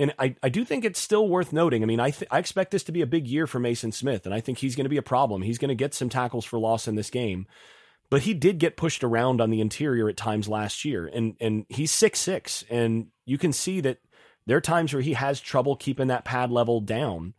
And 0.00 0.14
I, 0.18 0.34
I 0.42 0.48
do 0.48 0.64
think 0.64 0.84
it's 0.84 0.98
still 0.98 1.28
worth 1.28 1.52
noting. 1.52 1.82
I 1.82 1.86
mean, 1.86 2.00
I 2.00 2.10
th- 2.10 2.28
I 2.30 2.38
expect 2.38 2.70
this 2.70 2.84
to 2.84 2.92
be 2.92 3.02
a 3.02 3.06
big 3.06 3.28
year 3.28 3.46
for 3.46 3.60
Maason 3.60 3.92
Smith, 3.92 4.24
and 4.24 4.34
I 4.34 4.40
think 4.40 4.58
he's 4.58 4.74
going 4.74 4.84
to 4.84 4.90
be 4.90 4.96
a 4.96 5.02
problem. 5.02 5.42
He's 5.42 5.58
going 5.58 5.68
to 5.68 5.74
get 5.74 5.94
some 5.94 6.08
tackles 6.08 6.44
for 6.44 6.58
loss 6.58 6.88
in 6.88 6.94
this 6.94 7.10
game, 7.10 7.46
but 8.08 8.22
he 8.22 8.34
did 8.34 8.58
get 8.58 8.76
pushed 8.76 9.04
around 9.04 9.40
on 9.40 9.50
the 9.50 9.60
interior 9.60 10.08
at 10.08 10.16
times 10.16 10.48
last 10.48 10.84
year, 10.84 11.06
and 11.06 11.36
and 11.40 11.66
he's 11.68 11.92
six 11.92 12.18
six, 12.18 12.64
and 12.70 13.08
you 13.26 13.38
can 13.38 13.52
see 13.52 13.80
that 13.80 13.98
there 14.46 14.56
are 14.56 14.62
times 14.62 14.92
where 14.92 15.02
he 15.02 15.12
has 15.12 15.40
trouble 15.40 15.76
keeping 15.76 16.08
that 16.08 16.24
pad 16.24 16.50
level 16.50 16.80
down 16.80 17.34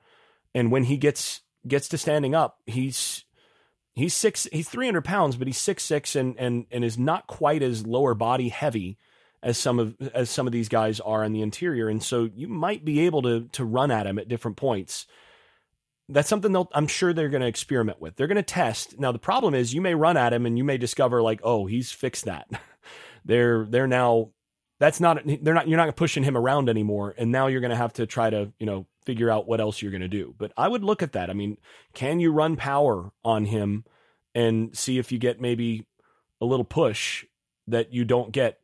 and 0.53 0.71
when 0.71 0.83
he 0.83 0.97
gets 0.97 1.41
gets 1.67 1.87
to 1.89 1.97
standing 1.97 2.35
up, 2.35 2.59
he's 2.65 3.25
he's 3.93 4.13
six 4.13 4.47
he's 4.51 4.69
300 4.69 5.03
pounds, 5.03 5.35
but 5.35 5.47
he's 5.47 5.57
six 5.57 5.83
six 5.83 6.15
and 6.15 6.35
and 6.37 6.65
and 6.71 6.83
is 6.83 6.97
not 6.97 7.27
quite 7.27 7.61
as 7.61 7.85
lower 7.85 8.13
body 8.13 8.49
heavy 8.49 8.97
as 9.43 9.57
some 9.57 9.79
of 9.79 9.95
as 10.13 10.29
some 10.29 10.47
of 10.47 10.53
these 10.53 10.69
guys 10.69 10.99
are 10.99 11.23
on 11.23 11.33
the 11.33 11.41
interior, 11.41 11.89
and 11.89 12.01
so 12.03 12.29
you 12.35 12.47
might 12.47 12.85
be 12.85 13.01
able 13.01 13.21
to 13.23 13.47
to 13.53 13.65
run 13.65 13.91
at 13.91 14.05
him 14.05 14.19
at 14.19 14.27
different 14.27 14.57
points. 14.57 15.07
That's 16.09 16.29
something 16.29 16.51
they'll 16.51 16.69
I'm 16.73 16.87
sure 16.87 17.13
they're 17.13 17.29
going 17.29 17.41
to 17.41 17.47
experiment 17.47 18.01
with. 18.01 18.15
They're 18.15 18.27
going 18.27 18.35
to 18.35 18.43
test. 18.43 18.99
Now 18.99 19.11
the 19.11 19.19
problem 19.19 19.53
is 19.53 19.73
you 19.73 19.81
may 19.81 19.95
run 19.95 20.17
at 20.17 20.33
him 20.33 20.45
and 20.45 20.57
you 20.57 20.63
may 20.63 20.77
discover 20.77 21.21
like, 21.21 21.39
oh, 21.43 21.65
he's 21.65 21.91
fixed 21.91 22.25
that. 22.25 22.49
they're 23.25 23.65
they're 23.65 23.87
now 23.87 24.31
that's 24.79 24.99
not 24.99 25.21
they're 25.25 25.53
not 25.53 25.67
you're 25.67 25.77
not 25.77 25.95
pushing 25.95 26.23
him 26.23 26.35
around 26.37 26.69
anymore, 26.69 27.13
and 27.17 27.31
now 27.31 27.47
you're 27.47 27.61
going 27.61 27.71
to 27.71 27.77
have 27.77 27.93
to 27.93 28.05
try 28.05 28.29
to 28.29 28.51
you 28.59 28.65
know 28.65 28.85
figure 29.05 29.31
out 29.31 29.47
what 29.47 29.61
else 29.61 29.81
you're 29.81 29.91
going 29.91 30.01
to 30.01 30.07
do. 30.07 30.35
But 30.37 30.51
I 30.57 30.67
would 30.67 30.83
look 30.83 31.01
at 31.01 31.13
that. 31.13 31.29
I 31.29 31.33
mean, 31.33 31.57
can 31.93 32.19
you 32.19 32.31
run 32.31 32.55
power 32.55 33.11
on 33.23 33.45
him 33.45 33.85
and 34.35 34.75
see 34.77 34.97
if 34.97 35.11
you 35.11 35.17
get 35.17 35.41
maybe 35.41 35.85
a 36.39 36.45
little 36.45 36.65
push 36.65 37.25
that 37.67 37.93
you 37.93 38.05
don't 38.05 38.31
get 38.31 38.60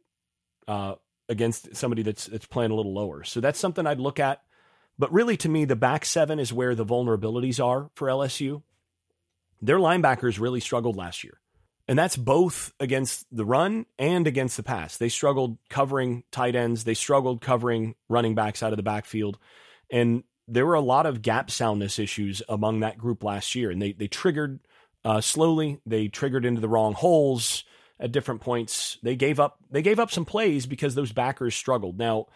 uh, 0.68 0.96
against 1.30 1.76
somebody 1.76 2.04
that's 2.04 2.26
that's 2.26 2.46
playing 2.46 2.72
a 2.72 2.76
little 2.76 2.94
lower? 2.94 3.24
So 3.24 3.40
that's 3.40 3.60
something 3.60 3.86
I'd 3.86 4.00
look 4.00 4.20
at. 4.20 4.42
But 5.00 5.12
really, 5.14 5.38
to 5.38 5.50
me, 5.50 5.66
the 5.66 5.76
back 5.76 6.06
seven 6.06 6.40
is 6.40 6.52
where 6.52 6.74
the 6.74 6.86
vulnerabilities 6.86 7.64
are 7.64 7.90
for 7.96 8.08
LSU. 8.08 8.64
Their 9.62 9.78
linebackers 9.78 10.40
really 10.40 10.60
struggled 10.60 10.96
last 10.96 11.24
year. 11.24 11.40
And 11.88 11.98
that's 11.98 12.18
both 12.18 12.74
against 12.80 13.26
the 13.32 13.46
run 13.46 13.86
and 13.98 14.28
against 14.28 14.58
the 14.58 14.64
pass. 14.64 14.98
They 14.98 15.08
struggled 15.08 15.58
covering 15.70 16.24
tight 16.32 16.56
ends. 16.56 16.84
They 16.84 16.94
struggled 16.94 17.42
covering 17.42 17.96
running 18.10 18.36
backs 18.36 18.62
out 18.62 18.74
of 18.74 18.78
the 18.78 18.84
backfield. 18.84 19.38
And 19.90 20.24
there 20.48 20.66
were 20.66 20.74
a 20.74 20.82
lot 20.82 21.06
of 21.06 21.22
gap 21.22 21.52
soundness 21.52 22.00
issues 22.00 22.42
among 22.50 22.80
that 22.80 22.98
group 22.98 23.24
last 23.24 23.56
year, 23.56 23.70
and 23.70 23.82
they 23.82 23.92
they 23.92 24.08
triggered 24.08 24.60
uh, 25.04 25.22
slowly. 25.22 25.80
They 25.86 26.08
triggered 26.08 26.46
into 26.46 26.62
the 26.62 26.70
wrong 26.70 26.94
holes 26.94 27.64
at 28.00 28.12
different 28.12 28.42
points. 28.42 28.98
They 29.02 29.16
gave 29.16 29.40
up 29.40 29.60
they 29.72 29.82
gave 29.82 30.00
up 30.00 30.12
some 30.12 30.26
plays 30.26 30.66
because 30.66 30.96
those 30.96 31.12
backers 31.12 31.56
struggled. 31.56 31.98
Now, 31.98 32.28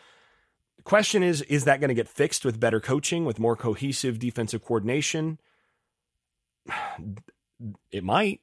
the 0.77 0.83
question 0.83 1.23
is 1.23 1.41
is 1.43 1.65
that 1.65 1.79
going 1.79 1.89
to 1.89 1.95
get 1.95 2.09
fixed 2.09 2.45
with 2.45 2.59
better 2.59 2.79
coaching, 2.79 3.25
with 3.25 3.39
more 3.39 3.55
cohesive 3.55 4.19
defensive 4.19 4.63
coordination? 4.63 5.39
It 7.91 8.03
might. 8.03 8.41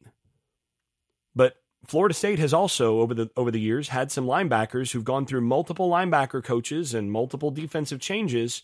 But 1.35 1.57
Florida 1.89 2.15
State 2.15 2.39
has 2.39 2.55
also 2.55 3.01
over 3.01 3.15
the 3.15 3.29
over 3.37 3.51
the 3.51 3.59
years 3.59 3.89
had 3.89 4.13
some 4.13 4.27
linebackers 4.27 4.93
who've 4.93 5.05
gone 5.05 5.27
through 5.27 5.41
multiple 5.41 5.91
linebacker 5.91 6.45
coaches 6.45 6.95
and 6.95 7.11
multiple 7.11 7.51
defensive 7.51 7.99
changes 7.99 8.63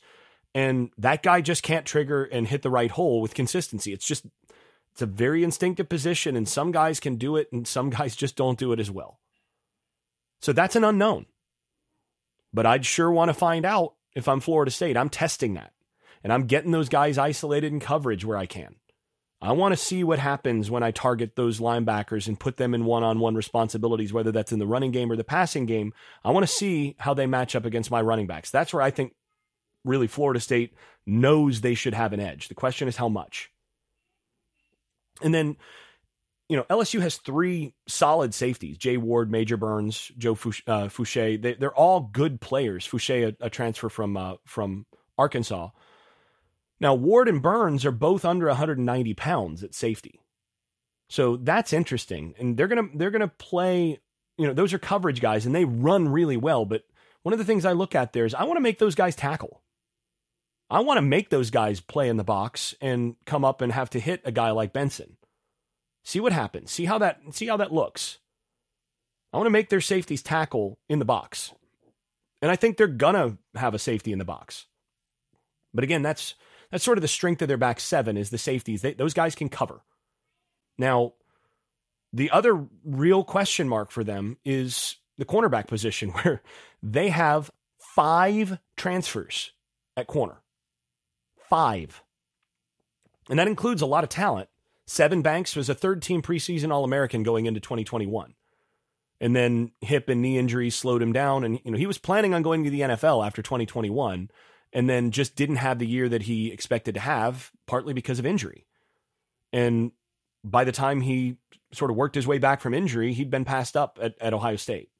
and 0.54 0.90
that 0.98 1.22
guy 1.22 1.40
just 1.40 1.62
can't 1.62 1.84
trigger 1.84 2.24
and 2.24 2.46
hit 2.46 2.62
the 2.62 2.70
right 2.70 2.90
hole 2.90 3.20
with 3.20 3.34
consistency. 3.34 3.92
It's 3.92 4.06
just 4.06 4.24
it's 4.94 5.02
a 5.02 5.06
very 5.06 5.42
instinctive 5.42 5.88
position 5.88 6.36
and 6.36 6.48
some 6.48 6.70
guys 6.70 7.00
can 7.00 7.16
do 7.16 7.34
it 7.34 7.48
and 7.50 7.66
some 7.66 7.90
guys 7.98 8.14
just 8.14 8.36
don't 8.36 8.58
do 8.58 8.72
it 8.72 8.78
as 8.78 8.90
well. 8.90 9.18
So 10.40 10.52
that's 10.52 10.76
an 10.76 10.84
unknown. 10.84 11.26
But 12.52 12.66
I'd 12.66 12.86
sure 12.86 13.10
want 13.10 13.28
to 13.28 13.34
find 13.34 13.66
out 13.66 13.94
if 14.14 14.28
I'm 14.28 14.38
Florida 14.38 14.70
State. 14.70 14.96
I'm 14.96 15.08
testing 15.08 15.54
that. 15.54 15.72
And 16.22 16.32
I'm 16.32 16.46
getting 16.46 16.70
those 16.70 16.88
guys 16.88 17.18
isolated 17.18 17.72
in 17.72 17.80
coverage 17.80 18.24
where 18.24 18.38
I 18.38 18.46
can. 18.46 18.76
I 19.42 19.52
want 19.52 19.72
to 19.72 19.76
see 19.76 20.04
what 20.04 20.20
happens 20.20 20.70
when 20.70 20.82
I 20.82 20.92
target 20.92 21.34
those 21.34 21.60
linebackers 21.60 22.28
and 22.28 22.38
put 22.38 22.56
them 22.56 22.72
in 22.72 22.84
one 22.84 23.02
on 23.02 23.18
one 23.18 23.34
responsibilities, 23.34 24.12
whether 24.12 24.32
that's 24.32 24.52
in 24.52 24.58
the 24.58 24.66
running 24.66 24.92
game 24.92 25.10
or 25.10 25.16
the 25.16 25.24
passing 25.24 25.66
game. 25.66 25.92
I 26.24 26.30
want 26.30 26.46
to 26.46 26.52
see 26.52 26.94
how 26.98 27.12
they 27.14 27.26
match 27.26 27.56
up 27.56 27.66
against 27.66 27.90
my 27.90 28.00
running 28.00 28.26
backs. 28.26 28.50
That's 28.50 28.72
where 28.72 28.80
I 28.80 28.90
think 28.90 29.14
really 29.84 30.06
Florida 30.06 30.40
State 30.40 30.72
knows 31.04 31.60
they 31.60 31.74
should 31.74 31.94
have 31.94 32.12
an 32.12 32.20
edge. 32.20 32.48
The 32.48 32.54
question 32.54 32.88
is 32.88 32.96
how 32.96 33.08
much. 33.08 33.50
And 35.22 35.34
then, 35.34 35.56
you 36.48 36.56
know, 36.56 36.64
LSU 36.64 37.00
has 37.00 37.16
three 37.16 37.74
solid 37.86 38.34
safeties: 38.34 38.78
Jay 38.78 38.96
Ward, 38.96 39.30
Major 39.30 39.56
Burns, 39.56 40.10
Joe 40.18 40.34
Foucha. 40.34 40.62
Uh, 40.66 41.56
they, 41.58 41.66
are 41.66 41.74
all 41.74 42.00
good 42.12 42.40
players. 42.40 42.86
Foucha, 42.86 43.34
a, 43.40 43.46
a 43.46 43.50
transfer 43.50 43.88
from 43.88 44.16
uh, 44.16 44.34
from 44.46 44.86
Arkansas. 45.18 45.70
Now, 46.80 46.94
Ward 46.94 47.28
and 47.28 47.40
Burns 47.40 47.84
are 47.84 47.92
both 47.92 48.24
under 48.24 48.46
190 48.48 49.14
pounds 49.14 49.62
at 49.62 49.74
safety, 49.74 50.20
so 51.08 51.36
that's 51.36 51.72
interesting. 51.72 52.34
And 52.38 52.56
they're 52.56 52.68
gonna 52.68 52.88
they're 52.94 53.10
gonna 53.10 53.28
play. 53.28 54.00
You 54.36 54.48
know, 54.48 54.52
those 54.52 54.72
are 54.72 54.78
coverage 54.78 55.20
guys, 55.20 55.46
and 55.46 55.54
they 55.54 55.64
run 55.64 56.08
really 56.08 56.36
well. 56.36 56.64
But 56.64 56.82
one 57.22 57.32
of 57.32 57.38
the 57.38 57.44
things 57.44 57.64
I 57.64 57.72
look 57.72 57.94
at 57.94 58.12
there 58.12 58.24
is 58.24 58.34
I 58.34 58.44
want 58.44 58.56
to 58.56 58.62
make 58.62 58.78
those 58.78 58.94
guys 58.94 59.16
tackle. 59.16 59.62
I 60.70 60.80
want 60.80 60.98
to 60.98 61.02
make 61.02 61.30
those 61.30 61.50
guys 61.50 61.80
play 61.80 62.08
in 62.08 62.16
the 62.16 62.24
box 62.24 62.74
and 62.80 63.16
come 63.26 63.44
up 63.44 63.60
and 63.60 63.72
have 63.72 63.90
to 63.90 64.00
hit 64.00 64.22
a 64.24 64.32
guy 64.32 64.50
like 64.50 64.72
Benson. 64.72 65.16
See 66.04 66.20
what 66.20 66.32
happens. 66.32 66.70
See 66.70 66.84
how 66.84 66.98
that 66.98 67.20
see 67.32 67.46
how 67.46 67.56
that 67.58 67.72
looks. 67.72 68.18
I 69.32 69.36
want 69.36 69.46
to 69.46 69.50
make 69.50 69.68
their 69.68 69.80
safeties 69.80 70.22
tackle 70.22 70.78
in 70.88 70.98
the 70.98 71.04
box. 71.04 71.52
And 72.40 72.50
I 72.50 72.56
think 72.56 72.76
they're 72.76 72.86
gonna 72.86 73.38
have 73.54 73.74
a 73.74 73.78
safety 73.78 74.12
in 74.12 74.18
the 74.18 74.24
box. 74.24 74.66
But 75.72 75.84
again, 75.84 76.02
that's 76.02 76.34
that's 76.70 76.84
sort 76.84 76.98
of 76.98 77.02
the 77.02 77.08
strength 77.08 77.42
of 77.42 77.48
their 77.48 77.56
back 77.56 77.80
seven 77.80 78.16
is 78.16 78.30
the 78.30 78.38
safeties. 78.38 78.82
They, 78.82 78.94
those 78.94 79.14
guys 79.14 79.34
can 79.34 79.48
cover. 79.48 79.82
Now, 80.78 81.14
the 82.12 82.30
other 82.30 82.66
real 82.84 83.24
question 83.24 83.68
mark 83.68 83.90
for 83.90 84.04
them 84.04 84.38
is 84.44 84.96
the 85.18 85.24
cornerback 85.24 85.68
position, 85.68 86.10
where 86.22 86.42
they 86.82 87.08
have 87.08 87.50
five 87.78 88.58
transfers 88.76 89.52
at 89.96 90.06
corner 90.06 90.43
five. 91.54 92.02
And 93.30 93.38
that 93.38 93.46
includes 93.46 93.80
a 93.80 93.86
lot 93.86 94.02
of 94.02 94.10
talent. 94.10 94.48
Sevyn 94.88 95.22
Banks 95.22 95.54
was 95.54 95.68
a 95.68 95.74
third 95.74 96.02
team 96.02 96.20
preseason 96.20 96.72
All 96.72 96.82
American 96.82 97.22
going 97.22 97.46
into 97.46 97.60
2021. 97.60 98.34
And 99.20 99.36
then 99.36 99.70
hip 99.80 100.08
and 100.08 100.20
knee 100.20 100.36
injuries 100.36 100.74
slowed 100.74 101.00
him 101.00 101.12
down. 101.12 101.44
And, 101.44 101.60
you 101.64 101.70
know, 101.70 101.78
he 101.78 101.86
was 101.86 101.96
planning 101.96 102.34
on 102.34 102.42
going 102.42 102.64
to 102.64 102.70
the 102.70 102.80
NFL 102.80 103.24
after 103.24 103.40
2021 103.40 104.30
and 104.72 104.90
then 104.90 105.12
just 105.12 105.36
didn't 105.36 105.56
have 105.56 105.78
the 105.78 105.86
year 105.86 106.08
that 106.08 106.22
he 106.22 106.50
expected 106.50 106.94
to 106.94 107.00
have, 107.00 107.52
partly 107.66 107.94
because 107.94 108.18
of 108.18 108.26
injury. 108.26 108.66
And 109.52 109.92
by 110.42 110.64
the 110.64 110.72
time 110.72 111.02
he 111.02 111.36
sort 111.72 111.92
of 111.92 111.96
worked 111.96 112.16
his 112.16 112.26
way 112.26 112.38
back 112.38 112.62
from 112.62 112.74
injury, 112.74 113.12
he'd 113.12 113.30
been 113.30 113.44
passed 113.44 113.76
up 113.76 114.00
at, 114.02 114.16
at 114.20 114.34
Ohio 114.34 114.56
State. 114.56 114.90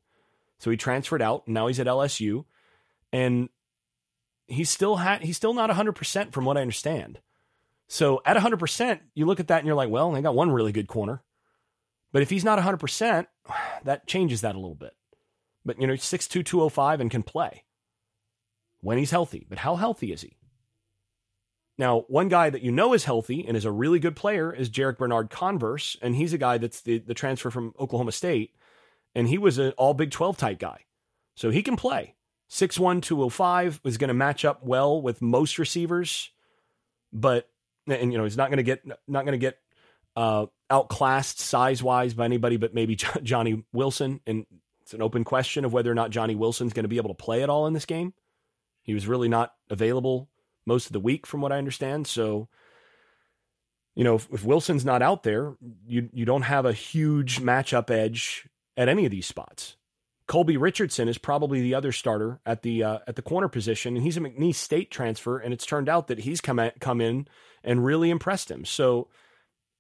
So 0.61 0.71
he 0.71 0.77
transferred 0.77 1.21
out. 1.21 1.49
And 1.49 1.55
now 1.55 1.67
he's 1.67 1.81
at 1.81 1.89
LSU. 1.89 2.45
And 3.13 3.49
he's 4.47 4.71
still 4.71 4.97
ha- 4.97 5.19
he's 5.21 5.37
still 5.37 5.55
not 5.55 5.71
100% 5.71 6.33
from 6.33 6.45
what 6.45 6.57
I 6.57 6.61
understand. 6.61 7.21
So 7.89 8.23
at 8.25 8.37
100%, 8.37 9.01
you 9.15 9.27
look 9.27 9.41
at 9.41 9.49
that 9.49 9.59
and 9.59 9.67
you're 9.67 9.77
like, 9.77 9.91
well, 9.91 10.11
they 10.13 10.23
got 10.23 10.35
one 10.35 10.51
really 10.51 10.73
good 10.73 10.89
corner. 10.89 11.23
But 12.13 12.23
if 12.23 12.31
he's 12.31 12.45
not 12.45 12.59
100%, 12.59 13.27
that 13.85 14.07
changes 14.07 14.41
that 14.41 14.55
a 14.55 14.59
little 14.59 14.75
bit. 14.75 14.95
But, 15.65 15.81
you 15.81 15.87
know, 15.87 15.95
6'2, 15.95 16.45
205 16.45 17.01
and 17.01 17.11
can 17.11 17.23
play. 17.23 17.65
when 18.81 18.99
he's 18.99 19.11
healthy. 19.11 19.47
But 19.49 19.59
how 19.59 19.77
healthy 19.77 20.13
is 20.13 20.21
he? 20.23 20.37
Now, 21.77 22.01
one 22.09 22.29
guy 22.29 22.51
that 22.51 22.63
you 22.63 22.71
know 22.71 22.93
is 22.93 23.05
healthy 23.05 23.45
and 23.47 23.57
is 23.57 23.65
a 23.65 23.73
really 23.73 23.99
good 23.99 24.15
player 24.15 24.53
is 24.53 24.71
Jarrick 24.71 24.99
Bernard-Converse, 24.99 25.97
and 26.03 26.15
he's 26.15 26.33
a 26.33 26.39
guy 26.39 26.59
that's 26.59 26.83
the, 26.83 26.99
the 26.99 27.15
transfer 27.15 27.51
from 27.51 27.75
Oklahoma 27.81 28.13
State, 28.13 28.55
and 29.15 29.27
he 29.27 29.39
was 29.39 29.59
an 29.59 29.73
all 29.73 29.95
Big 29.95 30.11
12 30.13 30.37
type 30.37 30.59
guy. 30.59 30.85
So 31.35 31.51
he 31.51 31.63
can 31.63 31.77
play. 31.77 32.15
6'1, 32.55 33.03
205 33.03 33.81
is 33.83 33.99
going 33.99 34.09
to 34.09 34.15
match 34.15 34.45
up 34.45 34.65
well 34.65 35.03
with 35.03 35.21
most 35.21 35.59
receivers, 35.59 36.31
but, 37.13 37.49
and, 37.89 38.13
you 38.13 38.19
know, 38.19 38.23
he's 38.23 38.37
not 38.37 38.49
going 38.49 38.59
to 38.59 38.63
get, 38.63 38.87
not 39.09 39.25
going 39.25 39.33
to 39.33 39.39
get 39.39 39.59
uh, 40.15 40.47
outclassed 40.71 41.41
size 41.41 41.83
wise 41.83 42.15
by 42.15 42.25
anybody 42.25 42.57
but 42.57 42.73
maybe 42.73 42.95
Johnny 43.23 43.65
Wilson. 43.73 44.21
And 44.25 44.47
it's 44.83 44.95
an 44.95 45.03
open 45.03 45.25
question 45.25 45.65
of 45.65 45.73
whether 45.73 45.91
or 45.91 45.97
not 45.97 46.11
Johnny 46.11 46.37
Wilson's 46.37 46.73
going 46.73 46.85
to 46.85 46.89
be 46.89 46.97
able 46.97 47.13
to 47.13 47.23
play 47.25 47.43
at 47.43 47.51
all 47.51 47.67
in 47.67 47.73
this 47.73 47.87
game. 47.87 48.15
He 48.85 48.95
was 48.95 49.09
really 49.09 49.29
not 49.29 49.53
available 49.69 50.29
most 50.65 50.87
of 50.87 50.93
the 50.93 51.01
week, 51.01 51.27
from 51.27 51.41
what 51.41 51.51
I 51.51 51.59
understand. 51.59 52.07
So, 52.07 52.49
you 53.97 54.05
know, 54.05 54.15
if, 54.15 54.29
if 54.31 54.45
Wilson's 54.45 54.85
not 54.85 55.03
out 55.03 55.25
there, 55.25 55.57
you 55.87 56.09
you 56.13 56.25
don't 56.25 56.43
have 56.43 56.67
a 56.67 56.73
huge 56.73 57.41
matchup 57.41 57.91
edge 57.91 58.49
at 58.77 58.89
any 58.89 59.07
of 59.07 59.11
these 59.11 59.27
spots. 59.27 59.77
Colby 60.27 60.57
Richardson 60.57 61.09
is 61.09 61.19
probably 61.19 61.61
the 61.61 61.75
other 61.75 61.93
starter 61.93 62.41
at 62.47 62.63
the 62.63 62.83
uh, 62.83 62.99
at 63.07 63.17
the 63.17 63.23
corner 63.23 63.49
position, 63.49 63.95
and 63.95 64.03
he's 64.05 64.17
a 64.17 64.21
McNeese 64.21 64.55
State 64.55 64.91
transfer, 64.91 65.39
and 65.39 65.53
it's 65.53 65.67
turned 65.67 65.89
out 65.89 66.07
that 66.07 66.21
he's 66.21 66.41
come 66.41 66.59
at, 66.59 66.81
come 66.81 67.01
in 67.01 67.29
and 67.63 67.85
really 67.85 68.11
impressed 68.11 68.51
him. 68.51 68.65
So 68.65 69.09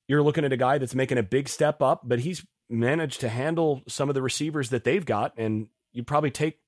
you're 0.06 0.22
looking 0.22 0.44
at 0.44 0.52
a 0.52 0.58
guy 0.58 0.78
that's 0.78 0.94
making 0.94 1.18
a 1.18 1.22
big 1.22 1.48
step 1.48 1.80
up, 1.80 2.02
but 2.04 2.20
he's 2.20 2.44
managed 2.68 3.20
to 3.20 3.28
handle 3.28 3.82
some 3.88 4.10
of 4.10 4.14
the 4.14 4.22
receivers 4.22 4.68
that 4.70 4.84
they've 4.84 5.04
got, 5.04 5.32
and 5.38 5.68
you'd 5.92 6.06
probably 6.06 6.30
take 6.30 6.58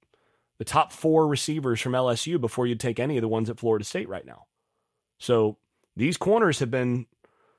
the 0.59 0.65
top 0.65 0.91
four 0.91 1.29
receivers 1.29 1.81
from 1.81 1.93
LSU 1.93 2.41
before 2.41 2.67
you'd 2.67 2.81
take 2.81 2.99
any 2.99 3.19
of 3.19 3.23
the 3.23 3.29
ones 3.29 3.51
at 3.51 3.59
Florida 3.59 3.85
State 3.85 4.09
right 4.09 4.25
now. 4.25 4.45
So 5.19 5.59
these 5.97 6.17
corners 6.17 6.61
have 6.61 6.71
been 6.71 7.07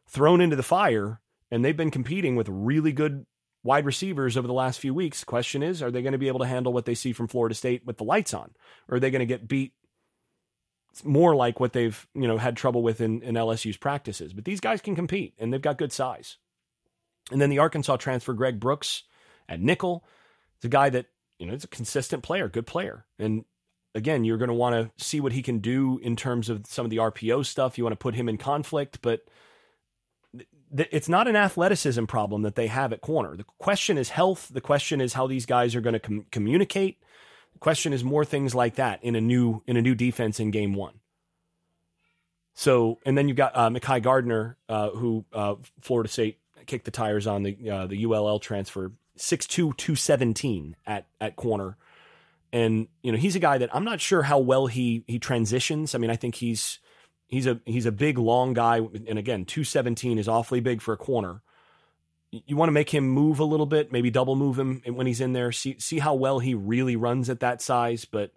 thrown 0.08 0.42
into 0.42 0.56
the 0.56 0.64
fire, 0.64 1.22
and 1.52 1.64
they've 1.64 1.78
been 1.78 1.92
competing 1.92 2.36
with 2.36 2.50
really 2.50 2.92
good 2.92 3.26
wide 3.68 3.86
receivers 3.86 4.38
over 4.38 4.48
the 4.48 4.54
last 4.54 4.80
few 4.80 4.94
weeks. 4.94 5.26
Question 5.26 5.62
is, 5.62 5.84
are 5.84 5.92
they 5.92 6.02
going 6.02 6.14
to 6.14 6.18
be 6.18 6.30
able 6.30 6.40
to 6.40 6.48
handle 6.48 6.72
what 6.72 6.86
they 6.86 6.96
see 6.96 7.12
from 7.12 7.28
Florida 7.28 7.54
State 7.54 7.86
with 7.86 7.98
the 7.98 8.06
lights 8.06 8.34
on? 8.34 8.52
Or 8.88 8.96
are 8.96 9.00
they 9.02 9.12
going 9.12 9.20
to 9.20 9.26
get 9.26 9.48
beat 9.48 9.74
more 11.04 11.36
like 11.36 11.60
what 11.60 11.74
they've, 11.74 12.08
you 12.16 12.28
know, 12.28 12.38
had 12.38 12.56
trouble 12.56 12.82
with 12.82 13.02
in, 13.02 13.22
in 13.22 13.36
LSU's 13.36 13.76
practices? 13.76 14.32
But 14.32 14.46
these 14.46 14.62
guys 14.62 14.80
can 14.80 14.96
compete 14.96 15.34
and 15.38 15.52
they've 15.52 15.62
got 15.62 15.78
good 15.78 15.92
size. 15.92 16.38
And 17.30 17.42
then 17.42 17.50
the 17.50 17.60
Arkansas 17.60 17.98
transfer, 17.98 18.34
Greg 18.34 18.58
Brooks 18.58 19.04
at 19.50 19.60
nickel. 19.60 20.06
It's 20.56 20.66
a 20.66 20.70
guy 20.70 20.90
that 20.90 21.08
you 21.38 21.46
know, 21.46 21.52
he's 21.52 21.66
a 21.66 21.68
consistent 21.68 22.24
player, 22.24 22.48
good 22.48 22.66
player. 22.66 23.06
And 23.20 23.44
again, 23.94 24.24
you're 24.24 24.38
going 24.38 24.48
to 24.48 24.54
want 24.54 24.76
to 24.76 25.04
see 25.04 25.20
what 25.20 25.34
he 25.34 25.44
can 25.44 25.60
do 25.60 26.00
in 26.02 26.16
terms 26.16 26.48
of 26.48 26.66
some 26.68 26.86
of 26.86 26.90
the 26.90 26.98
RPO 26.98 27.46
stuff. 27.46 27.78
You 27.78 27.84
want 27.84 27.92
to 27.92 27.98
put 27.98 28.16
him 28.16 28.30
in 28.30 28.38
conflict, 28.38 29.00
but 29.02 29.22
it's 30.76 31.10
not 31.10 31.28
an 31.28 31.36
athleticism 31.36 32.06
problem 32.06 32.42
that 32.42 32.56
they 32.56 32.68
have 32.68 32.92
at 32.92 33.02
corner. 33.02 33.36
The 33.36 33.46
question 33.58 33.98
is 33.98 34.10
health. 34.10 34.50
The 34.50 34.62
question 34.62 35.00
is 35.02 35.14
how 35.14 35.28
these 35.28 35.46
guys 35.46 35.76
are 35.76 35.82
going 35.82 35.94
to 35.94 36.00
com- 36.00 36.26
communicate. 36.32 37.00
The 37.54 37.60
question 37.60 37.94
is 37.94 38.04
more 38.04 38.26
things 38.26 38.54
like 38.54 38.76
that 38.76 39.04
in 39.04 39.16
a 39.16 39.22
new 39.22 39.64
in 39.66 39.78
a 39.78 39.82
new 39.82 39.96
defense 39.96 40.40
in 40.40 40.52
game 40.52 40.74
one. 40.74 41.00
So, 42.54 43.00
and 43.06 43.18
then 43.18 43.28
you've 43.28 43.38
got 43.38 43.56
uh, 43.56 43.70
Mekhi 43.70 44.02
Garner, 44.02 44.58
uh, 44.68 44.90
who 44.90 45.26
uh, 45.32 45.56
Florida 45.82 46.10
State 46.10 46.40
kicked 46.66 46.86
the 46.86 46.92
tires 46.92 47.28
on 47.28 47.44
the 47.44 47.70
uh, 47.70 47.88
the 47.88 48.06
ULL 48.06 48.40
transfer 48.40 48.92
6'2", 49.18 49.48
217 49.48 50.76
at 50.86 51.08
at 51.22 51.36
corner. 51.36 51.78
And 52.52 52.88
you 53.04 53.12
know 53.12 53.18
he's 53.18 53.36
a 53.36 53.40
guy 53.40 53.58
that 53.58 53.74
I'm 53.76 53.84
not 53.84 54.02
sure 54.02 54.24
how 54.24 54.40
well 54.40 54.68
he 54.68 55.04
he 55.08 55.20
transitions. 55.20 55.96
I 55.96 55.98
mean, 55.98 56.10
I 56.10 56.16
think 56.16 56.36
he's 56.36 56.80
he's 57.28 57.48
a 57.48 57.60
he's 57.66 57.86
a 57.86 57.92
big 57.92 58.18
long 58.18 58.54
guy, 58.54 58.78
and 58.78 59.20
again, 59.20 59.46
217 59.46 60.18
is 60.18 60.28
awfully 60.28 60.60
big 60.60 60.82
for 60.82 60.94
a 60.94 60.98
corner. 60.98 61.42
You 62.32 62.58
want 62.58 62.68
to 62.68 62.74
make 62.74 62.94
him 62.94 63.08
move 63.08 63.40
a 63.40 63.46
little 63.46 63.66
bit, 63.66 63.92
maybe 63.92 64.10
double 64.10 64.36
move 64.36 64.60
him 64.60 64.82
when 64.86 65.08
he's 65.08 65.22
in 65.22 65.34
there. 65.34 65.52
See 65.52 65.78
see 65.80 66.00
how 66.00 66.14
well 66.14 66.40
he 66.40 66.54
really 66.54 66.96
runs 66.96 67.30
at 67.30 67.40
that 67.40 67.62
size. 67.62 68.06
But 68.06 68.32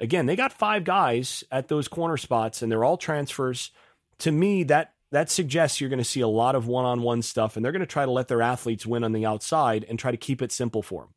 again, 0.00 0.26
they 0.26 0.36
got 0.36 0.52
five 0.52 0.84
guys 0.84 1.44
at 1.50 1.68
those 1.68 1.88
corner 1.88 2.16
spots, 2.16 2.62
and 2.62 2.70
they're 2.70 2.84
all 2.84 2.96
transfers. 2.96 3.70
To 4.18 4.32
me, 4.32 4.64
that 4.64 4.94
that 5.10 5.30
suggests 5.30 5.80
you're 5.80 5.90
going 5.90 5.98
to 5.98 6.04
see 6.04 6.20
a 6.20 6.28
lot 6.28 6.54
of 6.54 6.66
one 6.66 6.84
on 6.84 7.02
one 7.02 7.22
stuff, 7.22 7.56
and 7.56 7.64
they're 7.64 7.72
going 7.72 7.80
to 7.80 7.86
try 7.86 8.04
to 8.04 8.10
let 8.10 8.28
their 8.28 8.42
athletes 8.42 8.86
win 8.86 9.04
on 9.04 9.12
the 9.12 9.26
outside 9.26 9.84
and 9.88 9.98
try 9.98 10.10
to 10.10 10.16
keep 10.16 10.42
it 10.42 10.52
simple 10.52 10.82
for 10.82 11.02
them. 11.02 11.14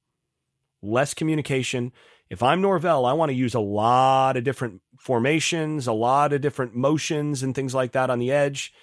Less 0.81 1.13
communication. 1.13 1.91
If 2.29 2.41
I'm 2.41 2.61
Norvell, 2.61 3.05
I 3.05 3.13
want 3.13 3.29
to 3.29 3.35
use 3.35 3.53
a 3.53 3.59
lot 3.59 4.35
of 4.35 4.43
different 4.43 4.81
formations, 4.97 5.85
a 5.85 5.93
lot 5.93 6.33
of 6.33 6.41
different 6.41 6.75
motions, 6.75 7.43
and 7.43 7.53
things 7.53 7.75
like 7.75 7.91
that 7.91 8.09
on 8.09 8.19
the 8.19 8.31
edge 8.31 8.73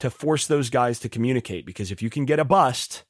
to 0.00 0.10
force 0.10 0.46
those 0.46 0.68
guys 0.68 0.98
to 1.00 1.08
communicate. 1.08 1.64
Because 1.64 1.90
if 1.90 2.02
you 2.02 2.10
can 2.10 2.26
get 2.26 2.38
a 2.38 2.44
bust, 2.44 3.04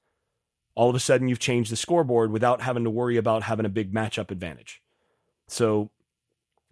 all 0.77 0.89
of 0.89 0.95
a 0.95 1.01
sudden 1.01 1.29
you've 1.29 1.41
changed 1.41 1.73
the 1.73 1.77
scoreboard 1.77 2.31
without 2.31 2.63
having 2.63 2.85
to 2.85 2.91
worry 2.91 3.17
about 3.17 3.43
having 3.43 3.67
a 3.67 3.71
big 3.71 3.93
matchup 3.93 4.31
advantage. 4.31 4.81
So, 5.49 5.91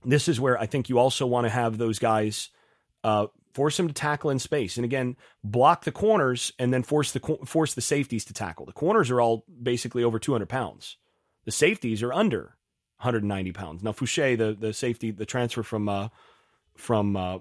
this 0.04 0.28
is 0.28 0.40
where 0.40 0.56
I 0.56 0.66
think 0.66 0.88
you 0.88 1.00
also 1.00 1.26
want 1.26 1.46
to 1.46 1.50
have 1.50 1.76
those 1.76 1.98
guys 1.98 2.50
uh, 3.02 3.26
force 3.52 3.76
them 3.76 3.88
to 3.88 3.94
tackle 3.94 4.30
in 4.30 4.38
space, 4.38 4.76
and 4.76 4.84
again, 4.84 5.16
block 5.42 5.82
the 5.82 5.90
corners 5.90 6.52
and 6.56 6.72
then 6.72 6.84
force 6.84 7.10
the 7.10 7.38
force 7.44 7.74
the 7.74 7.80
safeties 7.80 8.24
to 8.26 8.32
tackle. 8.32 8.64
The 8.64 8.72
corners 8.72 9.10
are 9.10 9.20
all 9.20 9.44
basically 9.60 10.04
over 10.04 10.20
200 10.20 10.48
pounds. 10.48 10.96
The 11.44 11.50
safeties 11.50 12.00
are 12.04 12.12
under 12.12 12.57
190 12.98 13.52
pounds. 13.52 13.82
Now 13.82 13.92
Foucha, 13.92 14.36
the 14.36 14.56
the 14.58 14.72
safety, 14.72 15.10
the 15.10 15.26
transfer 15.26 15.62
from 15.62 15.88
uh, 15.88 16.08
from 16.76 17.16
uh, 17.16 17.38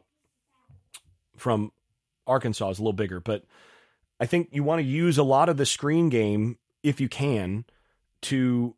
from 1.36 1.72
Arkansas 2.26 2.70
is 2.70 2.80
a 2.80 2.82
little 2.82 2.93
bigger, 2.93 3.20
but 3.20 3.43
I 4.20 4.26
think 4.26 4.49
you 4.51 4.64
want 4.64 4.80
to 4.80 4.88
use 4.88 5.18
a 5.18 5.24
lot 5.24 5.49
of 5.49 5.58
the 5.58 5.66
screen 5.66 6.10
game 6.10 6.58
if 6.84 7.01
you 7.01 7.10
can 7.10 7.66
to 8.24 8.76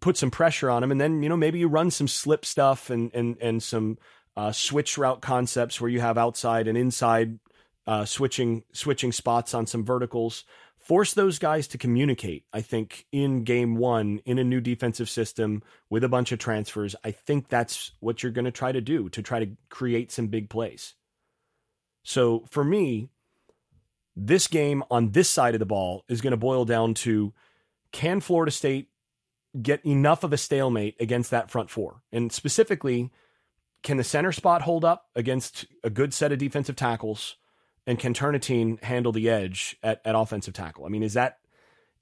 put 0.00 0.16
some 0.16 0.30
pressure 0.30 0.70
on 0.70 0.82
him, 0.82 0.90
and 0.90 1.00
then 1.00 1.22
you 1.22 1.28
know 1.28 1.36
maybe 1.36 1.58
you 1.58 1.68
run 1.68 1.90
some 1.90 2.08
slip 2.08 2.44
stuff 2.44 2.90
and 2.90 3.10
and 3.14 3.36
and 3.40 3.62
some 3.62 3.98
uh, 4.36 4.52
switch 4.52 4.96
route 4.96 5.20
concepts 5.20 5.80
where 5.80 5.90
you 5.90 6.00
have 6.00 6.18
outside 6.18 6.68
and 6.68 6.78
inside 6.78 7.38
uh, 7.86 8.04
switching 8.04 8.64
switching 8.72 9.12
spots 9.12 9.54
on 9.54 9.66
some 9.66 9.84
verticals. 9.84 10.44
Force 10.82 11.14
those 11.14 11.38
guys 11.38 11.68
to 11.68 11.78
communicate. 11.78 12.44
I 12.52 12.60
think 12.60 13.06
in 13.12 13.44
game 13.44 13.76
one 13.76 14.20
in 14.24 14.38
a 14.38 14.44
new 14.44 14.60
defensive 14.60 15.08
system 15.08 15.62
with 15.88 16.02
a 16.02 16.08
bunch 16.08 16.32
of 16.32 16.40
transfers, 16.40 16.96
I 17.04 17.12
think 17.12 17.48
that's 17.48 17.92
what 18.00 18.22
you're 18.22 18.32
going 18.32 18.46
to 18.46 18.50
try 18.50 18.72
to 18.72 18.80
do 18.80 19.08
to 19.10 19.22
try 19.22 19.38
to 19.38 19.50
create 19.68 20.10
some 20.10 20.26
big 20.26 20.50
plays. 20.50 20.94
So 22.02 22.44
for 22.50 22.64
me, 22.64 23.10
this 24.16 24.48
game 24.48 24.82
on 24.90 25.12
this 25.12 25.28
side 25.28 25.54
of 25.54 25.60
the 25.60 25.66
ball 25.66 26.04
is 26.08 26.20
going 26.20 26.32
to 26.32 26.36
boil 26.36 26.64
down 26.64 26.94
to 26.94 27.32
can 27.92 28.20
Florida 28.20 28.50
State 28.50 28.88
get 29.60 29.84
enough 29.86 30.24
of 30.24 30.32
a 30.32 30.36
stalemate 30.36 30.96
against 30.98 31.30
that 31.30 31.50
front 31.50 31.70
four? 31.70 32.02
And 32.10 32.32
specifically, 32.32 33.12
can 33.82 33.98
the 33.98 34.04
center 34.04 34.32
spot 34.32 34.62
hold 34.62 34.84
up 34.84 35.06
against 35.14 35.66
a 35.84 35.90
good 35.90 36.12
set 36.12 36.32
of 36.32 36.38
defensive 36.38 36.76
tackles? 36.76 37.36
And 37.86 37.98
can 37.98 38.14
Turnetine 38.14 38.82
handle 38.82 39.12
the 39.12 39.28
edge 39.28 39.76
at, 39.82 40.00
at 40.04 40.14
offensive 40.14 40.54
tackle? 40.54 40.84
I 40.84 40.88
mean, 40.88 41.02
is 41.02 41.14
that 41.14 41.38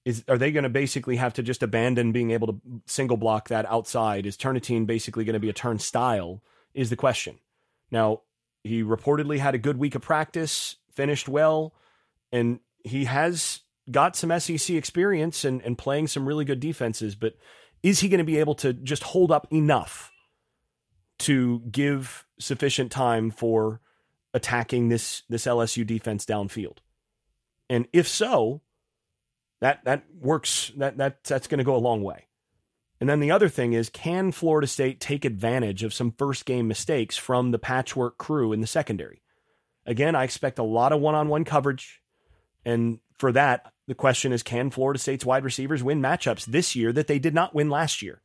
is 0.05 0.24
are 0.28 0.39
they 0.39 0.51
going 0.51 0.64
to 0.64 0.70
basically 0.70 1.16
have 1.16 1.35
to 1.35 1.43
just 1.43 1.62
abandon 1.62 2.12
being 2.12 2.31
able 2.31 2.47
to 2.49 2.61
single 2.87 3.16
block 3.16 3.49
that 3.49 3.66
outside? 3.66 4.26
Is 4.26 4.37
Turnetine 4.37 4.87
basically 4.87 5.24
going 5.24 5.35
to 5.35 5.41
be 5.41 5.51
a 5.51 5.55
turnstile? 5.55 6.43
Is 6.74 6.91
the 6.91 6.97
question. 6.97 7.39
Now, 7.91 8.22
he 8.62 8.83
reportedly 8.83 9.39
had 9.39 9.55
a 9.55 9.59
good 9.59 9.78
week 9.78 9.95
of 9.95 10.03
practice, 10.03 10.76
finished 10.93 11.28
well, 11.28 11.74
and 12.31 12.61
he 12.85 13.07
has 13.07 13.61
got 13.91 14.16
some 14.16 14.39
SEC 14.39 14.76
experience 14.76 15.45
and, 15.45 15.61
and 15.62 15.76
playing 15.76 16.07
some 16.07 16.26
really 16.26 16.45
good 16.45 16.61
defenses, 16.61 17.14
but 17.14 17.35
is 17.83 18.01
he 18.01 18.09
going 18.09 18.18
to 18.18 18.24
be 18.24 18.39
able 18.39 18.55
to 18.55 18.72
just 18.72 19.03
hold 19.03 19.33
up 19.33 19.47
enough 19.53 20.12
to 21.20 21.61
give 21.70 22.26
sufficient 22.39 22.93
time 22.93 23.31
for 23.31 23.81
attacking 24.35 24.89
this 24.89 25.22
this 25.28 25.47
LSU 25.47 25.87
defense 25.87 26.24
downfield? 26.24 26.78
And 27.68 27.87
if 27.93 28.09
so, 28.09 28.62
that 29.61 29.85
that 29.85 30.05
works 30.20 30.72
that 30.76 30.99
that 30.99 31.24
that's 31.24 31.47
going 31.47 31.59
to 31.59 31.64
go 31.64 31.76
a 31.76 31.78
long 31.78 32.03
way. 32.03 32.26
And 33.01 33.09
then 33.09 33.20
the 33.20 33.31
other 33.31 33.49
thing 33.49 33.72
is 33.72 33.89
can 33.89 34.33
Florida 34.33 34.66
State 34.66 35.01
take 35.01 35.24
advantage 35.24 35.83
of 35.83 35.95
some 35.95 36.12
first 36.12 36.45
game 36.45 36.68
mistakes 36.68 37.16
from 37.16 37.51
the 37.51 37.59
patchwork 37.59 38.18
crew 38.18 38.53
in 38.53 38.61
the 38.61 38.66
secondary? 38.66 39.22
Again, 39.87 40.14
I 40.14 40.24
expect 40.24 40.59
a 40.59 40.62
lot 40.62 40.93
of 40.93 41.01
one-on-one 41.01 41.45
coverage 41.45 42.01
and 42.64 43.01
for 43.18 43.33
that, 43.33 43.72
the 43.87 43.95
question 43.95 44.33
is 44.33 44.43
can 44.43 44.70
Florida 44.70 44.99
State's 44.99 45.24
wide 45.24 45.45
receivers 45.45 45.83
win 45.83 46.01
matchups 46.01 46.47
this 46.47 46.74
year 46.76 46.93
that 46.93 47.07
they 47.07 47.18
did 47.18 47.35
not 47.35 47.55
win 47.55 47.70
last 47.70 48.03
year? 48.03 48.22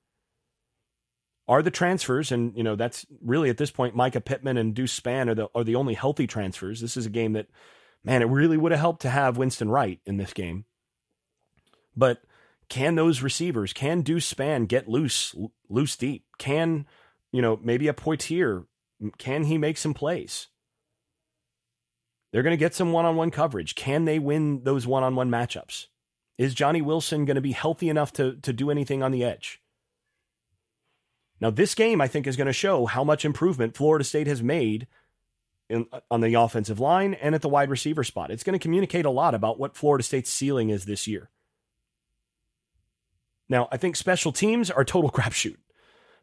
Are 1.47 1.61
the 1.61 1.71
transfers, 1.71 2.31
and 2.31 2.55
you 2.57 2.63
know 2.63 2.75
that's 2.75 3.05
really 3.21 3.49
at 3.49 3.57
this 3.57 3.71
point 3.71 3.95
Mycah 3.95 4.25
Pittman 4.25 4.57
and 4.57 4.73
Deuce 4.73 4.93
Span 4.93 5.29
are 5.29 5.35
the 5.35 5.47
are 5.53 5.63
the 5.63 5.75
only 5.75 5.93
healthy 5.93 6.25
transfers. 6.25 6.81
This 6.81 6.97
is 6.97 7.05
a 7.05 7.11
game 7.11 7.33
that, 7.33 7.47
man, 8.03 8.23
it 8.23 8.29
really 8.29 8.57
would 8.57 8.71
have 8.71 8.81
helped 8.81 9.03
to 9.03 9.09
have 9.09 9.37
Winston 9.37 9.69
Wright 9.69 9.99
in 10.05 10.17
this 10.17 10.33
game. 10.33 10.65
But 11.95 12.23
can 12.67 12.95
those 12.95 13.21
receivers, 13.21 13.73
can 13.73 14.01
Deuce 14.01 14.25
Span 14.25 14.65
get 14.65 14.89
loose 14.89 15.35
loose 15.69 15.95
deep? 15.95 16.25
Can 16.39 16.87
you 17.35 17.41
know, 17.41 17.59
maybe 17.61 17.89
a 17.89 17.93
Poitier. 17.93 18.65
Can 19.17 19.43
he 19.43 19.57
make 19.57 19.77
some 19.77 19.93
plays? 19.93 20.47
They're 22.31 22.43
going 22.43 22.53
to 22.53 22.57
get 22.57 22.73
some 22.73 22.93
one 22.93 23.03
on 23.03 23.17
one 23.17 23.29
coverage. 23.29 23.75
Can 23.75 24.05
they 24.05 24.19
win 24.19 24.63
those 24.63 24.87
one 24.87 25.03
on 25.03 25.15
one 25.15 25.29
matchups? 25.29 25.87
Is 26.37 26.53
Johnny 26.53 26.81
Wilson 26.81 27.25
going 27.25 27.35
to 27.35 27.41
be 27.41 27.51
healthy 27.51 27.89
enough 27.89 28.13
to, 28.13 28.37
to 28.37 28.53
do 28.53 28.71
anything 28.71 29.03
on 29.03 29.11
the 29.11 29.25
edge? 29.25 29.59
Now, 31.41 31.49
this 31.49 31.75
game, 31.75 31.99
I 32.01 32.07
think, 32.07 32.27
is 32.27 32.37
going 32.37 32.47
to 32.47 32.53
show 32.53 32.85
how 32.85 33.03
much 33.03 33.25
improvement 33.25 33.75
Florida 33.75 34.05
State 34.05 34.27
has 34.27 34.41
made 34.41 34.87
in, 35.69 35.85
on 36.09 36.21
the 36.21 36.35
offensive 36.35 36.79
line 36.79 37.13
and 37.15 37.35
at 37.35 37.41
the 37.41 37.49
wide 37.49 37.69
receiver 37.69 38.03
spot. 38.03 38.31
It's 38.31 38.43
going 38.43 38.57
to 38.57 38.63
communicate 38.63 39.05
a 39.05 39.09
lot 39.09 39.35
about 39.35 39.59
what 39.59 39.75
Florida 39.75 40.03
State's 40.03 40.29
ceiling 40.29 40.69
is 40.69 40.85
this 40.85 41.07
year. 41.07 41.29
Now, 43.49 43.67
I 43.71 43.77
think 43.77 43.95
special 43.95 44.31
teams 44.31 44.71
are 44.71 44.85
total 44.85 45.11
crapshoot. 45.11 45.57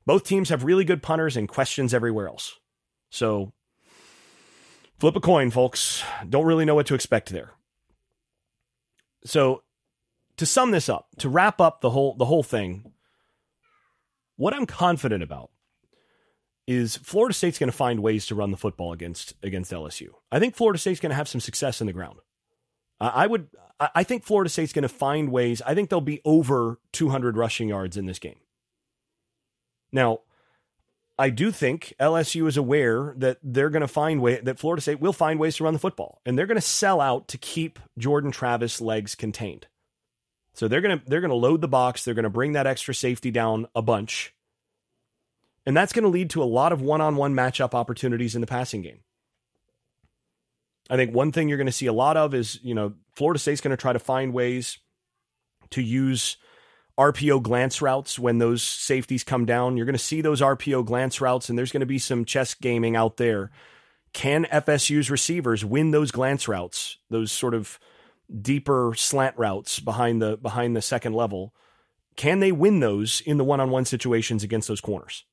Both 0.06 0.24
teams 0.24 0.48
have 0.48 0.64
really 0.64 0.84
good 0.84 1.02
punters 1.02 1.36
and 1.36 1.48
questions 1.48 1.94
everywhere 1.94 2.26
else. 2.26 2.58
So, 3.10 3.52
flip 4.98 5.14
a 5.14 5.20
coin, 5.20 5.50
folks. 5.50 6.02
Don't 6.28 6.46
really 6.46 6.64
know 6.64 6.74
what 6.74 6.86
to 6.86 6.94
expect 6.94 7.30
there. 7.30 7.52
So, 9.24 9.62
to 10.38 10.46
sum 10.46 10.72
this 10.72 10.88
up, 10.88 11.08
to 11.18 11.28
wrap 11.28 11.60
up 11.60 11.82
the 11.82 11.90
whole 11.90 12.16
the 12.16 12.24
whole 12.24 12.42
thing, 12.42 12.92
what 14.36 14.54
I'm 14.54 14.66
confident 14.66 15.22
about 15.22 15.50
is 16.66 16.96
Florida 16.96 17.34
State's 17.34 17.58
going 17.58 17.70
to 17.70 17.76
find 17.76 18.00
ways 18.00 18.26
to 18.26 18.34
run 18.34 18.50
the 18.50 18.56
football 18.56 18.92
against 18.92 19.34
against 19.42 19.72
LSU. 19.72 20.08
I 20.30 20.38
think 20.38 20.54
Florida 20.54 20.78
State's 20.78 21.00
going 21.00 21.10
to 21.10 21.16
have 21.16 21.28
some 21.28 21.40
success 21.40 21.80
in 21.80 21.86
the 21.86 21.92
ground. 21.92 22.18
I 23.00 23.26
would 23.26 23.48
I 23.94 24.04
think 24.04 24.22
Florida 24.22 24.48
State's 24.48 24.72
going 24.72 24.82
to 24.82 24.88
find 24.88 25.30
ways. 25.30 25.60
I 25.66 25.74
think 25.74 25.90
they'll 25.90 26.00
be 26.00 26.20
over 26.24 26.78
200 26.92 27.36
rushing 27.36 27.68
yards 27.68 27.96
in 27.96 28.06
this 28.06 28.20
game. 28.20 28.38
Now, 29.92 30.20
I 31.18 31.30
do 31.30 31.50
think 31.50 31.94
LSU 32.00 32.46
is 32.46 32.56
aware 32.56 33.14
that 33.18 33.38
they're 33.42 33.70
going 33.70 33.82
to 33.82 33.88
find 33.88 34.20
way 34.20 34.40
that 34.40 34.58
Florida 34.58 34.80
State 34.80 35.00
will 35.00 35.12
find 35.12 35.38
ways 35.38 35.56
to 35.56 35.64
run 35.64 35.72
the 35.72 35.78
football, 35.78 36.20
and 36.24 36.38
they're 36.38 36.46
going 36.46 36.56
to 36.56 36.60
sell 36.60 37.00
out 37.00 37.28
to 37.28 37.38
keep 37.38 37.78
Jordan 37.98 38.30
Travis 38.30 38.80
legs 38.80 39.14
contained. 39.14 39.66
So 40.54 40.68
they're 40.68 40.80
going 40.80 40.98
to 40.98 41.04
they're 41.06 41.20
to 41.20 41.34
load 41.34 41.60
the 41.60 41.68
box. 41.68 42.04
They're 42.04 42.14
going 42.14 42.24
to 42.24 42.30
bring 42.30 42.52
that 42.52 42.66
extra 42.66 42.94
safety 42.94 43.30
down 43.30 43.66
a 43.74 43.82
bunch. 43.82 44.34
And 45.64 45.76
that's 45.76 45.92
going 45.92 46.02
to 46.02 46.08
lead 46.08 46.30
to 46.30 46.42
a 46.42 46.44
lot 46.44 46.72
of 46.72 46.82
one-on-one 46.82 47.34
matchup 47.34 47.72
opportunities 47.72 48.34
in 48.34 48.40
the 48.40 48.46
passing 48.46 48.82
game. 48.82 49.00
I 50.90 50.96
think 50.96 51.14
one 51.14 51.30
thing 51.30 51.48
you're 51.48 51.58
going 51.58 51.66
to 51.66 51.72
see 51.72 51.86
a 51.86 51.92
lot 51.92 52.16
of 52.16 52.34
is, 52.34 52.58
you 52.62 52.74
know, 52.74 52.94
Florida 53.14 53.38
State's 53.38 53.60
going 53.60 53.70
to 53.70 53.80
try 53.80 53.92
to 53.92 53.98
find 53.98 54.32
ways 54.32 54.78
to 55.70 55.80
use 55.80 56.36
RPO 56.98 57.42
glance 57.42 57.80
routes 57.80 58.18
when 58.18 58.38
those 58.38 58.62
safeties 58.62 59.24
come 59.24 59.46
down. 59.46 59.76
You're 59.76 59.86
going 59.86 59.94
to 59.94 59.98
see 59.98 60.20
those 60.20 60.40
RPO 60.40 60.84
glance 60.84 61.20
routes, 61.20 61.48
and 61.48 61.56
there's 61.56 61.72
going 61.72 61.80
to 61.80 61.86
be 61.86 61.98
some 61.98 62.24
chess 62.24 62.54
gaming 62.54 62.96
out 62.96 63.16
there. 63.16 63.50
Can 64.12 64.44
FSU's 64.46 65.10
receivers 65.10 65.64
win 65.64 65.92
those 65.92 66.10
glance 66.10 66.48
routes, 66.48 66.98
those 67.08 67.32
sort 67.32 67.54
of 67.54 67.78
deeper 68.40 68.94
slant 68.96 69.36
routes 69.36 69.80
behind 69.80 70.22
the 70.22 70.36
behind 70.36 70.76
the 70.76 70.82
second 70.82 71.14
level, 71.14 71.54
can 72.16 72.40
they 72.40 72.52
win 72.52 72.80
those 72.80 73.20
in 73.20 73.36
the 73.36 73.44
one-on-one 73.44 73.84
situations 73.84 74.42
against 74.42 74.68
those 74.68 74.80
corners? 74.80 75.24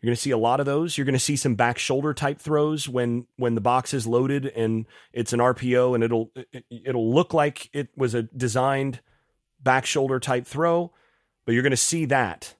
You're 0.00 0.08
going 0.08 0.16
to 0.16 0.22
see 0.22 0.30
a 0.30 0.38
lot 0.38 0.60
of 0.60 0.66
those. 0.66 0.96
You're 0.96 1.04
going 1.04 1.12
to 1.12 1.18
see 1.18 1.36
some 1.36 1.56
back 1.56 1.78
shoulder 1.78 2.14
type 2.14 2.40
throws 2.40 2.88
when 2.88 3.26
when 3.36 3.54
the 3.54 3.60
box 3.60 3.92
is 3.92 4.06
loaded 4.06 4.46
and 4.46 4.86
it's 5.12 5.34
an 5.34 5.40
RPO 5.40 5.94
and 5.94 6.02
it'll 6.02 6.30
it'll 6.70 7.12
look 7.12 7.34
like 7.34 7.68
it 7.74 7.88
was 7.96 8.14
a 8.14 8.22
designed 8.22 9.00
back 9.62 9.84
shoulder 9.84 10.18
type 10.18 10.46
throw, 10.46 10.92
but 11.44 11.52
you're 11.52 11.62
going 11.62 11.70
to 11.70 11.76
see 11.76 12.06
that 12.06 12.54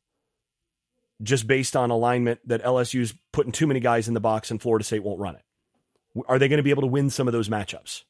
just 1.22 1.46
based 1.46 1.76
on 1.76 1.90
alignment 1.90 2.40
that 2.46 2.62
LSU's 2.62 3.14
putting 3.32 3.52
too 3.52 3.66
many 3.66 3.80
guys 3.80 4.06
in 4.06 4.14
the 4.14 4.20
box 4.20 4.50
and 4.50 4.60
Florida 4.60 4.84
State 4.84 5.02
won't 5.02 5.20
run 5.20 5.36
it. 5.36 5.42
Are 6.28 6.38
they 6.38 6.48
going 6.48 6.58
to 6.58 6.62
be 6.62 6.70
able 6.70 6.82
to 6.82 6.88
win 6.88 7.08
some 7.08 7.26
of 7.26 7.32
those 7.32 7.48
matchups? 7.48 8.02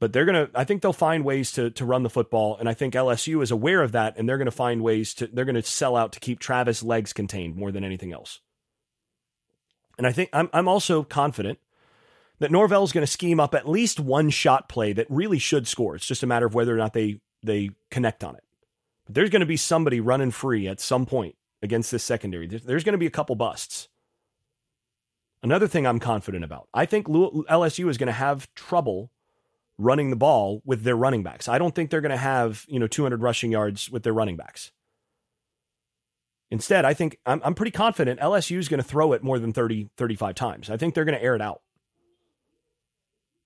But 0.00 0.12
they're 0.12 0.24
going 0.24 0.46
to 0.46 0.50
I 0.58 0.64
think 0.64 0.82
they'll 0.82 0.92
find 0.92 1.24
ways 1.24 1.52
to 1.52 1.70
to 1.70 1.84
run 1.84 2.02
the 2.02 2.10
football 2.10 2.56
and 2.58 2.68
I 2.68 2.74
think 2.74 2.94
LSU 2.94 3.42
is 3.42 3.52
aware 3.52 3.82
of 3.82 3.92
that 3.92 4.14
and 4.16 4.28
they're 4.28 4.38
going 4.38 4.46
to 4.46 4.50
find 4.50 4.82
ways 4.82 5.14
to 5.14 5.28
they're 5.28 5.44
going 5.44 5.54
to 5.54 5.62
sell 5.62 5.94
out 5.94 6.12
to 6.12 6.20
keep 6.20 6.40
Travis 6.40 6.82
legs 6.82 7.12
contained 7.12 7.54
more 7.54 7.70
than 7.70 7.84
anything 7.84 8.12
else. 8.12 8.40
And 9.98 10.06
I 10.06 10.12
think 10.12 10.30
I'm 10.32 10.48
I'm 10.52 10.66
also 10.66 11.04
confident 11.04 11.60
that 12.40 12.50
Norvell's 12.50 12.92
going 12.92 13.06
to 13.06 13.12
scheme 13.12 13.38
up 13.38 13.54
at 13.54 13.68
least 13.68 14.00
one 14.00 14.30
shot 14.30 14.68
play 14.68 14.94
that 14.94 15.06
really 15.10 15.38
should 15.38 15.68
score. 15.68 15.94
It's 15.94 16.06
just 16.06 16.22
a 16.22 16.26
matter 16.26 16.46
of 16.46 16.54
whether 16.54 16.74
or 16.74 16.78
not 16.78 16.94
they 16.94 17.20
they 17.42 17.70
connect 17.90 18.24
on 18.24 18.34
it. 18.34 18.44
But 19.04 19.14
there's 19.14 19.30
going 19.30 19.40
to 19.40 19.46
be 19.46 19.58
somebody 19.58 20.00
running 20.00 20.30
free 20.30 20.66
at 20.66 20.80
some 20.80 21.04
point 21.04 21.36
against 21.62 21.90
this 21.90 22.02
secondary. 22.02 22.46
There's 22.46 22.84
going 22.84 22.94
to 22.94 22.98
be 22.98 23.06
a 23.06 23.10
couple 23.10 23.36
busts. 23.36 23.88
Another 25.42 25.68
thing 25.68 25.86
I'm 25.86 26.00
confident 26.00 26.44
about. 26.44 26.68
I 26.72 26.84
think 26.84 27.06
LSU 27.06 27.88
is 27.88 27.96
going 27.96 28.08
to 28.08 28.12
have 28.12 28.52
trouble 28.54 29.10
running 29.80 30.10
the 30.10 30.16
ball 30.16 30.62
with 30.64 30.82
their 30.82 30.96
running 30.96 31.22
backs. 31.22 31.48
I 31.48 31.58
don't 31.58 31.74
think 31.74 31.90
they're 31.90 32.00
going 32.00 32.10
to 32.10 32.16
have, 32.16 32.64
you 32.68 32.78
know, 32.78 32.86
200 32.86 33.22
rushing 33.22 33.52
yards 33.52 33.90
with 33.90 34.02
their 34.02 34.12
running 34.12 34.36
backs. 34.36 34.72
Instead, 36.50 36.84
I 36.84 36.94
think 36.94 37.18
I'm, 37.24 37.40
I'm 37.44 37.54
pretty 37.54 37.70
confident 37.70 38.20
LSU 38.20 38.58
is 38.58 38.68
going 38.68 38.82
to 38.82 38.88
throw 38.88 39.12
it 39.12 39.22
more 39.22 39.38
than 39.38 39.52
30, 39.52 39.88
35 39.96 40.34
times. 40.34 40.70
I 40.70 40.76
think 40.76 40.94
they're 40.94 41.04
going 41.04 41.18
to 41.18 41.24
air 41.24 41.34
it 41.34 41.42
out. 41.42 41.62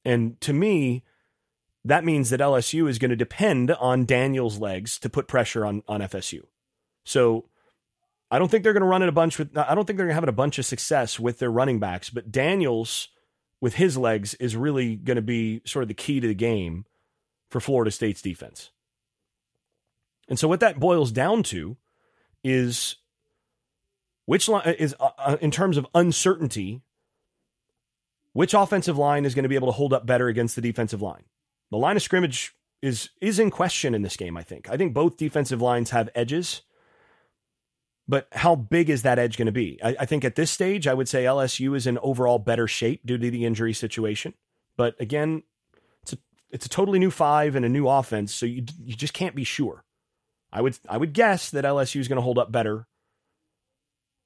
And 0.05 0.41
to 0.41 0.53
me, 0.53 1.05
that 1.85 2.05
means 2.05 2.31
that 2.31 2.41
LSU 2.41 2.89
is 2.89 2.99
going 2.99 3.11
to 3.11 3.17
depend 3.17 3.71
on 3.71 4.07
Daniels' 4.07 4.59
legs 4.59 4.99
to 5.01 5.11
put 5.11 5.29
pressure 5.29 5.67
on, 5.67 5.83
on 5.87 6.01
FSU. 6.01 6.41
So 7.05 7.45
I 8.31 8.39
don't 8.39 8.51
think 8.51 8.65
they're 8.65 8.73
going 8.73 8.83
to 8.83 8.89
run 8.89 9.03
it 9.03 9.09
a 9.09 9.13
bunch 9.13 9.39
with, 9.39 9.57
I 9.57 9.75
don't 9.75 9.87
think 9.87 9.99
they're 9.99 10.07
going 10.07 10.17
to 10.17 10.21
have 10.21 10.29
a 10.29 10.33
bunch 10.33 10.59
of 10.59 10.65
success 10.67 11.21
with 11.21 11.39
their 11.39 11.51
running 11.51 11.79
backs, 11.79 12.09
but 12.09 12.33
Daniels 12.33 13.09
with 13.65 13.77
his 13.77 13.97
legs 13.97 14.35
is 14.35 14.55
really 14.55 14.95
going 14.95 15.17
to 15.17 15.23
be 15.23 15.63
sort 15.65 15.83
of 15.83 15.89
the 15.89 15.95
key 15.95 16.21
to 16.21 16.29
the 16.29 16.35
game 16.35 16.85
for 17.49 17.61
Florida 17.61 17.91
State's 17.91 18.21
defense. 18.21 18.71
And 20.29 20.39
so 20.39 20.47
what 20.49 20.61
that 20.61 20.79
boils 20.79 21.11
down 21.11 21.43
to 21.45 21.79
is 22.45 22.97
which 24.27 24.51
line 24.51 24.75
is 24.79 24.95
uh, 25.01 25.09
uh, 25.17 25.37
in 25.41 25.51
terms 25.51 25.79
of 25.79 25.87
uncertainty 25.95 26.83
which 28.35 28.53
offensive 28.53 28.99
line 28.99 29.25
is 29.25 29.35
going 29.35 29.45
to 29.45 29.49
be 29.49 29.55
able 29.55 29.69
to 29.69 29.73
hold 29.73 29.95
up 29.95 30.05
better 30.05 30.29
against 30.29 30.57
the 30.57 30.61
defensive 30.61 31.01
line. 31.01 31.25
The 31.71 31.79
line 31.79 31.97
of 31.97 32.03
scrimmage 32.03 32.55
is 32.83 33.09
is 33.23 33.39
in 33.39 33.51
question 33.51 33.95
in 33.95 34.03
this 34.03 34.19
game, 34.19 34.37
I 34.37 34.43
think. 34.43 34.69
I 34.69 34.77
think 34.77 34.93
both 34.93 35.17
defensive 35.17 35.63
lines 35.63 35.89
have 35.89 36.11
edges. 36.15 36.61
But 38.07 38.29
how 38.33 38.55
big 38.55 38.91
is 38.91 39.03
that 39.03 39.19
edge 39.19 39.37
going 39.37 39.47
to 39.47 39.53
be? 39.53 39.79
I, 39.83 39.97
I, 40.01 40.07
think 40.07 40.25
at 40.25 40.35
this 40.35 40.51
stage, 40.51 40.87
I 40.87 40.93
would 40.93 41.09
say 41.09 41.25
LSU 41.25 41.75
is 41.75 41.87
in 41.87 41.97
overall 41.99 42.39
better 42.39 42.69
shape 42.69 43.01
due 43.07 43.17
to 43.17 43.31
the 43.31 43.47
injury 43.47 43.73
situation. 43.73 44.35
But 44.77 45.01
again, 45.01 45.43
it's 46.03 46.13
a 46.13 46.19
it's 46.51 46.67
a 46.67 46.69
totally 46.69 46.99
new 46.99 47.11
five 47.11 47.57
and 47.57 47.65
a 47.65 47.69
new 47.69 47.89
offense, 47.89 48.35
so 48.35 48.45
you 48.45 48.65
you 48.79 48.95
just 48.95 49.15
can't 49.15 49.35
be 49.35 49.45
sure. 49.45 49.85
I 50.53 50.61
would 50.61 50.79
I 50.89 50.99
would 50.99 51.15
guess 51.15 51.51
that 51.51 51.65
LSU 51.65 52.01
is 52.01 52.09
going 52.09 52.17
to 52.17 52.23
hold 52.23 52.39
up 52.39 52.53
better, 52.53 52.87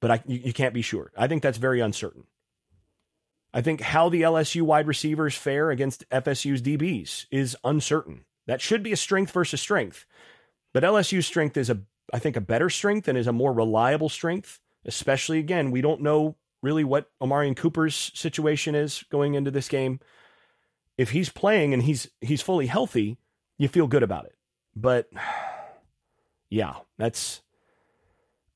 but 0.01 0.11
I 0.11 0.23
you, 0.25 0.39
you 0.45 0.53
can't 0.53 0.73
be 0.73 0.81
sure. 0.81 1.11
I 1.17 1.27
think 1.27 1.41
that's 1.41 1.57
very 1.57 1.79
uncertain. 1.79 2.25
I 3.53 3.61
think 3.61 3.81
how 3.81 4.09
the 4.09 4.21
LSU 4.21 4.61
wide 4.61 4.87
receivers 4.87 5.35
fare 5.35 5.71
against 5.71 6.07
FSU's 6.09 6.61
DBs 6.61 7.25
is 7.31 7.55
uncertain. 7.63 8.25
That 8.45 8.61
should 8.61 8.83
be 8.83 8.91
a 8.91 8.97
strength 8.97 9.31
versus 9.31 9.61
strength. 9.61 10.05
But 10.73 10.83
LSU's 10.83 11.25
strength 11.25 11.57
is 11.57 11.69
a 11.69 11.81
I 12.13 12.19
think, 12.19 12.35
a 12.35 12.41
better 12.41 12.69
strength 12.69 13.07
and 13.07 13.17
is 13.17 13.27
a 13.27 13.33
more 13.33 13.53
reliable 13.53 14.09
strength. 14.09 14.59
Especially 14.85 15.39
again, 15.39 15.71
we 15.71 15.81
don't 15.81 16.01
know 16.01 16.35
really 16.61 16.83
what 16.83 17.09
Omarion 17.21 17.55
Cooper's 17.55 18.11
situation 18.13 18.75
is 18.75 19.03
going 19.09 19.35
into 19.35 19.51
this 19.51 19.67
game. 19.67 19.99
If 20.97 21.11
he's 21.11 21.29
playing 21.29 21.73
and 21.73 21.83
he's 21.83 22.09
he's 22.21 22.41
fully 22.41 22.67
healthy, 22.67 23.17
you 23.57 23.67
feel 23.67 23.87
good 23.87 24.03
about 24.03 24.25
it. 24.25 24.35
But 24.75 25.09
yeah, 26.49 26.75
that's 26.97 27.41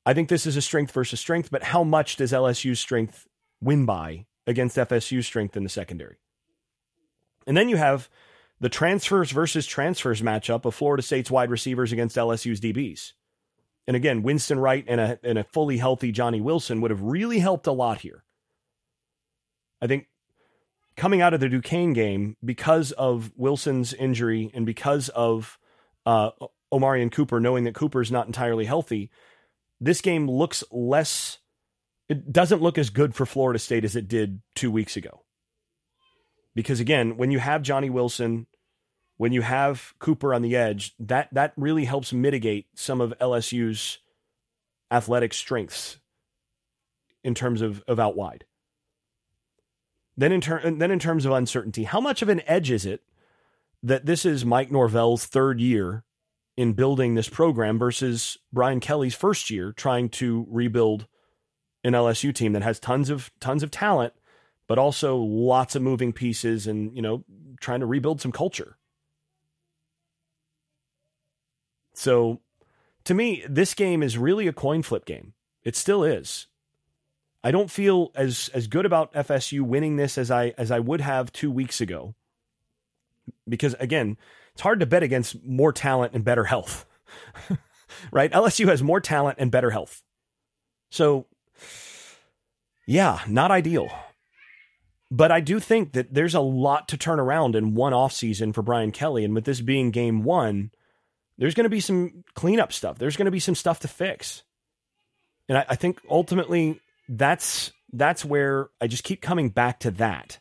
I 0.06 0.14
think 0.14 0.28
this 0.28 0.46
is 0.46 0.56
a 0.56 0.62
strength 0.62 0.92
versus 0.92 1.20
strength, 1.20 1.50
but 1.50 1.62
how 1.62 1.82
much 1.84 2.16
does 2.16 2.32
LSU's 2.32 2.80
strength 2.80 3.26
win 3.60 3.86
by 3.86 4.26
against 4.46 4.76
FSU's 4.76 5.26
strength 5.26 5.56
in 5.56 5.62
the 5.62 5.70
secondary? 5.70 6.16
And 7.46 7.56
then 7.56 7.68
you 7.68 7.76
have 7.76 8.08
the 8.60 8.68
transfers 8.68 9.30
versus 9.30 9.66
transfers 9.66 10.22
matchup 10.22 10.64
of 10.64 10.74
Florida 10.74 11.02
State's 11.02 11.30
wide 11.30 11.50
receivers 11.50 11.92
against 11.92 12.16
LSU's 12.16 12.60
DBs. 12.60 13.12
And 13.86 13.96
again, 13.96 14.22
Winston 14.22 14.58
Wright 14.58 14.84
and 14.88 15.00
a, 15.00 15.18
and 15.22 15.38
a 15.38 15.44
fully 15.44 15.76
healthy 15.76 16.10
Johnny 16.10 16.40
Wilson 16.40 16.80
would 16.80 16.90
have 16.90 17.02
really 17.02 17.38
helped 17.38 17.66
a 17.66 17.72
lot 17.72 18.00
here. 18.00 18.24
I 19.82 19.86
think 19.86 20.08
coming 20.96 21.20
out 21.20 21.34
of 21.34 21.40
the 21.40 21.48
Duquesne 21.48 21.92
game, 21.92 22.36
because 22.44 22.92
of 22.92 23.32
Wilson's 23.36 23.92
injury 23.92 24.50
and 24.54 24.64
because 24.64 25.10
of 25.10 25.58
uh, 26.06 26.30
Omarion 26.72 27.12
Cooper, 27.12 27.40
knowing 27.40 27.64
that 27.64 27.74
Cooper 27.74 28.00
is 28.00 28.10
not 28.10 28.26
entirely 28.26 28.64
healthy, 28.64 29.10
this 29.80 30.00
game 30.00 30.30
looks 30.30 30.64
less, 30.70 31.38
it 32.08 32.32
doesn't 32.32 32.62
look 32.62 32.78
as 32.78 32.90
good 32.90 33.14
for 33.14 33.26
Florida 33.26 33.58
State 33.58 33.84
as 33.84 33.96
it 33.96 34.08
did 34.08 34.40
two 34.54 34.70
weeks 34.70 34.96
ago. 34.96 35.24
Because 36.54 36.80
again, 36.80 37.16
when 37.16 37.30
you 37.30 37.40
have 37.40 37.62
Johnny 37.62 37.90
Wilson 37.90 38.46
when 39.16 39.32
you 39.32 39.42
have 39.42 39.94
Cooper 39.98 40.34
on 40.34 40.42
the 40.42 40.56
edge, 40.56 40.94
that 40.98 41.28
that 41.32 41.52
really 41.56 41.84
helps 41.84 42.12
mitigate 42.12 42.66
some 42.74 43.00
of 43.00 43.14
LSU's 43.20 43.98
athletic 44.90 45.32
strengths 45.32 45.98
in 47.22 47.34
terms 47.34 47.62
of, 47.62 47.82
of 47.88 47.98
out 47.98 48.16
wide. 48.16 48.44
Then 50.16 50.30
in, 50.30 50.40
ter- 50.40 50.70
then 50.70 50.90
in 50.90 50.98
terms 50.98 51.24
of 51.24 51.32
uncertainty, 51.32 51.84
how 51.84 52.00
much 52.00 52.22
of 52.22 52.28
an 52.28 52.42
edge 52.46 52.70
is 52.70 52.86
it 52.86 53.02
that 53.82 54.06
this 54.06 54.24
is 54.24 54.44
Mike 54.44 54.70
Norvell's 54.70 55.26
third 55.26 55.60
year 55.60 56.04
in 56.56 56.72
building 56.72 57.14
this 57.14 57.28
program 57.28 57.78
versus 57.78 58.38
Brian 58.52 58.80
Kelly's 58.80 59.14
first 59.14 59.50
year 59.50 59.72
trying 59.72 60.08
to 60.08 60.46
rebuild 60.48 61.06
an 61.82 61.92
LSU 61.92 62.32
team 62.34 62.52
that 62.52 62.62
has 62.62 62.78
tons 62.78 63.10
of 63.10 63.30
tons 63.40 63.62
of 63.62 63.70
talent, 63.70 64.14
but 64.68 64.78
also 64.78 65.16
lots 65.16 65.74
of 65.74 65.82
moving 65.82 66.12
pieces 66.12 66.66
and, 66.66 66.94
you 66.94 67.02
know, 67.02 67.24
trying 67.60 67.80
to 67.80 67.86
rebuild 67.86 68.20
some 68.20 68.32
culture. 68.32 68.78
So 71.94 72.40
to 73.04 73.14
me, 73.14 73.44
this 73.48 73.74
game 73.74 74.02
is 74.02 74.18
really 74.18 74.46
a 74.46 74.52
coin 74.52 74.82
flip 74.82 75.04
game. 75.04 75.32
It 75.62 75.76
still 75.76 76.04
is. 76.04 76.46
I 77.42 77.50
don't 77.50 77.70
feel 77.70 78.10
as 78.14 78.50
as 78.54 78.66
good 78.66 78.86
about 78.86 79.12
FSU 79.12 79.60
winning 79.62 79.96
this 79.96 80.16
as 80.18 80.30
I 80.30 80.54
as 80.56 80.70
I 80.70 80.80
would 80.80 81.00
have 81.00 81.32
2 81.32 81.50
weeks 81.50 81.80
ago. 81.80 82.14
Because 83.48 83.74
again, 83.78 84.16
it's 84.52 84.62
hard 84.62 84.80
to 84.80 84.86
bet 84.86 85.02
against 85.02 85.44
more 85.44 85.72
talent 85.72 86.14
and 86.14 86.24
better 86.24 86.44
health. 86.44 86.86
right? 88.12 88.32
LSU 88.32 88.66
has 88.68 88.82
more 88.82 89.00
talent 89.00 89.38
and 89.38 89.50
better 89.50 89.70
health. 89.70 90.02
So 90.90 91.26
yeah, 92.86 93.20
not 93.28 93.50
ideal. 93.50 93.88
But 95.10 95.30
I 95.30 95.40
do 95.40 95.60
think 95.60 95.92
that 95.92 96.12
there's 96.12 96.34
a 96.34 96.40
lot 96.40 96.88
to 96.88 96.96
turn 96.96 97.20
around 97.20 97.54
in 97.54 97.74
one 97.74 97.92
off 97.92 98.12
season 98.12 98.52
for 98.52 98.62
Brian 98.62 98.90
Kelly. 98.90 99.24
And 99.24 99.34
with 99.34 99.44
this 99.44 99.60
being 99.60 99.90
game 99.90 100.24
one, 100.24 100.70
there's 101.38 101.54
going 101.54 101.64
to 101.64 101.70
be 101.70 101.80
some 101.80 102.24
cleanup 102.34 102.72
stuff. 102.72 102.98
There's 102.98 103.16
going 103.16 103.26
to 103.26 103.32
be 103.32 103.40
some 103.40 103.54
stuff 103.54 103.80
to 103.80 103.88
fix. 103.88 104.42
And 105.48 105.58
I, 105.58 105.66
I 105.70 105.74
think 105.76 106.00
ultimately 106.08 106.80
that's 107.08 107.72
that's 107.92 108.24
where 108.24 108.68
I 108.80 108.86
just 108.86 109.04
keep 109.04 109.22
coming 109.22 109.50
back 109.50 109.80
to 109.80 109.90
that. 109.92 110.38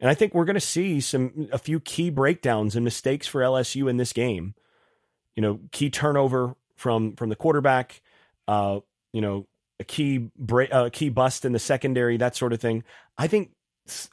And 0.00 0.10
I 0.10 0.14
think 0.14 0.34
we're 0.34 0.44
going 0.44 0.54
to 0.54 0.60
see 0.60 1.00
some 1.00 1.48
a 1.52 1.58
few 1.58 1.80
key 1.80 2.10
breakdowns 2.10 2.74
and 2.74 2.84
mistakes 2.84 3.26
for 3.26 3.40
LSU 3.40 3.88
in 3.88 3.96
this 3.96 4.12
game. 4.12 4.54
You 5.36 5.42
know, 5.42 5.60
key 5.70 5.90
turnover 5.90 6.56
from 6.76 7.14
from 7.16 7.28
the 7.28 7.36
quarterback, 7.36 8.02
uh, 8.48 8.80
you 9.12 9.20
know, 9.20 9.46
a 9.80 9.84
key 9.84 10.30
break, 10.36 10.72
uh, 10.72 10.90
key 10.90 11.08
bust 11.08 11.44
in 11.44 11.52
the 11.52 11.58
secondary, 11.58 12.16
that 12.16 12.36
sort 12.36 12.52
of 12.52 12.60
thing. 12.60 12.84
I 13.16 13.26
think 13.28 13.52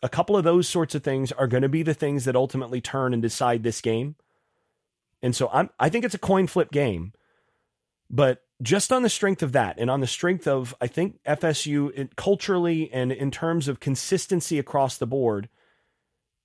a 0.03 0.09
couple 0.09 0.37
of 0.37 0.43
those 0.43 0.67
sorts 0.67 0.95
of 0.95 1.03
things 1.03 1.31
are 1.31 1.47
going 1.47 1.63
to 1.63 1.69
be 1.69 1.83
the 1.83 1.93
things 1.93 2.25
that 2.25 2.35
ultimately 2.35 2.81
turn 2.81 3.13
and 3.13 3.21
decide 3.21 3.63
this 3.63 3.81
game. 3.81 4.15
And 5.21 5.35
so 5.35 5.49
I'm 5.51 5.69
I 5.79 5.89
think 5.89 6.05
it's 6.05 6.15
a 6.15 6.19
coin 6.19 6.47
flip 6.47 6.71
game. 6.71 7.13
But 8.09 8.41
just 8.61 8.91
on 8.91 9.03
the 9.03 9.09
strength 9.09 9.43
of 9.43 9.51
that 9.53 9.77
and 9.77 9.89
on 9.89 9.99
the 9.99 10.07
strength 10.07 10.47
of 10.47 10.75
I 10.81 10.87
think 10.87 11.19
FSU 11.25 12.15
culturally 12.15 12.91
and 12.91 13.11
in 13.11 13.31
terms 13.31 13.67
of 13.67 13.79
consistency 13.79 14.59
across 14.59 14.97
the 14.97 15.07
board 15.07 15.49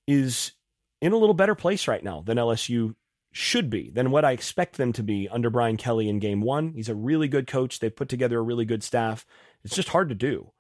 is 0.07 0.53
in 1.01 1.12
a 1.12 1.16
little 1.16 1.35
better 1.35 1.55
place 1.55 1.89
right 1.89 2.03
now 2.03 2.22
than 2.22 2.39
LSU 2.39 2.95
should 3.33 3.68
be, 3.68 3.91
than 3.91 4.12
what 4.12 4.25
I 4.25 4.31
expect 4.31 4.77
them 4.77 4.93
to 4.93 5.03
be 5.03 5.29
under 5.29 5.51
Brian 5.51 5.77
Kelly 5.77 6.09
in 6.09 6.20
game 6.20 6.41
1. 6.41 6.72
He's 6.75 6.89
a 6.89 6.95
really 6.95 7.27
good 7.27 7.49
coach. 7.49 7.81
They've 7.81 7.95
put 7.95 8.09
together 8.09 8.39
a 8.39 8.43
really 8.43 8.64
good 8.64 8.85
staff. 8.85 9.27
It's 9.64 9.75
just 9.75 9.89
hard 9.89 10.09
to 10.11 10.14
do. 10.14 10.53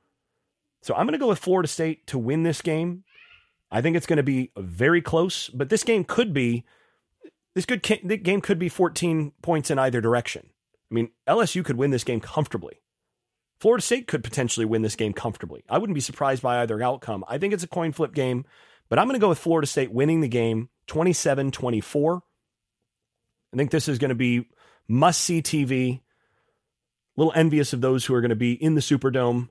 So 0.82 0.92
I'm 0.92 1.06
going 1.06 1.12
to 1.12 1.18
go 1.18 1.28
with 1.28 1.38
Florida 1.38 1.68
State 1.68 2.06
to 2.08 2.18
win 2.18 2.42
this 2.42 2.60
game. 2.60 3.04
I 3.70 3.80
think 3.80 3.96
it's 3.96 4.06
going 4.06 4.16
to 4.16 4.24
be 4.24 4.50
very 4.56 5.00
close, 5.00 5.48
but 5.50 5.68
this 5.68 5.84
game 5.84 6.04
could 6.04 6.34
be 6.34 6.64
this 7.54 7.66
good 7.66 7.82
game 7.82 8.40
could 8.40 8.58
be 8.58 8.68
14 8.68 9.32
points 9.42 9.70
in 9.70 9.78
either 9.78 10.00
direction. 10.00 10.48
I 10.90 10.94
mean, 10.94 11.10
LSU 11.28 11.64
could 11.64 11.76
win 11.76 11.90
this 11.90 12.04
game 12.04 12.20
comfortably. 12.20 12.80
Florida 13.60 13.82
State 13.82 14.06
could 14.06 14.24
potentially 14.24 14.66
win 14.66 14.82
this 14.82 14.96
game 14.96 15.12
comfortably. 15.12 15.64
I 15.68 15.78
wouldn't 15.78 15.94
be 15.94 16.00
surprised 16.00 16.42
by 16.42 16.60
either 16.60 16.82
outcome. 16.82 17.24
I 17.28 17.38
think 17.38 17.54
it's 17.54 17.62
a 17.62 17.68
coin 17.68 17.92
flip 17.92 18.12
game, 18.12 18.44
but 18.88 18.98
I'm 18.98 19.06
going 19.06 19.14
to 19.14 19.20
go 19.20 19.28
with 19.28 19.38
Florida 19.38 19.66
State 19.66 19.92
winning 19.92 20.20
the 20.20 20.28
game 20.28 20.68
27 20.88 21.50
24. 21.50 22.22
I 23.52 23.56
think 23.56 23.70
this 23.70 23.88
is 23.88 23.98
going 23.98 24.10
to 24.10 24.14
be 24.14 24.48
must 24.88 25.20
see 25.20 25.40
TV. 25.40 26.00
A 26.00 26.00
little 27.16 27.32
envious 27.36 27.72
of 27.72 27.80
those 27.80 28.04
who 28.04 28.14
are 28.14 28.20
going 28.20 28.30
to 28.30 28.36
be 28.36 28.52
in 28.52 28.74
the 28.74 28.80
Superdome, 28.80 29.48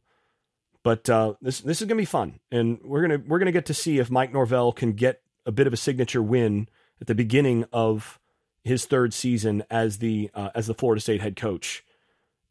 but 0.84 1.10
uh, 1.10 1.36
this 1.42 1.62
this 1.62 1.82
is 1.82 1.88
going 1.88 1.98
to 1.98 2.02
be 2.02 2.06
fun, 2.06 2.42
and 2.52 2.80
we're 2.84 3.02
gonna 3.02 3.24
we're 3.26 3.40
gonna 3.40 3.54
get 3.54 3.68
to 3.68 3.74
see 3.74 4.00
if 4.00 4.12
Mike 4.12 4.34
Norvell 4.34 4.74
can 4.74 4.92
get 4.92 5.22
a 5.46 5.52
bit 5.54 5.66
of 5.66 5.72
a 5.72 5.78
signature 5.78 6.22
win 6.22 6.68
at 7.02 7.08
the 7.08 7.16
beginning 7.16 7.66
of 7.74 8.20
his 8.64 8.86
third 8.86 9.14
season 9.14 9.64
as 9.70 9.98
the 9.98 10.30
uh, 10.34 10.50
as 10.56 10.68
the 10.68 10.74
Florida 10.74 11.02
State 11.02 11.22
head 11.22 11.36
coach, 11.36 11.84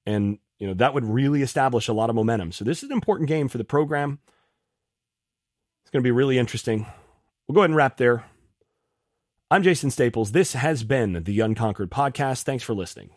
and 0.04 0.38
you 0.58 0.66
know 0.66 0.74
that 0.74 0.94
would 0.94 1.04
really 1.04 1.42
establish 1.42 1.88
a 1.88 1.92
lot 1.92 2.10
of 2.10 2.16
momentum. 2.16 2.52
So 2.52 2.64
this 2.64 2.82
is 2.82 2.90
an 2.90 2.92
important 2.92 3.28
game 3.28 3.48
for 3.48 3.58
the 3.58 3.64
program. 3.64 4.18
It's 5.82 5.90
going 5.90 6.02
to 6.02 6.06
be 6.06 6.10
really 6.10 6.38
interesting. 6.38 6.86
We'll 7.46 7.54
go 7.54 7.60
ahead 7.60 7.70
and 7.70 7.76
wrap 7.76 7.96
there. 7.96 8.24
I'm 9.50 9.62
Jason 9.62 9.90
Staples. 9.90 10.32
This 10.32 10.54
has 10.54 10.84
been 10.84 11.24
the 11.24 11.40
Unconquered 11.40 11.90
Podcast. 11.90 12.44
Thanks 12.44 12.64
for 12.64 12.74
listening. 12.74 13.10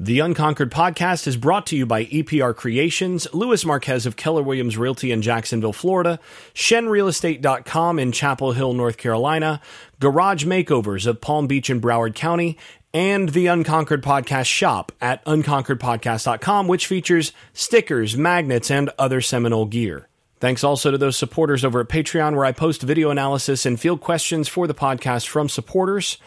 The 0.00 0.20
Unconquered 0.20 0.72
podcast 0.72 1.26
is 1.26 1.36
brought 1.36 1.66
to 1.66 1.76
you 1.76 1.86
by 1.86 2.06
EPR 2.06 2.56
Creations, 2.56 3.28
Louis 3.32 3.64
Marquez 3.64 4.06
of 4.06 4.16
Keller 4.16 4.42
Williams 4.42 4.76
Realty 4.76 5.12
in 5.12 5.22
Jacksonville, 5.22 5.74
Florida, 5.74 6.18
ShenRealEstate.com 6.54 7.98
in 7.98 8.10
Chapel 8.10 8.52
Hill, 8.52 8.72
North 8.72 8.96
Carolina, 8.96 9.60
Garage 10.00 10.44
Makeovers 10.44 11.06
of 11.06 11.20
Palm 11.20 11.46
Beach 11.46 11.70
and 11.70 11.80
Broward 11.80 12.14
County, 12.14 12.58
and 12.94 13.28
the 13.28 13.46
Unconquered 13.46 14.02
Podcast 14.02 14.46
shop 14.46 14.92
at 15.00 15.24
unconqueredpodcast.com, 15.26 16.66
which 16.66 16.86
features 16.86 17.32
stickers, 17.52 18.16
magnets, 18.16 18.70
and 18.70 18.90
other 18.98 19.20
Seminole 19.20 19.66
gear. 19.66 20.08
Thanks 20.40 20.64
also 20.64 20.90
to 20.90 20.98
those 20.98 21.16
supporters 21.16 21.64
over 21.64 21.80
at 21.80 21.88
Patreon, 21.88 22.34
where 22.34 22.44
I 22.44 22.50
post 22.50 22.82
video 22.82 23.10
analysis 23.10 23.64
and 23.64 23.78
field 23.78 24.00
questions 24.00 24.48
for 24.48 24.66
the 24.66 24.74
podcast 24.74 25.28
from 25.28 25.48
supporters. 25.48 26.18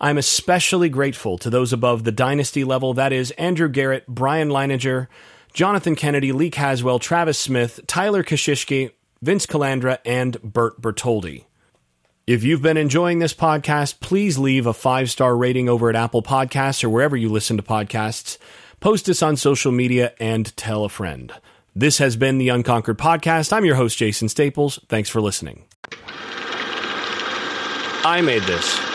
I'm 0.00 0.16
especially 0.16 0.88
grateful 0.88 1.36
to 1.38 1.50
those 1.50 1.72
above 1.72 2.04
the 2.04 2.12
dynasty 2.12 2.64
level 2.64 2.94
that 2.94 3.12
is, 3.12 3.32
Andrew 3.32 3.68
Garrett, 3.68 4.06
Brian 4.06 4.48
Leininger, 4.48 5.08
Jonathan 5.52 5.94
Kennedy, 5.94 6.32
Lee 6.32 6.50
Caswell, 6.50 6.98
Travis 6.98 7.38
Smith, 7.38 7.80
Tyler 7.86 8.24
Kashishki, 8.24 8.92
Vince 9.20 9.44
Calandra, 9.44 9.98
and 10.06 10.40
Bert 10.42 10.80
Bertoldi. 10.80 11.44
If 12.26 12.44
you've 12.44 12.62
been 12.62 12.76
enjoying 12.76 13.18
this 13.18 13.34
podcast, 13.34 14.00
please 14.00 14.38
leave 14.38 14.66
a 14.66 14.72
five 14.72 15.10
star 15.10 15.36
rating 15.36 15.68
over 15.68 15.90
at 15.90 15.96
Apple 15.96 16.22
Podcasts 16.22 16.82
or 16.82 16.88
wherever 16.88 17.16
you 17.16 17.28
listen 17.28 17.56
to 17.58 17.62
podcasts. 17.62 18.38
Post 18.78 19.08
us 19.10 19.22
on 19.22 19.36
social 19.36 19.72
media 19.72 20.14
and 20.18 20.56
tell 20.56 20.84
a 20.84 20.88
friend. 20.88 21.32
This 21.76 21.98
has 21.98 22.16
been 22.16 22.38
the 22.38 22.48
Unconquered 22.48 22.98
Podcast. 22.98 23.52
I'm 23.52 23.64
your 23.64 23.76
host, 23.76 23.98
Jason 23.98 24.28
Staples. 24.28 24.78
Thanks 24.88 25.10
for 25.10 25.20
listening. 25.20 25.64
I 28.02 28.22
made 28.24 28.42
this. 28.44 28.89